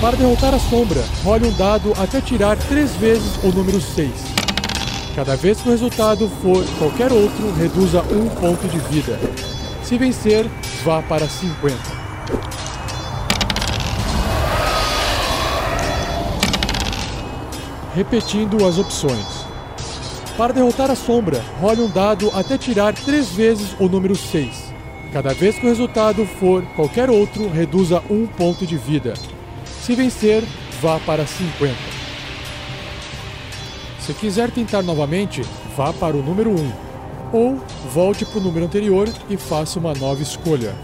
Para 0.00 0.16
derrotar 0.16 0.52
a 0.52 0.58
sombra, 0.58 1.02
role 1.24 1.46
um 1.46 1.52
dado 1.52 1.92
até 1.98 2.20
tirar 2.20 2.56
três 2.56 2.94
vezes 2.96 3.42
o 3.42 3.48
número 3.48 3.80
6. 3.80 4.10
Cada 5.14 5.36
vez 5.36 5.60
que 5.60 5.68
o 5.68 5.72
resultado 5.72 6.28
for 6.42 6.64
qualquer 6.78 7.12
outro, 7.12 7.52
reduza 7.52 8.02
um 8.02 8.28
ponto 8.28 8.66
de 8.68 8.78
vida. 8.78 9.18
Se 9.82 9.96
vencer, 9.96 10.46
vá 10.84 11.00
para 11.02 11.26
50. 11.28 11.76
Repetindo 17.94 18.66
as 18.66 18.78
opções. 18.78 19.44
Para 20.34 20.54
derrotar 20.54 20.90
a 20.90 20.94
sombra, 20.94 21.44
role 21.60 21.82
um 21.82 21.90
dado 21.90 22.30
até 22.34 22.56
tirar 22.56 22.94
três 22.94 23.28
vezes 23.28 23.76
o 23.78 23.86
número 23.86 24.16
6. 24.16 24.72
Cada 25.12 25.34
vez 25.34 25.58
que 25.58 25.66
o 25.66 25.68
resultado 25.68 26.24
for 26.24 26.64
qualquer 26.74 27.10
outro, 27.10 27.50
reduza 27.50 28.02
um 28.08 28.26
ponto 28.26 28.66
de 28.66 28.78
vida. 28.78 29.12
Se 29.66 29.94
vencer, 29.94 30.42
vá 30.80 30.98
para 31.00 31.26
50. 31.26 31.74
Se 34.00 34.14
quiser 34.14 34.50
tentar 34.50 34.80
novamente, 34.80 35.42
vá 35.76 35.92
para 35.92 36.16
o 36.16 36.22
número 36.22 36.50
1. 36.50 36.72
Ou 37.30 37.60
volte 37.92 38.24
para 38.24 38.38
o 38.38 38.42
número 38.42 38.64
anterior 38.64 39.06
e 39.28 39.36
faça 39.36 39.78
uma 39.78 39.92
nova 39.92 40.22
escolha. 40.22 40.74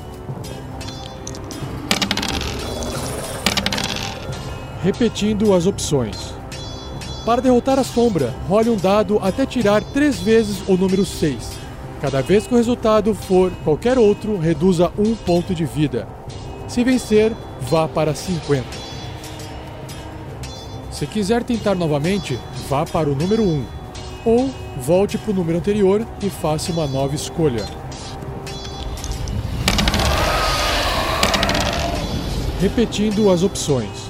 Repetindo 4.82 5.54
as 5.54 5.64
opções. 5.64 6.37
Para 7.28 7.42
derrotar 7.42 7.78
a 7.78 7.84
sombra, 7.84 8.34
role 8.48 8.70
um 8.70 8.76
dado 8.76 9.18
até 9.22 9.44
tirar 9.44 9.84
três 9.84 10.18
vezes 10.18 10.66
o 10.66 10.78
número 10.78 11.04
6. 11.04 11.36
Cada 12.00 12.22
vez 12.22 12.46
que 12.46 12.54
o 12.54 12.56
resultado 12.56 13.14
for 13.14 13.52
qualquer 13.64 13.98
outro, 13.98 14.38
reduza 14.38 14.90
um 14.96 15.14
ponto 15.14 15.54
de 15.54 15.66
vida. 15.66 16.08
Se 16.66 16.82
vencer, 16.82 17.36
vá 17.60 17.86
para 17.86 18.14
50. 18.14 18.64
Se 20.90 21.06
quiser 21.06 21.44
tentar 21.44 21.74
novamente, 21.74 22.40
vá 22.66 22.86
para 22.86 23.10
o 23.10 23.14
número 23.14 23.42
1. 23.42 23.64
Ou 24.24 24.50
volte 24.78 25.18
para 25.18 25.30
o 25.30 25.34
número 25.34 25.58
anterior 25.58 26.06
e 26.22 26.30
faça 26.30 26.72
uma 26.72 26.86
nova 26.86 27.14
escolha. 27.14 27.66
Repetindo 32.58 33.30
as 33.30 33.42
opções. 33.42 34.07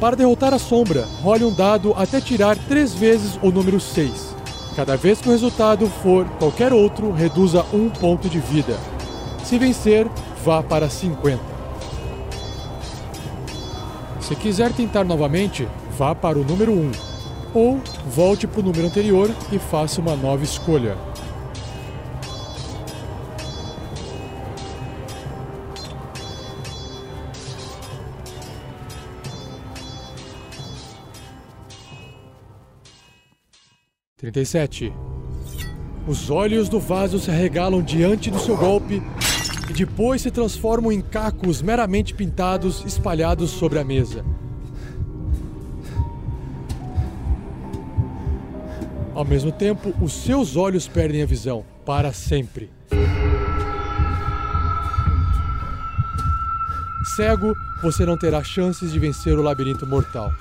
Para 0.00 0.14
derrotar 0.14 0.52
a 0.52 0.58
sombra, 0.58 1.08
role 1.22 1.44
um 1.44 1.52
dado 1.52 1.94
até 1.96 2.20
tirar 2.20 2.54
três 2.68 2.92
vezes 2.92 3.38
o 3.42 3.50
número 3.50 3.80
6. 3.80 4.36
Cada 4.76 4.94
vez 4.94 5.22
que 5.22 5.28
o 5.28 5.32
resultado 5.32 5.86
for 6.02 6.26
qualquer 6.38 6.70
outro, 6.70 7.10
reduza 7.10 7.64
um 7.72 7.88
ponto 7.88 8.28
de 8.28 8.38
vida. 8.38 8.78
Se 9.42 9.58
vencer, 9.58 10.06
vá 10.44 10.62
para 10.62 10.90
50. 10.90 11.40
Se 14.20 14.36
quiser 14.36 14.70
tentar 14.74 15.02
novamente, 15.02 15.66
vá 15.96 16.14
para 16.14 16.38
o 16.38 16.44
número 16.44 16.72
1. 16.72 16.92
Ou 17.54 17.80
volte 18.06 18.46
para 18.46 18.60
o 18.60 18.64
número 18.64 18.86
anterior 18.86 19.30
e 19.50 19.58
faça 19.58 19.98
uma 19.98 20.14
nova 20.14 20.44
escolha. 20.44 20.94
Trinta 34.26 34.40
e 34.40 34.46
sete. 34.46 34.92
Os 36.04 36.30
olhos 36.30 36.68
do 36.68 36.80
vaso 36.80 37.16
se 37.20 37.30
arregalam 37.30 37.80
diante 37.80 38.28
do 38.28 38.40
seu 38.40 38.56
golpe 38.56 39.00
e 39.70 39.72
depois 39.72 40.20
se 40.20 40.32
transformam 40.32 40.90
em 40.90 41.00
cacos 41.00 41.62
meramente 41.62 42.12
pintados 42.12 42.84
espalhados 42.84 43.50
sobre 43.50 43.78
a 43.78 43.84
mesa. 43.84 44.24
Ao 49.14 49.24
mesmo 49.24 49.52
tempo, 49.52 49.94
os 50.02 50.12
seus 50.12 50.56
olhos 50.56 50.88
perdem 50.88 51.22
a 51.22 51.26
visão 51.26 51.64
para 51.84 52.12
sempre. 52.12 52.68
Cego, 57.14 57.54
você 57.80 58.04
não 58.04 58.18
terá 58.18 58.42
chances 58.42 58.90
de 58.90 58.98
vencer 58.98 59.38
o 59.38 59.42
labirinto 59.42 59.86
mortal. 59.86 60.32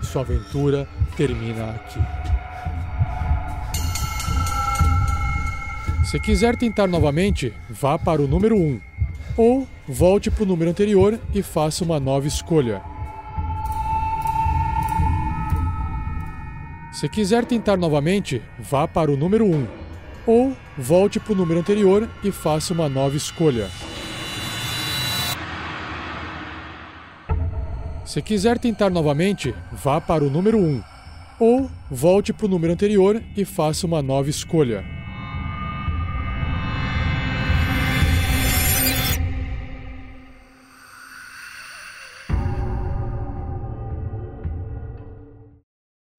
Sua 0.00 0.22
aventura 0.22 0.88
termina 1.14 1.72
aqui. 1.72 2.37
Se 6.10 6.18
quiser 6.18 6.56
tentar 6.56 6.86
novamente, 6.86 7.52
vá 7.68 7.98
para 7.98 8.22
o 8.22 8.26
número 8.26 8.56
1. 8.56 8.80
Ou 9.36 9.68
volte 9.86 10.30
para 10.30 10.42
o 10.42 10.46
número 10.46 10.70
anterior 10.70 11.20
e 11.34 11.42
faça 11.42 11.84
uma 11.84 12.00
nova 12.00 12.26
escolha. 12.26 12.80
Se 16.90 17.10
quiser 17.10 17.44
tentar 17.44 17.76
novamente, 17.76 18.40
vá 18.58 18.88
para 18.88 19.12
o 19.12 19.18
número 19.18 19.44
1. 19.44 19.66
Ou 20.26 20.56
volte 20.78 21.20
para 21.20 21.34
o 21.34 21.36
número 21.36 21.60
anterior 21.60 22.08
e 22.24 22.32
faça 22.32 22.72
uma 22.72 22.88
nova 22.88 23.14
escolha. 23.14 23.68
Se 28.06 28.22
quiser 28.22 28.58
tentar 28.58 28.88
novamente, 28.88 29.54
vá 29.70 30.00
para 30.00 30.24
o 30.24 30.30
número 30.30 30.56
1. 30.56 30.82
Ou 31.38 31.70
volte 31.90 32.32
para 32.32 32.46
o 32.46 32.48
número 32.48 32.72
anterior 32.72 33.22
e 33.36 33.44
faça 33.44 33.86
uma 33.86 34.00
nova 34.00 34.30
escolha. 34.30 34.97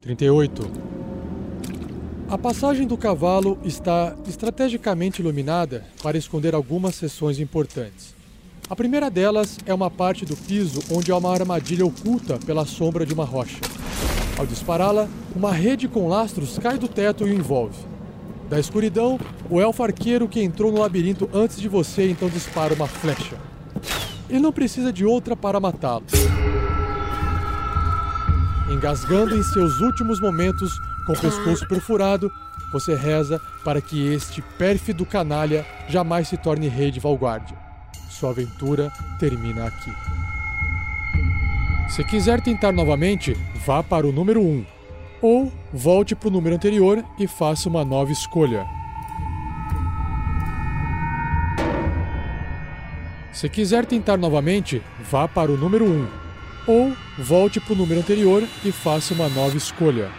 Trinta 0.10 0.26
e 0.26 0.30
oito. 0.32 0.68
A 2.28 2.36
passagem 2.36 2.88
do 2.88 2.98
cavalo 2.98 3.60
está 3.64 4.16
estrategicamente 4.28 5.22
iluminada 5.22 5.86
para 6.02 6.18
esconder 6.18 6.56
algumas 6.56 6.96
seções 6.96 7.40
importantes. 7.40 8.16
A 8.68 8.76
primeira 8.76 9.08
delas 9.12 9.60
é 9.68 9.72
uma 9.72 9.92
parte 9.92 10.26
do 10.26 10.36
piso 10.36 10.82
onde 10.92 11.12
há 11.12 11.18
uma 11.18 11.32
armadilha 11.32 11.86
oculta 11.86 12.40
pela 12.44 12.66
sombra 12.66 13.06
de 13.06 13.14
uma 13.14 13.24
rocha. 13.24 13.60
Ao 14.36 14.48
dispará-la, 14.48 15.08
uma 15.36 15.52
rede 15.52 15.88
com 15.88 16.08
lastros 16.08 16.58
cai 16.58 16.80
do 16.80 16.88
teto 16.88 17.28
e 17.28 17.30
o 17.30 17.36
envolve. 17.36 17.78
Da 18.50 18.60
escuridão, 18.60 19.20
o 19.48 19.62
elfo 19.62 19.84
arqueiro 19.84 20.28
que 20.28 20.42
entrou 20.42 20.72
no 20.72 20.80
labirinto 20.80 21.30
antes 21.32 21.62
de 21.62 21.70
você 21.70 22.10
então 22.10 22.30
dispara 22.30 22.74
uma 22.74 22.88
flecha. 22.88 23.38
Ele 24.28 24.40
não 24.40 24.52
precisa 24.52 24.92
de 24.92 25.06
outra 25.06 25.36
para 25.36 25.60
matá-lo. 25.60 26.06
Engasgando 28.70 29.36
em 29.36 29.42
seus 29.42 29.82
últimos 29.82 30.20
momentos, 30.20 30.80
com 31.06 31.14
o 31.14 31.20
pescoço 31.20 31.68
perfurado, 31.68 32.32
você 32.72 32.94
reza 32.94 33.42
para 33.64 33.82
que 33.82 34.14
este 34.14 34.44
pérfido 34.60 35.06
canalha 35.06 35.66
jamais 35.88 36.28
se 36.28 36.38
torne 36.38 36.68
rei 36.68 36.92
de 36.92 37.00
Valguardia. 37.00 37.58
Sua 38.10 38.30
aventura 38.30 38.92
termina 39.20 39.66
aqui. 39.66 39.92
Se 41.90 42.04
quiser 42.04 42.42
tentar 42.42 42.72
novamente, 42.72 43.36
vá 43.66 43.82
para 43.82 44.06
o 44.06 44.12
número 44.12 44.40
1. 44.40 44.66
Ou 45.22 45.52
volte 45.74 46.16
para 46.16 46.30
o 46.30 46.32
número 46.32 46.56
anterior 46.56 47.04
e 47.18 47.28
faça 47.28 47.68
uma 47.68 47.84
nova 47.84 48.12
escolha. 48.12 48.68
Se 53.32 53.50
quiser 53.50 53.86
tentar 53.86 54.18
novamente, 54.18 54.82
vá 55.10 55.28
para 55.28 55.52
o 55.52 55.58
número 55.58 55.86
1. 55.86 56.29
Ou 56.70 56.96
volte 57.18 57.60
para 57.60 57.74
o 57.74 57.76
número 57.76 58.00
anterior 58.00 58.48
e 58.64 58.72
faça 58.72 59.16
uma 59.16 59.28
nova 59.28 59.58
escolha. 59.58 60.12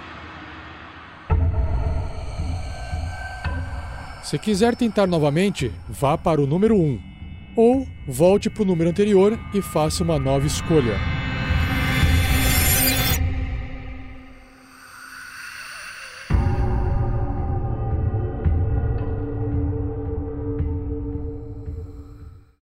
Se 4.25 4.37
quiser 4.37 4.75
tentar 4.75 5.07
novamente, 5.07 5.71
vá 5.89 6.19
para 6.19 6.43
o 6.43 6.49
número 6.49 6.75
1 6.75 7.01
ou 7.55 7.87
volte 8.05 8.51
para 8.51 8.65
o 8.65 8.67
número 8.67 8.91
anterior 8.91 9.39
e 9.55 9.63
faça 9.63 10.03
uma 10.03 10.19
nova 10.19 10.45
escolha. 10.45 10.99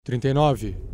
Trinta 0.04 0.28
e 0.28 0.34
nove. 0.34 0.91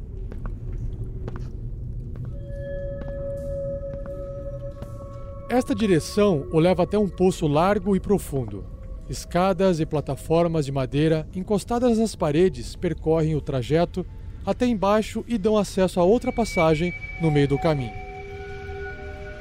Esta 5.49 5.75
direção 5.75 6.47
o 6.53 6.59
leva 6.59 6.83
até 6.83 6.99
um 6.99 7.09
poço 7.09 7.47
largo 7.47 7.97
e 7.97 8.01
profundo. 8.01 8.67
Escadas 9.09 9.81
e 9.81 9.87
plataformas 9.87 10.67
de 10.67 10.73
madeira 10.73 11.27
encostadas 11.35 11.97
nas 11.97 12.15
paredes 12.15 12.77
percorrem 12.77 13.35
o 13.35 13.41
trajeto 13.41 14.05
até 14.45 14.67
embaixo 14.67 15.25
e 15.27 15.39
dão 15.39 15.57
acesso 15.57 16.01
a 16.01 16.05
outra 16.05 16.31
passagem 16.31 16.93
no 17.23 17.31
meio 17.31 17.49
do 17.49 17.59
caminho. 17.59 17.95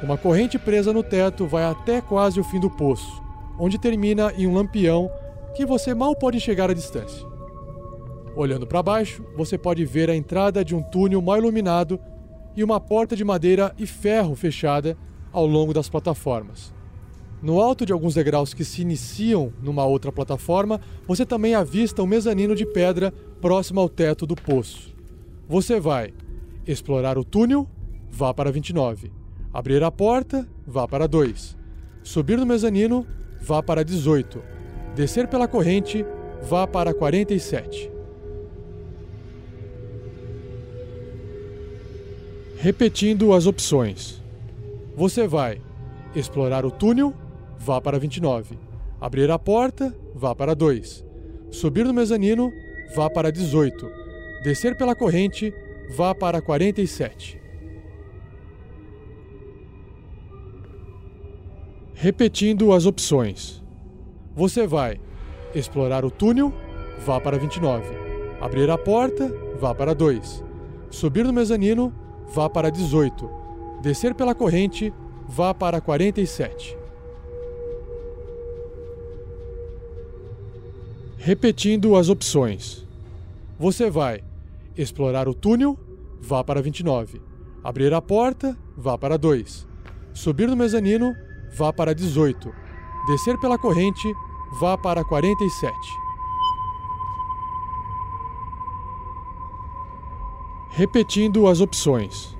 Uma 0.01 0.17
corrente 0.17 0.57
presa 0.57 0.93
no 0.93 1.03
teto 1.03 1.45
vai 1.45 1.65
até 1.65 1.99
quase 1.99 2.39
o 2.39 2.43
fim 2.43 2.59
do 2.61 2.69
poço, 2.69 3.21
onde 3.59 3.77
termina 3.77 4.31
em 4.37 4.47
um 4.47 4.53
lampião 4.53 5.11
que 5.53 5.65
você 5.65 5.93
mal 5.93 6.15
pode 6.15 6.37
enxergar 6.37 6.69
à 6.69 6.73
distância. 6.73 7.27
Olhando 8.33 8.65
para 8.65 8.81
baixo, 8.81 9.25
você 9.35 9.57
pode 9.57 9.83
ver 9.83 10.09
a 10.09 10.15
entrada 10.15 10.63
de 10.63 10.73
um 10.73 10.81
túnel 10.81 11.21
mal 11.21 11.37
iluminado 11.37 11.99
e 12.55 12.63
uma 12.63 12.79
porta 12.79 13.13
de 13.13 13.25
madeira 13.25 13.75
e 13.77 13.85
ferro 13.85 14.35
fechada 14.35 14.97
ao 15.37 15.45
longo 15.45 15.71
das 15.71 15.87
plataformas. 15.87 16.73
No 17.43 17.61
alto 17.61 17.85
de 17.85 17.93
alguns 17.93 18.15
degraus 18.15 18.55
que 18.55 18.65
se 18.65 18.81
iniciam 18.81 19.53
numa 19.61 19.85
outra 19.85 20.11
plataforma, 20.11 20.81
você 21.07 21.27
também 21.27 21.53
avista 21.53 22.01
um 22.01 22.07
mezanino 22.07 22.55
de 22.55 22.65
pedra 22.65 23.13
próximo 23.39 23.79
ao 23.79 23.87
teto 23.87 24.25
do 24.25 24.33
poço. 24.33 24.95
Você 25.47 25.79
vai 25.79 26.11
explorar 26.65 27.19
o 27.19 27.23
túnel, 27.23 27.67
vá 28.09 28.33
para 28.33 28.51
29. 28.51 29.11
Abrir 29.53 29.83
a 29.83 29.91
porta, 29.91 30.47
vá 30.65 30.87
para 30.87 31.07
2. 31.07 31.55
Subir 32.01 32.39
no 32.39 32.45
mezanino, 32.45 33.05
vá 33.39 33.61
para 33.61 33.85
18. 33.85 34.41
Descer 34.95 35.27
pela 35.27 35.47
corrente, 35.47 36.03
vá 36.41 36.65
para 36.65 36.95
47. 36.95 37.91
Repetindo 42.57 43.33
as 43.33 43.45
opções. 43.45 44.25
Você 44.97 45.27
vai 45.27 45.61
explorar 46.15 46.65
o 46.65 46.71
túnel, 46.71 47.13
vá 47.59 47.79
para 47.79 47.99
29. 47.99 48.57
Abrir 48.99 49.29
a 49.29 49.37
porta, 49.37 49.95
vá 50.15 50.33
para 50.33 50.55
2. 50.55 51.05
Subir 51.51 51.85
no 51.85 51.93
mezanino, 51.93 52.51
vá 52.95 53.07
para 53.07 53.31
18. 53.31 53.87
Descer 54.43 54.75
pela 54.75 54.95
corrente, 54.95 55.53
vá 55.95 56.15
para 56.15 56.41
47. 56.41 57.39
Repetindo 61.93 62.73
as 62.73 62.87
opções. 62.87 63.63
Você 64.35 64.65
vai 64.65 64.99
explorar 65.53 66.05
o 66.05 66.09
túnel, 66.09 66.51
vá 67.05 67.21
para 67.21 67.37
29. 67.37 67.85
Abrir 68.41 68.67
a 68.71 68.79
porta, 68.79 69.31
vá 69.59 69.75
para 69.75 69.93
2. 69.93 70.43
Subir 70.89 71.23
no 71.23 71.33
mezanino, 71.33 71.93
vá 72.33 72.49
para 72.49 72.71
18. 72.71 73.36
Descer 73.81 74.15
pela 74.15 74.33
corrente, 74.33 74.93
vá 75.27 75.53
para 75.53 75.79
47. 75.79 76.77
Repetindo 81.17 81.95
as 81.95 82.09
opções. 82.09 82.85
Você 83.59 83.89
vai 83.89 84.23
explorar 84.77 85.27
o 85.27 85.33
túnel, 85.33 85.77
vá 86.21 86.43
para 86.43 86.61
29. 86.61 87.21
Abrir 87.63 87.93
a 87.93 88.01
porta, 88.01 88.57
vá 88.75 88.97
para 88.97 89.17
2. 89.17 89.67
Subir 90.13 90.47
no 90.47 90.55
mezanino, 90.55 91.15
vá 91.55 91.73
para 91.73 91.93
18. 91.93 92.53
Descer 93.07 93.37
pela 93.39 93.57
corrente, 93.57 94.13
vá 94.59 94.77
para 94.77 95.03
47. 95.03 95.75
Repetindo 100.69 101.47
as 101.47 101.59
opções. 101.59 102.36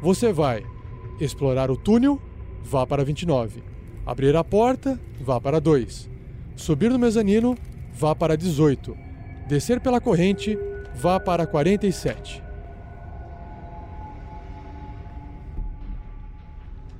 Você 0.00 0.32
vai 0.32 0.64
explorar 1.18 1.70
o 1.70 1.76
túnel, 1.76 2.20
vá 2.62 2.86
para 2.86 3.04
29. 3.04 3.62
Abrir 4.06 4.36
a 4.36 4.44
porta, 4.44 4.98
vá 5.20 5.40
para 5.40 5.60
2. 5.60 6.08
Subir 6.54 6.90
no 6.90 6.98
mezanino, 6.98 7.56
vá 7.92 8.14
para 8.14 8.36
18. 8.36 8.96
Descer 9.48 9.80
pela 9.80 10.00
corrente, 10.00 10.56
vá 10.94 11.18
para 11.18 11.46
47. 11.46 12.42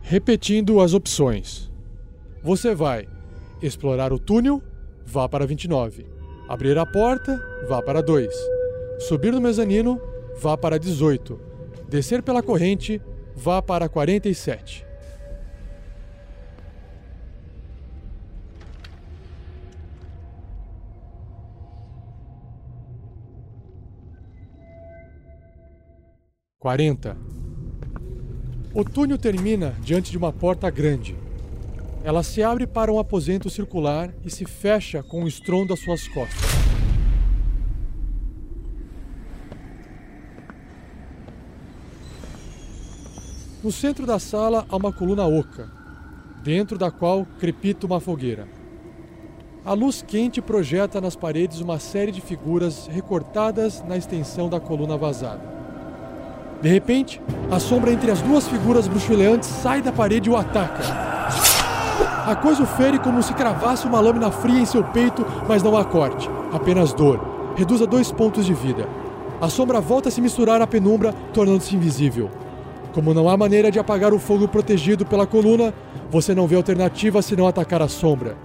Repetindo 0.03 0.81
as 0.81 0.93
opções. 0.93 1.71
Você 2.43 2.75
vai 2.75 3.07
explorar 3.63 4.13
o 4.13 4.19
túnel, 4.19 4.61
vá 5.07 5.29
para 5.29 5.47
29. 5.47 6.07
Abrir 6.49 6.77
a 6.79 6.87
porta, 6.87 7.41
vá 7.69 7.81
para 7.81 8.03
2. 8.03 8.35
Subir 8.99 9.33
no 9.33 9.41
mezanino, 9.41 10.01
vá 10.41 10.57
para 10.57 10.79
18. 10.79 11.48
Descer 11.89 12.23
pela 12.23 12.43
corrente, 12.43 13.01
vá 13.35 13.63
para 13.63 13.89
47. 13.89 14.85
Quarenta. 26.59 27.17
O 28.75 28.85
túnel 28.85 29.17
termina 29.17 29.75
diante 29.81 30.11
de 30.11 30.19
uma 30.19 30.31
porta 30.31 30.69
grande. 30.69 31.17
Ela 32.05 32.23
se 32.23 32.43
abre 32.43 32.67
para 32.67 32.93
um 32.93 32.99
aposento 32.99 33.49
circular 33.49 34.13
e 34.23 34.31
se 34.31 34.45
fecha 34.45 35.03
com 35.03 35.25
o 35.25 35.29
estrondo 35.29 35.73
às 35.73 35.81
suas 35.81 36.07
costas. 36.09 36.68
No 43.63 43.73
centro 43.73 44.07
da 44.07 44.21
sala 44.21 44.65
há 44.71 44.77
uma 44.77 44.93
coluna 44.93 45.27
oca. 45.27 45.69
dentro 46.45 46.79
da 46.79 46.91
qual 46.91 47.27
crepita 47.41 47.85
uma 47.85 47.99
fogueira. 47.99 48.47
A 49.65 49.73
luz 49.73 50.01
quente 50.01 50.41
projeta 50.41 51.01
nas 51.01 51.17
paredes 51.17 51.61
uma 51.61 51.79
série 51.81 52.13
de 52.13 52.21
figuras 52.21 52.87
recortadas 52.87 53.85
na 53.87 53.97
extensão 53.97 54.49
da 54.49 54.61
coluna 54.61 54.97
vazada. 54.97 55.43
De 56.63 56.69
repente, 56.69 57.21
a 57.51 57.59
sombra 57.59 57.93
entre 57.93 58.11
as 58.11 58.23
duas 58.23 58.47
figuras 58.47 58.87
bruxuleantes 58.87 59.49
sai 59.49 59.83
da 59.83 59.93
parede 59.93 60.31
e 60.31 60.33
o 60.33 60.37
ataca. 60.37 60.85
A 62.25 62.37
coisa 62.37 62.63
o 62.63 62.67
fere 62.67 62.99
como 62.99 63.23
se 63.23 63.35
cravasse 63.35 63.87
uma 63.87 64.01
lâmina 64.01 64.31
fria 64.31 64.61
em 64.61 64.65
seu 64.65 64.85
peito, 64.85 65.27
mas 65.49 65.63
não 65.63 65.77
há 65.77 65.85
corte, 65.85 66.31
apenas 66.53 66.95
dor. 66.95 67.21
Reduz 67.57 67.83
a 67.83 67.87
dois 67.87 68.13
pontos 68.13 68.47
de 68.47 68.55
vida. 68.55 68.89
A 69.41 69.49
sombra 69.49 69.81
volta 69.81 70.09
a 70.09 70.13
se 70.13 70.21
misturar 70.21 70.63
à 70.63 70.67
penumbra, 70.67 71.13
tornando-se 71.35 71.75
invisível. 71.75 72.31
Como 72.99 73.15
não 73.15 73.29
há 73.29 73.37
maneira 73.37 73.71
de 73.71 73.79
apagar 73.79 74.13
o 74.13 74.19
fogo 74.19 74.49
protegido 74.49 75.07
pela 75.07 75.25
coluna, 75.25 75.73
você 76.11 76.35
não 76.35 76.49
vê 76.49 76.57
alternativa 76.57 77.23
senão 77.23 77.47
atacar 77.47 77.81
a 77.81 77.87
sombra. 77.87 78.37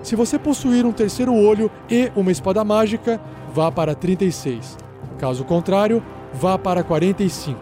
Se 0.00 0.14
você 0.14 0.38
possuir 0.38 0.86
um 0.86 0.92
terceiro 0.92 1.34
olho 1.34 1.68
e 1.90 2.12
uma 2.14 2.30
espada 2.30 2.62
mágica, 2.62 3.20
vá 3.52 3.68
para 3.72 3.96
36. 3.96 4.78
Caso 5.18 5.42
contrário, 5.42 6.00
vá 6.32 6.56
para 6.56 6.84
45. 6.84 7.58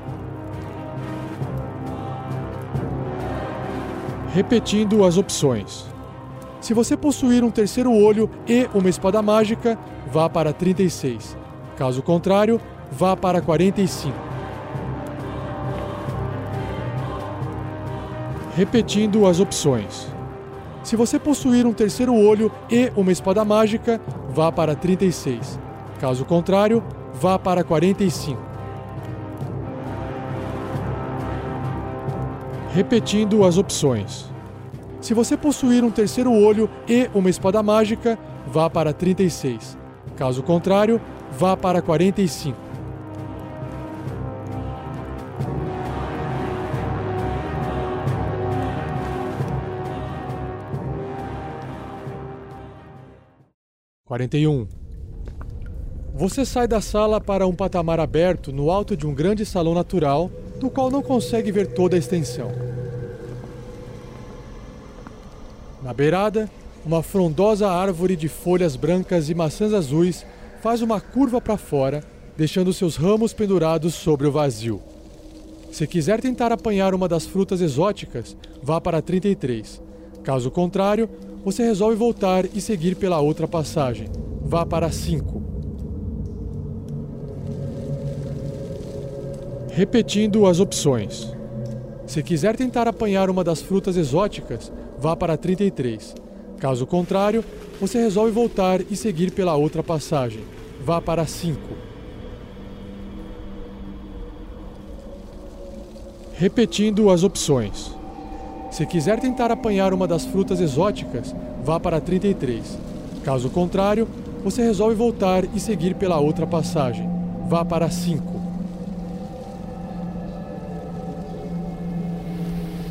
Repetindo 4.34 5.02
as 5.02 5.16
opções. 5.16 5.86
Se 6.60 6.74
você 6.74 6.94
possuir 6.94 7.42
um 7.42 7.50
terceiro 7.50 7.90
olho 7.90 8.28
e 8.46 8.68
uma 8.74 8.90
espada 8.90 9.22
mágica, 9.22 9.78
vá 10.12 10.28
para 10.28 10.52
36. 10.52 11.38
Caso 11.74 12.02
contrário, 12.02 12.60
vá 12.92 13.16
para 13.16 13.40
45. 13.40 14.33
Repetindo 18.56 19.26
as 19.26 19.40
opções. 19.40 20.06
Se 20.82 20.96
você 20.96 21.18
possuir 21.18 21.66
um 21.66 21.72
terceiro 21.72 22.14
olho 22.14 22.52
e 22.70 22.92
uma 22.94 23.10
espada 23.10 23.44
mágica, 23.44 24.00
vá 24.28 24.52
para 24.52 24.74
36. 24.74 25.58
Caso 25.98 26.24
contrário, 26.24 26.82
vá 27.14 27.38
para 27.38 27.64
45. 27.64 28.40
Repetindo 32.72 33.44
as 33.44 33.56
opções. 33.56 34.30
Se 35.00 35.14
você 35.14 35.36
possuir 35.36 35.84
um 35.84 35.90
terceiro 35.90 36.32
olho 36.32 36.68
e 36.88 37.08
uma 37.14 37.30
espada 37.30 37.62
mágica, 37.62 38.18
vá 38.46 38.68
para 38.68 38.92
36. 38.92 39.76
Caso 40.16 40.42
contrário, 40.42 41.00
vá 41.38 41.56
para 41.56 41.80
45. 41.80 42.63
Quarenta 54.14 54.38
e 54.38 54.46
um. 54.46 54.64
Você 56.14 56.44
sai 56.44 56.68
da 56.68 56.80
sala 56.80 57.20
para 57.20 57.48
um 57.48 57.52
patamar 57.52 57.98
aberto 57.98 58.52
no 58.52 58.70
alto 58.70 58.96
de 58.96 59.04
um 59.08 59.12
grande 59.12 59.44
salão 59.44 59.74
natural, 59.74 60.30
do 60.60 60.70
qual 60.70 60.88
não 60.88 61.02
consegue 61.02 61.50
ver 61.50 61.66
toda 61.66 61.96
a 61.96 61.98
extensão. 61.98 62.52
Na 65.82 65.92
beirada, 65.92 66.48
uma 66.86 67.02
frondosa 67.02 67.68
árvore 67.68 68.14
de 68.14 68.28
folhas 68.28 68.76
brancas 68.76 69.28
e 69.28 69.34
maçãs 69.34 69.72
azuis 69.72 70.24
faz 70.62 70.80
uma 70.80 71.00
curva 71.00 71.40
para 71.40 71.56
fora, 71.56 72.04
deixando 72.36 72.72
seus 72.72 72.94
ramos 72.94 73.32
pendurados 73.32 73.94
sobre 73.94 74.28
o 74.28 74.30
vazio. 74.30 74.80
Se 75.72 75.88
quiser 75.88 76.20
tentar 76.20 76.52
apanhar 76.52 76.94
uma 76.94 77.08
das 77.08 77.26
frutas 77.26 77.60
exóticas, 77.60 78.36
vá 78.62 78.80
para 78.80 79.02
33. 79.02 79.82
Caso 80.22 80.52
contrário, 80.52 81.10
você 81.44 81.62
resolve 81.62 81.94
voltar 81.96 82.46
e 82.54 82.60
seguir 82.60 82.96
pela 82.96 83.20
outra 83.20 83.46
passagem. 83.46 84.08
Vá 84.42 84.64
para 84.64 84.90
5. 84.90 85.42
Repetindo 89.68 90.46
as 90.46 90.58
opções. 90.58 91.30
Se 92.06 92.22
quiser 92.22 92.56
tentar 92.56 92.88
apanhar 92.88 93.28
uma 93.28 93.44
das 93.44 93.60
frutas 93.60 93.96
exóticas, 93.96 94.72
vá 94.98 95.14
para 95.14 95.36
33. 95.36 96.14
Caso 96.58 96.86
contrário, 96.86 97.44
você 97.80 97.98
resolve 97.98 98.30
voltar 98.30 98.80
e 98.90 98.96
seguir 98.96 99.30
pela 99.30 99.54
outra 99.54 99.82
passagem. 99.82 100.44
Vá 100.82 101.00
para 101.00 101.26
5. 101.26 101.58
Repetindo 106.34 107.10
as 107.10 107.22
opções. 107.22 107.94
Se 108.74 108.84
quiser 108.84 109.20
tentar 109.20 109.52
apanhar 109.52 109.94
uma 109.94 110.04
das 110.04 110.24
frutas 110.24 110.58
exóticas, 110.58 111.32
vá 111.64 111.78
para 111.78 112.00
33. 112.00 112.76
Caso 113.22 113.48
contrário, 113.48 114.08
você 114.42 114.64
resolve 114.64 114.96
voltar 114.96 115.44
e 115.54 115.60
seguir 115.60 115.94
pela 115.94 116.18
outra 116.18 116.44
passagem. 116.44 117.08
Vá 117.48 117.64
para 117.64 117.88
5. 117.88 118.20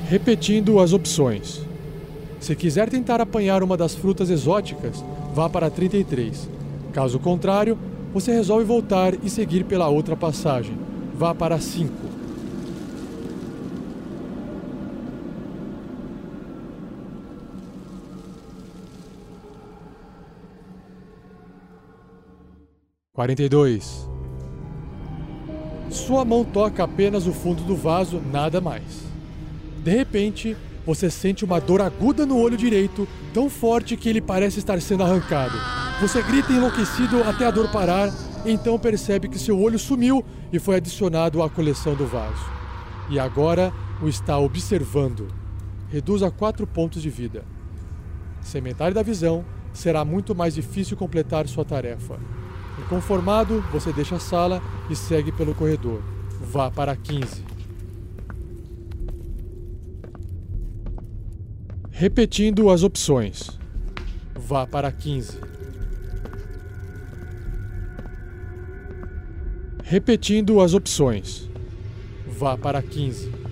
Repetindo 0.08 0.80
as 0.80 0.94
opções. 0.94 1.62
Se 2.40 2.56
quiser 2.56 2.88
tentar 2.90 3.20
apanhar 3.20 3.62
uma 3.62 3.76
das 3.76 3.94
frutas 3.94 4.30
exóticas, 4.30 5.04
vá 5.36 5.50
para 5.50 5.70
33. 5.70 6.48
Caso 6.94 7.20
contrário, 7.20 7.78
você 8.14 8.32
resolve 8.32 8.64
voltar 8.64 9.16
e 9.22 9.30
seguir 9.30 9.66
pela 9.66 9.90
outra 9.90 10.16
passagem. 10.16 10.78
Vá 11.14 11.36
para 11.36 11.60
5. 11.60 12.13
Quarenta 23.16 23.44
e 23.44 23.48
dois. 23.48 24.10
Sua 25.92 26.26
mão 26.26 26.44
toca 26.44 26.84
apenas 26.84 27.28
o 27.28 27.32
fundo 27.32 27.62
do 27.64 27.76
vaso, 27.76 28.20
nada 28.20 28.60
mais. 28.60 29.04
De 29.84 29.92
repente, 29.92 30.58
você 30.84 31.12
sente 31.12 31.46
uma 31.46 31.62
dor 31.62 31.80
aguda 31.80 32.26
no 32.26 32.40
olho 32.40 32.58
direito, 32.58 33.08
tão 33.32 33.52
forte 33.52 33.96
que 33.96 34.10
ele 34.10 34.20
parece 34.20 34.58
estar 34.58 34.82
sendo 34.82 35.04
arrancado. 35.04 35.54
Você 36.02 36.24
grita 36.24 36.54
enlouquecido 36.54 37.22
até 37.22 37.46
a 37.46 37.52
dor 37.52 37.72
parar, 37.72 38.10
então 38.48 38.80
percebe 38.80 39.30
que 39.30 39.38
seu 39.38 39.62
olho 39.62 39.78
sumiu 39.78 40.26
e 40.52 40.58
foi 40.58 40.78
adicionado 40.78 41.44
à 41.44 41.50
coleção 41.52 41.94
do 41.94 42.08
vaso. 42.08 42.44
E 43.12 43.20
agora 43.20 43.72
o 44.02 44.10
está 44.10 44.40
observando. 44.40 45.28
Reduz 45.88 46.24
a 46.24 46.32
4 46.32 46.66
pontos 46.66 47.00
de 47.00 47.12
vida. 47.12 47.46
Sem 48.42 48.64
da 48.74 49.04
visão, 49.04 49.46
será 49.72 50.04
muito 50.04 50.34
mais 50.34 50.56
difícil 50.56 50.98
completar 50.98 51.48
sua 51.48 51.64
tarefa. 51.64 52.18
Inconformado, 52.80 53.62
você 53.72 53.94
deixa 53.94 54.16
a 54.16 54.20
sala 54.20 54.62
e 54.90 54.96
segue 54.96 55.32
pelo 55.32 55.54
corredor. 55.54 56.02
Vá 56.42 56.72
para 56.72 56.96
15. 56.96 57.44
Repetindo 61.92 62.70
as 62.70 62.84
opções. 62.84 63.60
Vá 64.36 64.66
para 64.66 64.92
15. 64.92 65.40
Repetindo 69.84 70.60
as 70.60 70.74
opções. 70.74 71.50
Vá 72.28 72.58
para 72.58 72.82
15. 72.82 73.43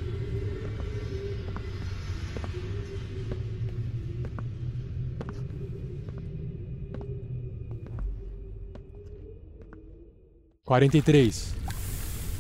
Quarenta 10.72 10.98
e 10.98 11.02
três. 11.02 11.54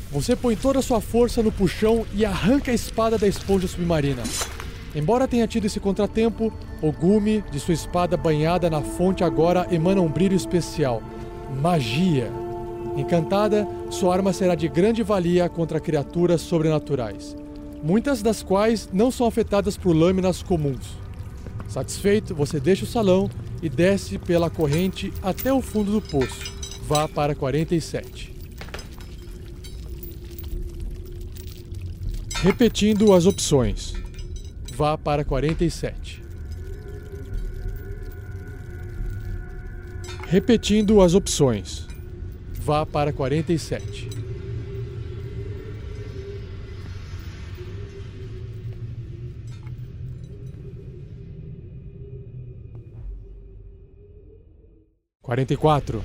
Você 0.09 0.37
põe 0.37 0.55
toda 0.55 0.79
a 0.79 0.81
sua 0.81 1.01
força 1.01 1.43
no 1.43 1.51
puxão 1.51 2.05
e 2.15 2.23
arranca 2.23 2.71
a 2.71 2.73
espada 2.73 3.17
da 3.17 3.27
esponja 3.27 3.67
submarina. 3.67 4.23
Embora 4.95 5.27
tenha 5.27 5.45
tido 5.45 5.65
esse 5.65 5.81
contratempo, 5.81 6.49
o 6.81 6.93
gume 6.93 7.43
de 7.51 7.59
sua 7.59 7.73
espada 7.73 8.15
banhada 8.15 8.69
na 8.69 8.81
fonte 8.81 9.21
agora 9.21 9.67
emana 9.69 9.99
um 9.99 10.07
brilho 10.07 10.33
especial. 10.33 11.03
Magia! 11.61 12.31
Encantada, 12.95 13.67
sua 13.89 14.15
arma 14.15 14.31
será 14.31 14.55
de 14.55 14.69
grande 14.69 15.03
valia 15.03 15.49
contra 15.49 15.81
criaturas 15.81 16.39
sobrenaturais, 16.39 17.35
muitas 17.83 18.21
das 18.21 18.41
quais 18.41 18.87
não 18.93 19.11
são 19.11 19.27
afetadas 19.27 19.75
por 19.75 19.93
lâminas 19.93 20.41
comuns. 20.41 20.97
Satisfeito, 21.67 22.33
você 22.33 22.61
deixa 22.61 22.85
o 22.85 22.87
salão 22.87 23.29
e 23.61 23.67
desce 23.67 24.17
pela 24.17 24.49
corrente 24.49 25.11
até 25.21 25.51
o 25.51 25.61
fundo 25.61 25.91
do 25.91 26.01
poço. 26.01 26.60
Vá 26.93 27.07
para 27.07 27.33
47. 27.33 28.35
Repetindo 32.41 33.13
as 33.13 33.25
opções. 33.25 33.93
Vá 34.75 34.97
para 34.97 35.23
47. 35.23 36.21
Repetindo 40.27 40.99
as 41.01 41.13
opções. 41.13 41.87
Vá 42.55 42.85
para 42.85 43.13
47. 43.13 44.09
Quarenta 55.21 55.53
e 55.53 55.57
quatro. 55.57 56.03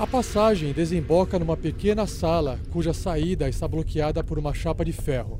A 0.00 0.06
passagem 0.06 0.72
desemboca 0.72 1.38
numa 1.38 1.58
pequena 1.58 2.06
sala 2.06 2.58
cuja 2.72 2.94
saída 2.94 3.50
está 3.50 3.68
bloqueada 3.68 4.24
por 4.24 4.38
uma 4.38 4.54
chapa 4.54 4.82
de 4.82 4.94
ferro. 4.94 5.38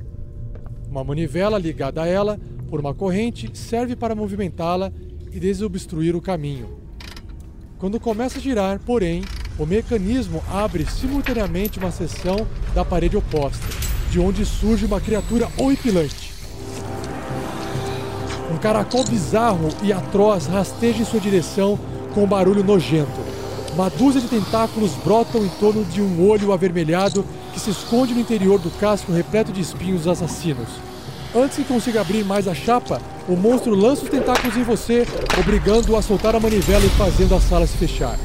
Uma 0.87 1.03
manivela 1.03 1.57
ligada 1.57 2.03
a 2.03 2.05
ela 2.05 2.39
por 2.69 2.79
uma 2.79 2.93
corrente 2.93 3.49
serve 3.57 3.95
para 3.95 4.13
movimentá-la 4.13 4.91
e 5.31 5.39
desobstruir 5.39 6.15
o 6.15 6.21
caminho. 6.21 6.77
Quando 7.79 7.99
começa 7.99 8.37
a 8.37 8.41
girar, 8.41 8.79
porém, 8.85 9.23
o 9.57 9.65
mecanismo 9.65 10.43
abre 10.47 10.85
simultaneamente 10.85 11.79
uma 11.79 11.89
seção 11.89 12.47
da 12.75 12.85
parede 12.85 13.17
oposta, 13.17 13.65
de 14.11 14.19
onde 14.19 14.45
surge 14.45 14.85
uma 14.85 15.01
criatura 15.01 15.49
horripilante. 15.57 16.31
Um 18.53 18.59
caracol 18.59 19.03
bizarro 19.05 19.69
e 19.81 19.91
atroz 19.91 20.45
rasteja 20.45 21.01
em 21.01 21.05
sua 21.05 21.19
direção 21.19 21.79
com 22.13 22.25
um 22.25 22.27
barulho 22.27 22.63
nojento. 22.63 23.30
Uma 23.73 23.89
dúzia 23.89 24.19
de 24.19 24.27
tentáculos 24.27 24.91
brotam 24.95 25.45
em 25.45 25.49
torno 25.59 25.85
de 25.85 26.01
um 26.01 26.29
olho 26.29 26.51
avermelhado 26.51 27.25
que 27.53 27.59
se 27.59 27.69
esconde 27.69 28.13
no 28.13 28.19
interior 28.19 28.59
do 28.59 28.69
casco 28.71 29.13
repleto 29.13 29.51
de 29.53 29.61
espinhos 29.61 30.07
assassinos. 30.07 30.67
Antes 31.33 31.55
que 31.55 31.63
consiga 31.63 32.01
abrir 32.01 32.25
mais 32.25 32.49
a 32.49 32.53
chapa, 32.53 33.01
o 33.29 33.35
monstro 33.37 33.73
lança 33.73 34.03
os 34.03 34.09
tentáculos 34.09 34.57
em 34.57 34.63
você, 34.63 35.07
obrigando-o 35.39 35.95
a 35.95 36.01
soltar 36.01 36.35
a 36.35 36.39
manivela 36.39 36.85
e 36.85 36.89
fazendo 36.89 37.33
a 37.33 37.39
sala 37.39 37.65
se 37.65 37.77
fechar. 37.77 38.19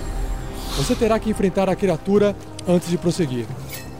Você 0.76 0.96
terá 0.96 1.16
que 1.20 1.30
enfrentar 1.30 1.68
a 1.68 1.76
criatura 1.76 2.34
antes 2.66 2.88
de 2.88 2.98
prosseguir. 2.98 3.46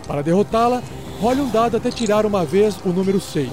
Para 0.05 0.23
derrotá-la, 0.23 0.83
role 1.21 1.43
um 1.43 1.49
dado 1.49 1.77
até 1.77 1.93
tirar 1.93 2.27
uma 2.27 2.45
vez 2.45 2.75
o 2.85 2.89
número 2.89 3.21
6. 3.21 3.49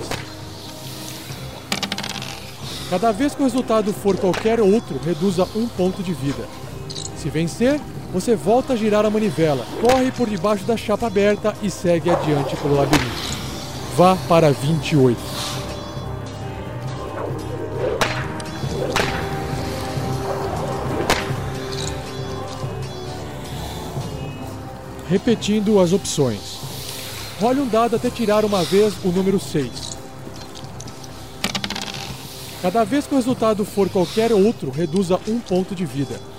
Cada 2.89 3.11
vez 3.11 3.35
que 3.35 3.41
o 3.41 3.45
resultado 3.45 3.93
for 3.93 4.17
qualquer 4.17 4.59
outro, 4.59 4.99
reduza 5.05 5.47
um 5.55 5.67
ponto 5.67 6.01
de 6.01 6.13
vida. 6.13 6.47
Se 7.23 7.29
vencer, 7.29 7.79
você 8.11 8.35
volta 8.35 8.73
a 8.73 8.75
girar 8.75 9.05
a 9.05 9.09
manivela, 9.09 9.65
corre 9.79 10.11
por 10.11 10.29
debaixo 10.29 10.65
da 10.65 10.75
chapa 10.75 11.07
aberta 11.07 11.55
e 11.63 11.71
segue 11.71 12.09
adiante 12.09 12.53
pelo 12.57 12.75
labirinto. 12.75 13.05
Vá 13.95 14.17
para 14.27 14.51
28. 14.51 15.17
Repetindo 25.07 25.79
as 25.79 25.93
opções. 25.93 26.59
Role 27.39 27.61
um 27.61 27.69
dado 27.69 27.95
até 27.95 28.09
tirar 28.09 28.43
uma 28.43 28.65
vez 28.65 28.95
o 29.01 29.07
número 29.13 29.39
6. 29.39 29.71
Cada 32.61 32.83
vez 32.83 33.07
que 33.07 33.13
o 33.13 33.17
resultado 33.17 33.63
for 33.63 33.87
qualquer 33.89 34.33
outro, 34.33 34.69
reduza 34.69 35.17
um 35.25 35.39
ponto 35.39 35.73
de 35.73 35.85
vida. 35.85 36.32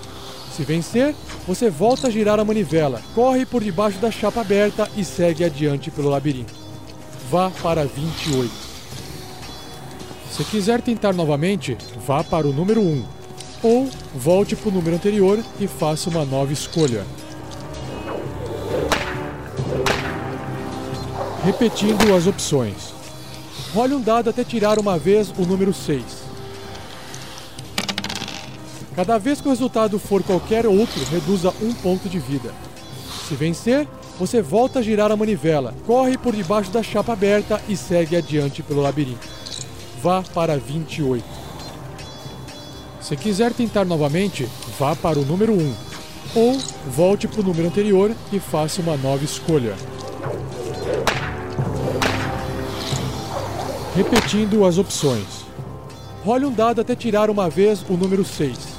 Se 0.55 0.63
vencer, 0.63 1.13
você 1.45 1.69
volta 1.69 2.07
a 2.07 2.09
girar 2.09 2.39
a 2.39 2.45
manivela, 2.45 3.01
corre 3.13 3.45
por 3.45 3.61
debaixo 3.61 3.99
da 3.99 4.09
chapa 4.09 4.39
aberta 4.39 4.89
e 4.95 5.03
segue 5.03 5.43
adiante 5.43 5.91
pelo 5.91 6.07
labirinto. 6.07 6.53
Vá 7.29 7.51
para 7.61 7.83
28. 7.83 8.49
Se 10.31 10.45
quiser 10.45 10.81
tentar 10.81 11.13
novamente, 11.13 11.77
vá 12.07 12.23
para 12.23 12.47
o 12.47 12.53
número 12.53 12.79
1. 12.79 13.03
Ou 13.63 13.89
volte 14.15 14.55
para 14.55 14.69
o 14.69 14.71
número 14.71 14.95
anterior 14.95 15.43
e 15.59 15.67
faça 15.67 16.09
uma 16.09 16.23
nova 16.23 16.53
escolha. 16.53 17.05
Repetindo 21.43 22.15
as 22.15 22.27
opções. 22.27 22.93
Role 23.73 23.95
um 23.95 24.01
dado 24.01 24.29
até 24.29 24.45
tirar 24.45 24.79
uma 24.79 24.97
vez 24.97 25.33
o 25.37 25.41
número 25.45 25.73
6. 25.73 26.24
Cada 28.95 29.17
vez 29.17 29.41
que 29.41 29.47
o 29.47 29.51
resultado 29.51 29.99
for 29.99 30.23
qualquer 30.23 30.65
outro, 30.65 31.03
reduza 31.11 31.53
um 31.61 31.73
ponto 31.73 32.07
de 32.07 32.17
vida. 32.17 32.53
Se 33.27 33.35
vencer, 33.35 33.85
você 34.17 34.41
volta 34.41 34.79
a 34.79 34.81
girar 34.81 35.11
a 35.11 35.17
manivela, 35.17 35.75
corre 35.85 36.17
por 36.17 36.33
debaixo 36.33 36.71
da 36.71 36.81
chapa 36.81 37.11
aberta 37.11 37.61
e 37.67 37.75
segue 37.75 38.15
adiante 38.15 38.63
pelo 38.63 38.81
labirinto. 38.81 39.27
Vá 40.01 40.23
para 40.33 40.57
28. 40.57 41.25
Se 43.01 43.17
quiser 43.17 43.51
tentar 43.53 43.83
novamente, 43.83 44.47
vá 44.79 44.95
para 44.95 45.19
o 45.19 45.25
número 45.25 45.53
1. 45.53 45.73
Ou 46.33 46.57
volte 46.87 47.27
para 47.27 47.41
o 47.41 47.43
número 47.43 47.67
anterior 47.67 48.15
e 48.31 48.39
faça 48.39 48.81
uma 48.81 48.95
nova 48.95 49.25
escolha. 49.25 49.75
Repetindo 53.93 54.65
as 54.65 54.77
opções. 54.77 55.45
Role 56.23 56.45
um 56.45 56.51
dado 56.51 56.81
até 56.81 56.95
tirar 56.95 57.29
uma 57.29 57.49
vez 57.49 57.83
o 57.89 57.93
número 57.93 58.23
6. 58.23 58.74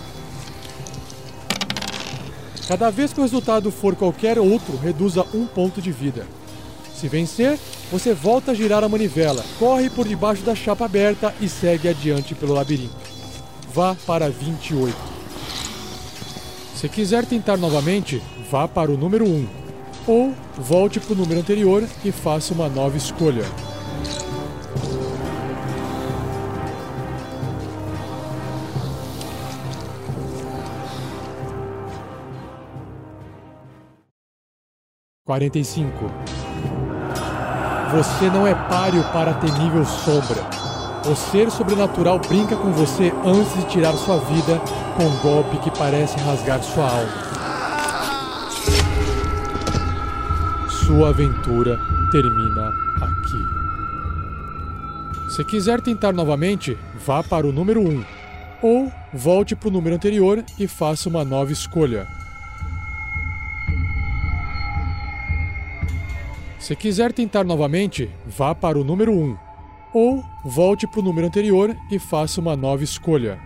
Cada 2.67 2.91
vez 2.91 3.13
que 3.13 3.21
o 3.21 3.23
resultado 3.23 3.71
for 3.71 3.95
qualquer 3.95 4.39
outro, 4.39 4.77
reduza 4.77 5.25
um 5.33 5.47
ponto 5.47 5.81
de 5.81 5.93
vida. 5.93 6.27
Se 6.95 7.07
vencer, 7.09 7.59
você 7.93 8.13
volta 8.13 8.51
a 8.51 8.55
girar 8.55 8.83
a 8.83 8.89
manivela, 8.89 9.45
corre 9.59 9.89
por 9.89 10.09
debaixo 10.09 10.43
da 10.43 10.55
chapa 10.55 10.85
aberta 10.87 11.33
e 11.41 11.49
segue 11.49 11.89
adiante 11.89 12.35
pelo 12.35 12.55
labirinto. 12.55 12.97
Vá 13.73 13.95
para 14.07 14.29
28. 14.31 14.97
Se 16.75 16.89
quiser 16.89 17.25
tentar 17.25 17.57
novamente, 17.57 18.21
vá 18.51 18.67
para 18.67 18.91
o 18.91 18.97
número 18.97 19.25
1. 19.25 19.47
Ou 20.07 20.35
volte 20.59 20.99
para 20.99 21.13
o 21.13 21.17
número 21.17 21.41
anterior 21.41 21.85
e 22.05 22.11
faça 22.11 22.53
uma 22.53 22.69
nova 22.69 22.97
escolha. 22.97 23.45
Quarenta 35.27 35.59
e 35.59 35.65
cinco. 35.65 36.09
Você 37.91 38.31
não 38.31 38.47
é 38.47 38.55
páreo 38.55 39.03
para 39.13 39.35
temível 39.35 39.85
sombra. 39.85 40.41
O 41.05 41.17
ser 41.17 41.51
sobrenatural 41.51 42.21
brinca 42.21 42.55
com 42.55 42.71
você 42.71 43.13
antes 43.25 43.53
de 43.57 43.65
tirar 43.69 43.93
sua 43.95 44.19
vida 44.19 44.61
com 44.97 45.03
um 45.03 45.19
golpe 45.19 45.59
que 45.59 45.77
parece 45.77 46.17
rasgar 46.21 46.63
sua 46.63 46.85
alma. 46.85 47.11
Sua 50.87 51.09
aventura 51.09 51.77
termina 52.13 52.73
aqui. 53.03 53.45
Se 55.35 55.45
quiser 55.45 55.81
tentar 55.81 56.13
novamente, 56.13 56.79
vá 57.05 57.21
para 57.25 57.49
o 57.49 57.53
número 57.53 57.81
1. 57.81 58.05
Ou 58.63 58.93
volte 59.13 59.57
para 59.57 59.71
o 59.71 59.73
número 59.73 59.97
anterior 59.97 60.45
e 60.57 60.69
faça 60.69 61.09
uma 61.09 61.25
nova 61.25 61.51
escolha. 61.51 62.07
Se 66.67 66.75
quiser 66.75 67.13
tentar 67.13 67.45
novamente, 67.45 68.11
vá 68.27 68.53
para 68.53 68.77
o 68.77 68.83
número 68.83 69.13
1. 69.13 69.39
Ou 69.95 70.25
volte 70.45 70.85
para 70.85 70.99
o 70.99 71.03
número 71.05 71.25
anterior 71.25 71.77
e 71.89 71.97
faça 71.97 72.41
uma 72.41 72.57
nova 72.57 72.83
escolha. 72.83 73.39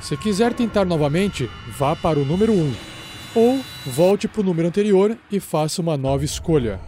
Se 0.00 0.16
quiser 0.16 0.54
tentar 0.54 0.84
novamente, 0.84 1.50
vá 1.76 1.96
para 1.96 2.20
o 2.20 2.24
número 2.24 2.52
1. 2.52 2.72
Ou 3.34 3.60
volte 3.86 4.28
para 4.28 4.40
o 4.40 4.44
número 4.44 4.68
anterior 4.68 5.18
e 5.32 5.40
faça 5.40 5.82
uma 5.82 5.96
nova 5.96 6.24
escolha. 6.24 6.78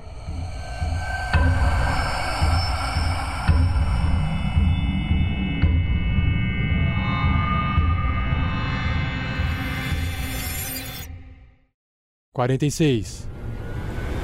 Quarenta 12.35 12.65
e 12.65 12.71
seis. 12.71 13.29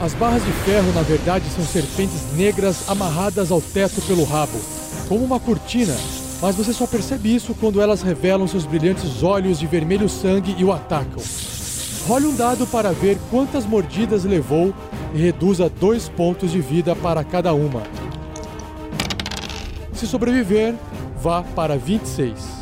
As 0.00 0.14
barras 0.14 0.42
de 0.42 0.50
ferro, 0.64 0.90
na 0.94 1.02
verdade, 1.02 1.44
são 1.50 1.62
serpentes 1.62 2.32
negras 2.34 2.88
amarradas 2.88 3.52
ao 3.52 3.60
teto 3.60 4.00
pelo 4.00 4.24
rabo, 4.24 4.58
como 5.10 5.22
uma 5.22 5.38
cortina, 5.38 5.94
mas 6.40 6.56
você 6.56 6.72
só 6.72 6.86
percebe 6.86 7.34
isso 7.34 7.54
quando 7.54 7.82
elas 7.82 8.00
revelam 8.00 8.48
seus 8.48 8.64
brilhantes 8.64 9.22
olhos 9.22 9.58
de 9.58 9.66
vermelho 9.66 10.08
sangue 10.08 10.56
e 10.56 10.64
o 10.64 10.72
atacam. 10.72 11.22
Role 12.06 12.28
um 12.28 12.34
dado 12.34 12.66
para 12.68 12.92
ver 12.92 13.18
quantas 13.30 13.66
mordidas 13.66 14.24
levou 14.24 14.72
e 15.12 15.18
reduza 15.18 15.68
dois 15.68 16.08
pontos 16.08 16.50
de 16.50 16.62
vida 16.62 16.96
para 16.96 17.22
cada 17.22 17.52
uma. 17.52 17.82
Se 19.92 20.06
sobreviver, 20.06 20.74
vá 21.20 21.42
para 21.42 21.76
26. 21.76 22.57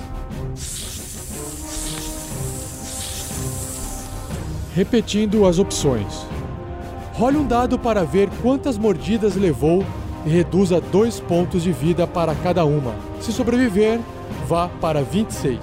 Repetindo 4.77 5.47
as 5.47 5.59
opções. 5.59 6.27
Role 7.15 7.39
um 7.39 7.47
dado 7.47 7.79
para 7.79 8.05
ver 8.05 8.29
quantas 8.43 8.77
mordidas 8.77 9.35
levou 9.35 9.83
e 10.27 10.29
reduza 10.29 10.83
dois 10.83 11.19
pontos 11.19 11.63
de 11.63 11.73
vida 11.73 12.07
para 12.07 12.35
cada 12.35 12.63
uma. 12.67 12.95
Se 13.19 13.33
sobreviver, 13.33 13.99
vá 14.47 14.69
para 14.69 15.03
26. 15.03 15.59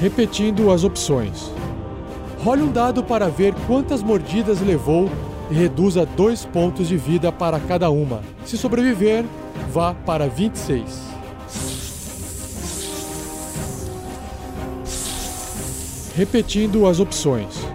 Repetindo 0.00 0.72
as 0.72 0.82
opções. 0.82 1.52
Role 2.42 2.62
um 2.62 2.72
dado 2.72 3.04
para 3.04 3.28
ver 3.28 3.54
quantas 3.68 4.02
mordidas 4.02 4.60
levou 4.60 5.08
e 5.48 5.54
reduza 5.54 6.04
2 6.04 6.44
pontos 6.46 6.88
de 6.88 6.96
vida 6.96 7.30
para 7.30 7.60
cada 7.60 7.88
uma. 7.88 8.20
Se 8.44 8.58
sobreviver, 8.58 9.24
vá 9.72 9.94
para 9.94 10.26
26. 10.26 11.11
Repetindo 16.14 16.86
as 16.86 17.00
opções. 17.00 17.66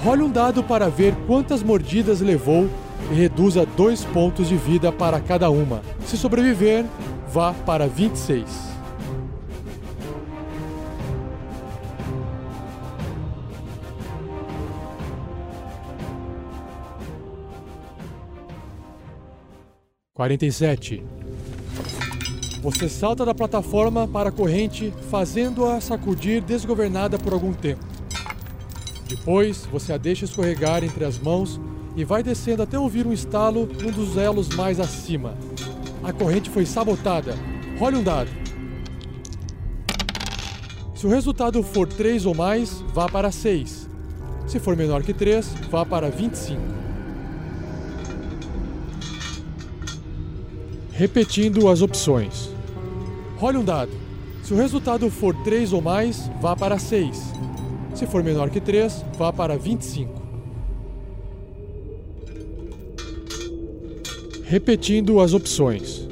Role 0.00 0.22
um 0.22 0.30
dado 0.30 0.62
para 0.62 0.88
ver 0.88 1.14
quantas 1.26 1.62
mordidas 1.62 2.20
levou 2.20 2.68
e 3.10 3.14
reduza 3.14 3.64
2 3.64 4.04
pontos 4.04 4.48
de 4.48 4.56
vida 4.56 4.92
para 4.92 5.20
cada 5.20 5.48
uma. 5.48 5.80
Se 6.04 6.16
sobreviver, 6.18 6.84
vá 7.32 7.54
para 7.54 7.86
26. 7.86 8.76
Quarenta 20.12 20.46
e 20.46 20.52
sete. 20.52 21.04
Você 22.66 22.88
salta 22.88 23.24
da 23.24 23.32
plataforma 23.32 24.08
para 24.08 24.30
a 24.30 24.32
corrente, 24.32 24.92
fazendo-a 25.08 25.80
sacudir 25.80 26.42
desgovernada 26.42 27.16
por 27.16 27.32
algum 27.32 27.52
tempo. 27.52 27.86
Depois, 29.08 29.64
você 29.70 29.92
a 29.92 29.96
deixa 29.96 30.24
escorregar 30.24 30.82
entre 30.82 31.04
as 31.04 31.16
mãos 31.16 31.60
e 31.94 32.04
vai 32.04 32.24
descendo 32.24 32.64
até 32.64 32.76
ouvir 32.76 33.06
um 33.06 33.12
estalo 33.12 33.68
num 33.80 33.92
dos 33.92 34.16
elos 34.16 34.48
mais 34.48 34.80
acima. 34.80 35.38
A 36.02 36.12
corrente 36.12 36.50
foi 36.50 36.66
sabotada. 36.66 37.36
Role 37.78 37.98
um 37.98 38.02
dado. 38.02 38.30
Se 40.96 41.06
o 41.06 41.08
resultado 41.08 41.62
for 41.62 41.86
3 41.86 42.26
ou 42.26 42.34
mais, 42.34 42.82
vá 42.92 43.08
para 43.08 43.30
6. 43.30 43.88
Se 44.48 44.58
for 44.58 44.74
menor 44.74 45.04
que 45.04 45.14
3, 45.14 45.46
vá 45.70 45.86
para 45.86 46.10
25. 46.10 46.60
Repetindo 50.90 51.68
as 51.68 51.80
opções. 51.80 52.55
Role 53.36 53.58
um 53.58 53.64
dado. 53.64 53.92
Se 54.42 54.54
o 54.54 54.56
resultado 54.56 55.10
for 55.10 55.34
3 55.44 55.74
ou 55.74 55.82
mais, 55.82 56.30
vá 56.40 56.56
para 56.56 56.78
6. 56.78 57.32
Se 57.94 58.06
for 58.06 58.22
menor 58.22 58.48
que 58.48 58.60
3, 58.60 59.04
vá 59.18 59.30
para 59.30 59.58
25. 59.58 60.22
Repetindo 64.44 65.20
as 65.20 65.34
opções. 65.34 66.08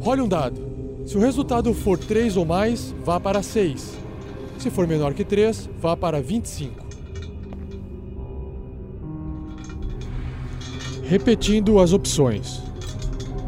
Role 0.00 0.22
um 0.22 0.28
dado. 0.28 0.58
Se 1.04 1.18
o 1.18 1.20
resultado 1.20 1.74
for 1.74 1.98
3 1.98 2.36
ou 2.36 2.46
mais, 2.46 2.94
vá 3.04 3.20
para 3.20 3.42
6. 3.42 3.98
Se 4.58 4.70
for 4.70 4.86
menor 4.86 5.12
que 5.12 5.24
3, 5.24 5.68
vá 5.78 5.96
para 5.96 6.22
25. 6.22 6.86
Repetindo 11.04 11.78
as 11.78 11.92
opções. 11.92 12.62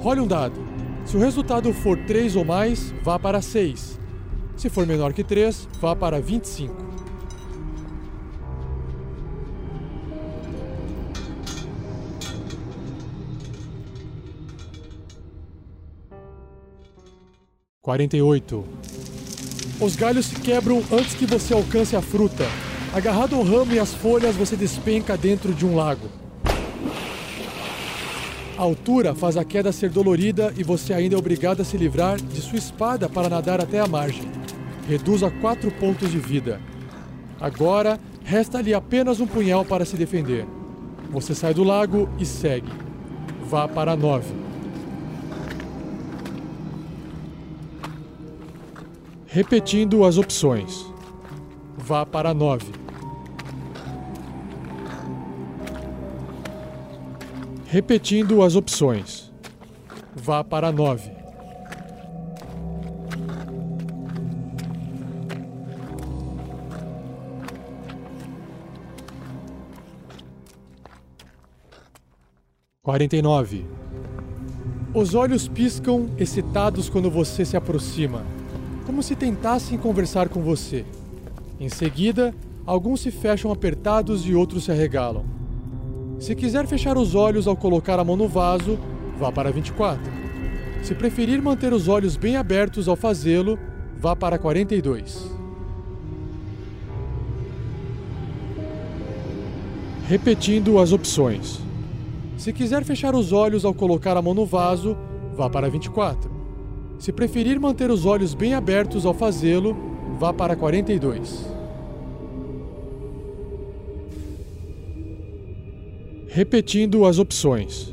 Role 0.01 0.20
um 0.20 0.27
dado. 0.27 0.69
Se 1.11 1.16
o 1.16 1.20
resultado 1.20 1.73
for 1.73 1.99
3 1.99 2.37
ou 2.37 2.45
mais, 2.45 2.95
vá 3.03 3.19
para 3.19 3.43
6. 3.43 3.99
Se 4.57 4.70
for 4.70 4.87
menor 4.87 5.12
que 5.12 5.24
3, 5.24 5.69
vá 5.81 5.97
para 5.97 6.20
25. 6.20 6.73
Quarenta 17.82 18.16
e 18.16 18.23
oito. 18.23 18.65
Os 19.81 19.97
galhos 19.97 20.27
se 20.27 20.37
quebram 20.37 20.81
antes 20.93 21.15
que 21.15 21.27
você 21.27 21.53
alcance 21.53 21.97
a 21.97 22.01
fruta. 22.01 22.45
Agarrado 22.95 23.35
ao 23.35 23.43
ramo 23.43 23.73
e 23.73 23.81
às 23.81 23.93
folhas, 23.93 24.37
você 24.37 24.55
despenca 24.55 25.16
dentro 25.16 25.53
de 25.53 25.66
um 25.66 25.74
lago. 25.74 26.09
A 28.61 28.62
altura 28.62 29.15
faz 29.15 29.39
a 29.39 29.45
queda 29.45 29.73
ser 29.73 29.89
dolorida 29.89 30.53
e 30.55 30.62
você 30.62 30.93
ainda 30.93 31.15
é 31.15 31.19
obrigado 31.19 31.62
a 31.62 31.65
se 31.65 31.78
livrar 31.78 32.20
de 32.20 32.43
sua 32.43 32.59
espada 32.59 33.09
para 33.09 33.27
nadar 33.27 33.59
até 33.59 33.81
a 33.81 33.87
margem. 33.87 34.31
Reduz 34.87 35.23
a 35.23 35.31
4 35.31 35.70
pontos 35.70 36.11
de 36.11 36.19
vida. 36.19 36.61
Agora, 37.41 37.99
resta-lhe 38.23 38.74
apenas 38.74 39.19
um 39.19 39.27
punhal 39.27 39.65
para 39.65 39.87
se 39.87 39.97
defender. 39.97 40.47
Você 41.11 41.35
sai 41.35 41.55
do 41.55 41.65
lago 41.65 42.07
e 42.19 42.27
segue. 42.27 42.70
Vá 43.49 43.66
para 43.66 43.97
9. 43.97 44.27
Repetindo 49.24 50.05
as 50.05 50.19
opções. 50.19 50.85
Vá 51.78 52.05
para 52.05 52.35
9. 52.35 52.89
Repetindo 57.72 58.42
as 58.42 58.56
opções. 58.56 59.32
Vá 60.16 60.42
para 60.42 60.72
9. 60.72 61.12
Quarenta 72.82 73.14
e 73.14 73.22
nove. 73.22 73.64
Os 74.92 75.14
olhos 75.14 75.47
piscam, 75.47 76.10
excitados 76.18 76.88
quando 76.88 77.09
você 77.09 77.44
se 77.44 77.56
aproxima, 77.56 78.26
como 78.84 79.01
se 79.01 79.14
tentassem 79.14 79.78
conversar 79.78 80.28
com 80.28 80.42
você. 80.42 80.84
Em 81.60 81.68
seguida, 81.68 82.34
alguns 82.66 83.02
se 83.02 83.12
fecham 83.12 83.52
apertados 83.52 84.26
e 84.26 84.34
outros 84.34 84.64
se 84.64 84.72
arregalam. 84.72 85.39
Se 86.20 86.34
quiser 86.34 86.66
fechar 86.66 86.98
os 86.98 87.14
olhos 87.14 87.47
ao 87.47 87.56
colocar 87.56 87.98
a 87.98 88.05
mão 88.05 88.14
no 88.14 88.28
vaso, 88.28 88.78
vá 89.18 89.32
para 89.32 89.51
24. 89.51 90.12
Se 90.82 90.94
preferir 90.94 91.40
manter 91.40 91.72
os 91.72 91.88
olhos 91.88 92.14
bem 92.14 92.36
abertos 92.36 92.88
ao 92.88 92.94
fazê-lo, 92.94 93.59
vá 93.98 94.14
para 94.14 94.38
42. 94.38 95.30
Repetindo 100.06 100.78
as 100.78 100.92
opções. 100.92 101.59
Se 102.36 102.52
quiser 102.52 102.84
fechar 102.84 103.14
os 103.14 103.32
olhos 103.32 103.64
ao 103.64 103.72
colocar 103.72 104.14
a 104.14 104.22
mão 104.22 104.34
no 104.34 104.44
vaso, 104.44 104.98
vá 105.34 105.48
para 105.48 105.70
24. 105.70 106.30
Se 106.98 107.12
preferir 107.12 107.59
manter 107.59 107.90
os 107.90 108.05
olhos 108.05 108.34
bem 108.34 108.52
abertos 108.52 109.06
ao 109.06 109.14
fazê-lo, 109.14 109.74
vá 110.18 110.34
para 110.34 110.55
42. 110.55 111.49
Repetindo 116.32 117.07
as 117.07 117.19
opções. 117.19 117.93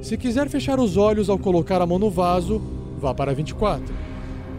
Se 0.00 0.16
quiser 0.16 0.48
fechar 0.48 0.80
os 0.80 0.96
olhos 0.96 1.28
ao 1.28 1.38
colocar 1.38 1.82
a 1.82 1.86
mão 1.86 1.98
no 1.98 2.08
vaso, 2.08 2.62
vá 2.98 3.14
para 3.14 3.34
24. 3.34 3.94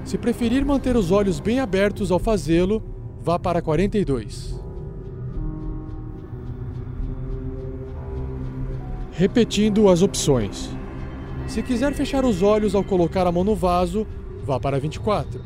Se 0.06 0.16
preferir 0.16 0.64
manter 0.64 0.96
os 0.96 1.10
olhos 1.10 1.40
bem 1.40 1.60
abertos 1.60 2.12
ao 2.12 2.20
fazê-lo, 2.20 2.84
vá 3.20 3.40
para 3.40 3.64
42. 3.64 4.62
Repetindo 9.12 9.90
as 9.90 10.04
opções. 10.04 10.70
Se 11.48 11.64
quiser 11.64 11.96
fechar 11.96 12.24
os 12.24 12.44
olhos 12.44 12.76
ao 12.76 12.84
colocar 12.84 13.26
a 13.26 13.32
mão 13.32 13.44
no 13.44 13.56
vaso, 13.56 14.06
vá 14.44 14.60
para 14.60 14.80
24. 14.80 15.42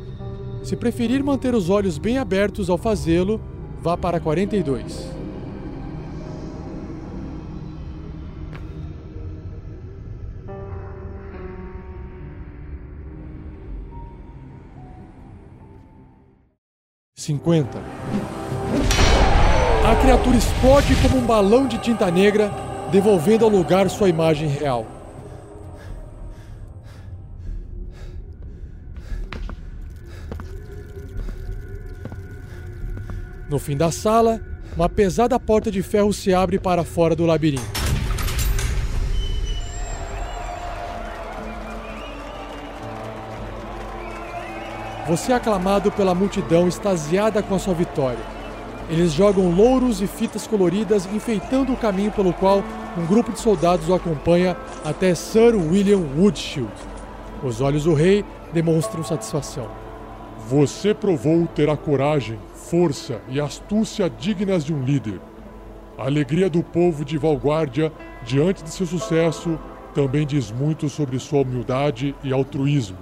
Se 0.64 0.76
preferir 0.76 1.24
manter 1.24 1.56
os 1.56 1.70
olhos 1.70 1.98
bem 1.98 2.18
abertos 2.18 2.70
ao 2.70 2.78
fazê-lo, 2.78 3.40
vá 3.82 3.96
para 3.96 4.20
42. 4.20 5.23
Cinquenta. 17.24 17.82
A 19.90 19.96
criatura 20.02 20.36
explode 20.36 20.94
como 21.02 21.20
um 21.20 21.26
balão 21.26 21.66
de 21.66 21.78
tinta 21.78 22.12
negra, 22.12 22.52
devolvendo 22.92 23.46
ao 23.46 23.50
lugar 23.50 23.90
sua 23.90 24.10
imagem 24.10 24.50
real. 24.50 24.86
No 33.50 33.58
fim 33.58 33.78
da 33.78 33.90
sala, 33.90 34.42
uma 34.76 34.90
pesada 34.90 35.40
porta 35.40 35.72
de 35.72 35.82
ferro 35.82 36.12
se 36.12 36.34
abre 36.34 36.60
para 36.60 36.84
fora 36.84 37.16
do 37.16 37.26
labirinto. 37.26 37.83
Você 45.08 45.34
é 45.34 45.36
aclamado 45.36 45.92
pela 45.92 46.16
multidão 46.16 46.66
extasiada 46.66 47.44
com 47.44 47.56
a 47.56 47.60
sua 47.60 47.74
vitória. 47.74 48.24
Eles 48.90 49.12
jogam 49.12 49.52
louros 49.52 50.02
e 50.02 50.08
fitas 50.08 50.48
coloridas, 50.48 51.06
enfeitando 51.14 51.74
o 51.74 51.78
caminho 51.78 52.12
pelo 52.12 52.32
qual 52.32 52.64
um 52.98 53.06
grupo 53.06 53.34
de 53.34 53.40
soldados 53.40 53.90
o 53.90 53.94
acompanha 53.94 54.56
até 54.84 55.14
Sir 55.14 55.56
William 55.56 56.02
Woodshield. 56.18 56.72
Os 57.44 57.60
olhos 57.60 57.84
do 57.84 57.94
rei 57.94 58.24
demonstram 58.54 59.04
satisfação. 59.04 59.68
Você 60.48 60.94
provou 60.94 61.48
ter 61.48 61.70
a 61.70 61.76
coragem, 61.76 62.40
força 62.54 63.22
e 63.28 63.42
astúcia 63.42 64.10
dignas 64.10 64.64
de 64.64 64.74
um 64.74 64.84
líder. 64.84 65.20
A 65.98 66.06
alegria 66.06 66.50
do 66.50 66.64
povo 66.64 67.04
de 67.04 67.18
Valguardia 67.18 67.92
diante 68.24 68.64
de 68.64 68.70
seu 68.70 68.86
sucesso 68.86 69.60
também 69.94 70.26
diz 70.26 70.50
muito 70.50 70.88
sobre 70.88 71.20
sua 71.20 71.42
humildade 71.42 72.16
e 72.24 72.32
altruísmo. 72.32 72.98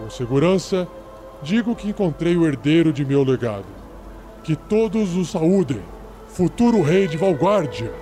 Com 0.00 0.08
segurança, 0.08 0.88
digo 1.42 1.76
que 1.76 1.90
encontrei 1.90 2.34
o 2.34 2.46
herdeiro 2.46 2.90
de 2.90 3.04
meu 3.04 3.22
legado. 3.22 3.66
Que 4.42 4.56
todos 4.56 5.14
o 5.14 5.26
saúdem, 5.26 5.82
futuro 6.28 6.80
rei 6.80 7.06
de 7.06 7.18
Valguardia. 7.18 7.92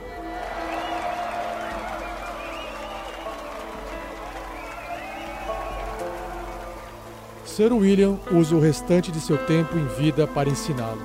Sir 7.45 7.73
William 7.73 8.17
usa 8.31 8.55
o 8.55 8.61
restante 8.61 9.11
de 9.11 9.21
seu 9.21 9.37
tempo 9.37 9.77
em 9.77 9.87
vida 10.01 10.25
para 10.29 10.49
ensiná-lo. 10.49 11.03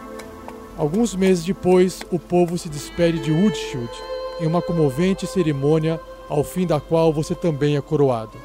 Alguns 0.78 1.15
meses 1.15 1.44
depois, 1.44 2.02
o 2.11 2.20
povo 2.20 2.56
se 2.56 2.70
despede 2.70 3.18
de 3.18 3.32
Woodshield 3.32 3.91
em 4.40 4.45
uma 4.45 4.61
comovente 4.61 5.26
cerimônia 5.26 5.99
ao 6.30 6.44
fim 6.44 6.68
da 6.68 6.80
qual 6.80 7.11
você 7.11 7.34
também 7.34 7.76
é 7.76 7.82
coroado. 7.82 8.38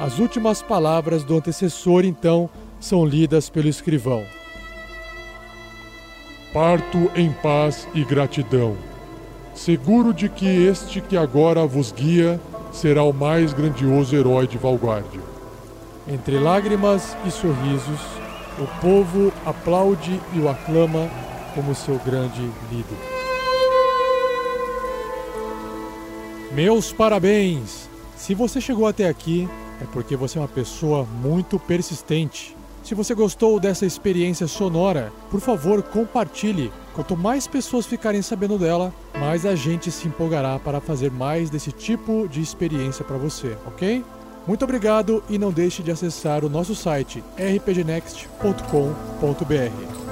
As 0.00 0.18
últimas 0.18 0.62
palavras 0.62 1.24
do 1.24 1.36
antecessor, 1.36 2.06
então, 2.06 2.48
são 2.80 3.04
lidas 3.04 3.50
pelo 3.50 3.68
escrivão. 3.68 4.24
Parto 6.54 7.10
em 7.14 7.30
paz 7.30 7.86
e 7.94 8.02
gratidão, 8.02 8.78
seguro 9.54 10.14
de 10.14 10.30
que 10.30 10.46
este 10.46 11.02
que 11.02 11.18
agora 11.18 11.66
vos 11.66 11.92
guia 11.92 12.40
será 12.72 13.02
o 13.02 13.12
mais 13.12 13.52
grandioso 13.52 14.16
herói 14.16 14.46
de 14.46 14.56
Valguardia. 14.56 15.20
Entre 16.08 16.38
lágrimas 16.38 17.14
e 17.26 17.30
sorrisos, 17.30 18.00
o 18.58 18.80
povo 18.80 19.30
aplaude 19.44 20.18
e 20.32 20.38
o 20.38 20.48
aclama 20.48 21.10
como 21.54 21.74
seu 21.74 21.98
grande 21.98 22.40
líder. 22.72 22.98
Meus 26.54 26.90
parabéns! 26.90 27.90
Se 28.16 28.34
você 28.34 28.60
chegou 28.60 28.86
até 28.86 29.08
aqui, 29.08 29.48
é 29.80 29.84
porque 29.92 30.16
você 30.16 30.38
é 30.38 30.40
uma 30.40 30.48
pessoa 30.48 31.04
muito 31.04 31.58
persistente. 31.58 32.56
Se 32.82 32.94
você 32.94 33.14
gostou 33.14 33.60
dessa 33.60 33.84
experiência 33.84 34.46
sonora, 34.46 35.12
por 35.30 35.40
favor, 35.40 35.82
compartilhe. 35.82 36.72
Quanto 36.94 37.16
mais 37.16 37.46
pessoas 37.46 37.86
ficarem 37.86 38.22
sabendo 38.22 38.58
dela, 38.58 38.92
mais 39.18 39.46
a 39.46 39.54
gente 39.54 39.90
se 39.90 40.08
empolgará 40.08 40.58
para 40.58 40.80
fazer 40.80 41.10
mais 41.10 41.50
desse 41.50 41.72
tipo 41.72 42.26
de 42.28 42.40
experiência 42.40 43.04
para 43.04 43.16
você, 43.16 43.56
ok? 43.66 44.04
Muito 44.46 44.64
obrigado 44.64 45.22
e 45.28 45.38
não 45.38 45.52
deixe 45.52 45.82
de 45.82 45.90
acessar 45.90 46.44
o 46.44 46.48
nosso 46.48 46.74
site 46.74 47.22
rpgnext.com.br. 47.36 50.09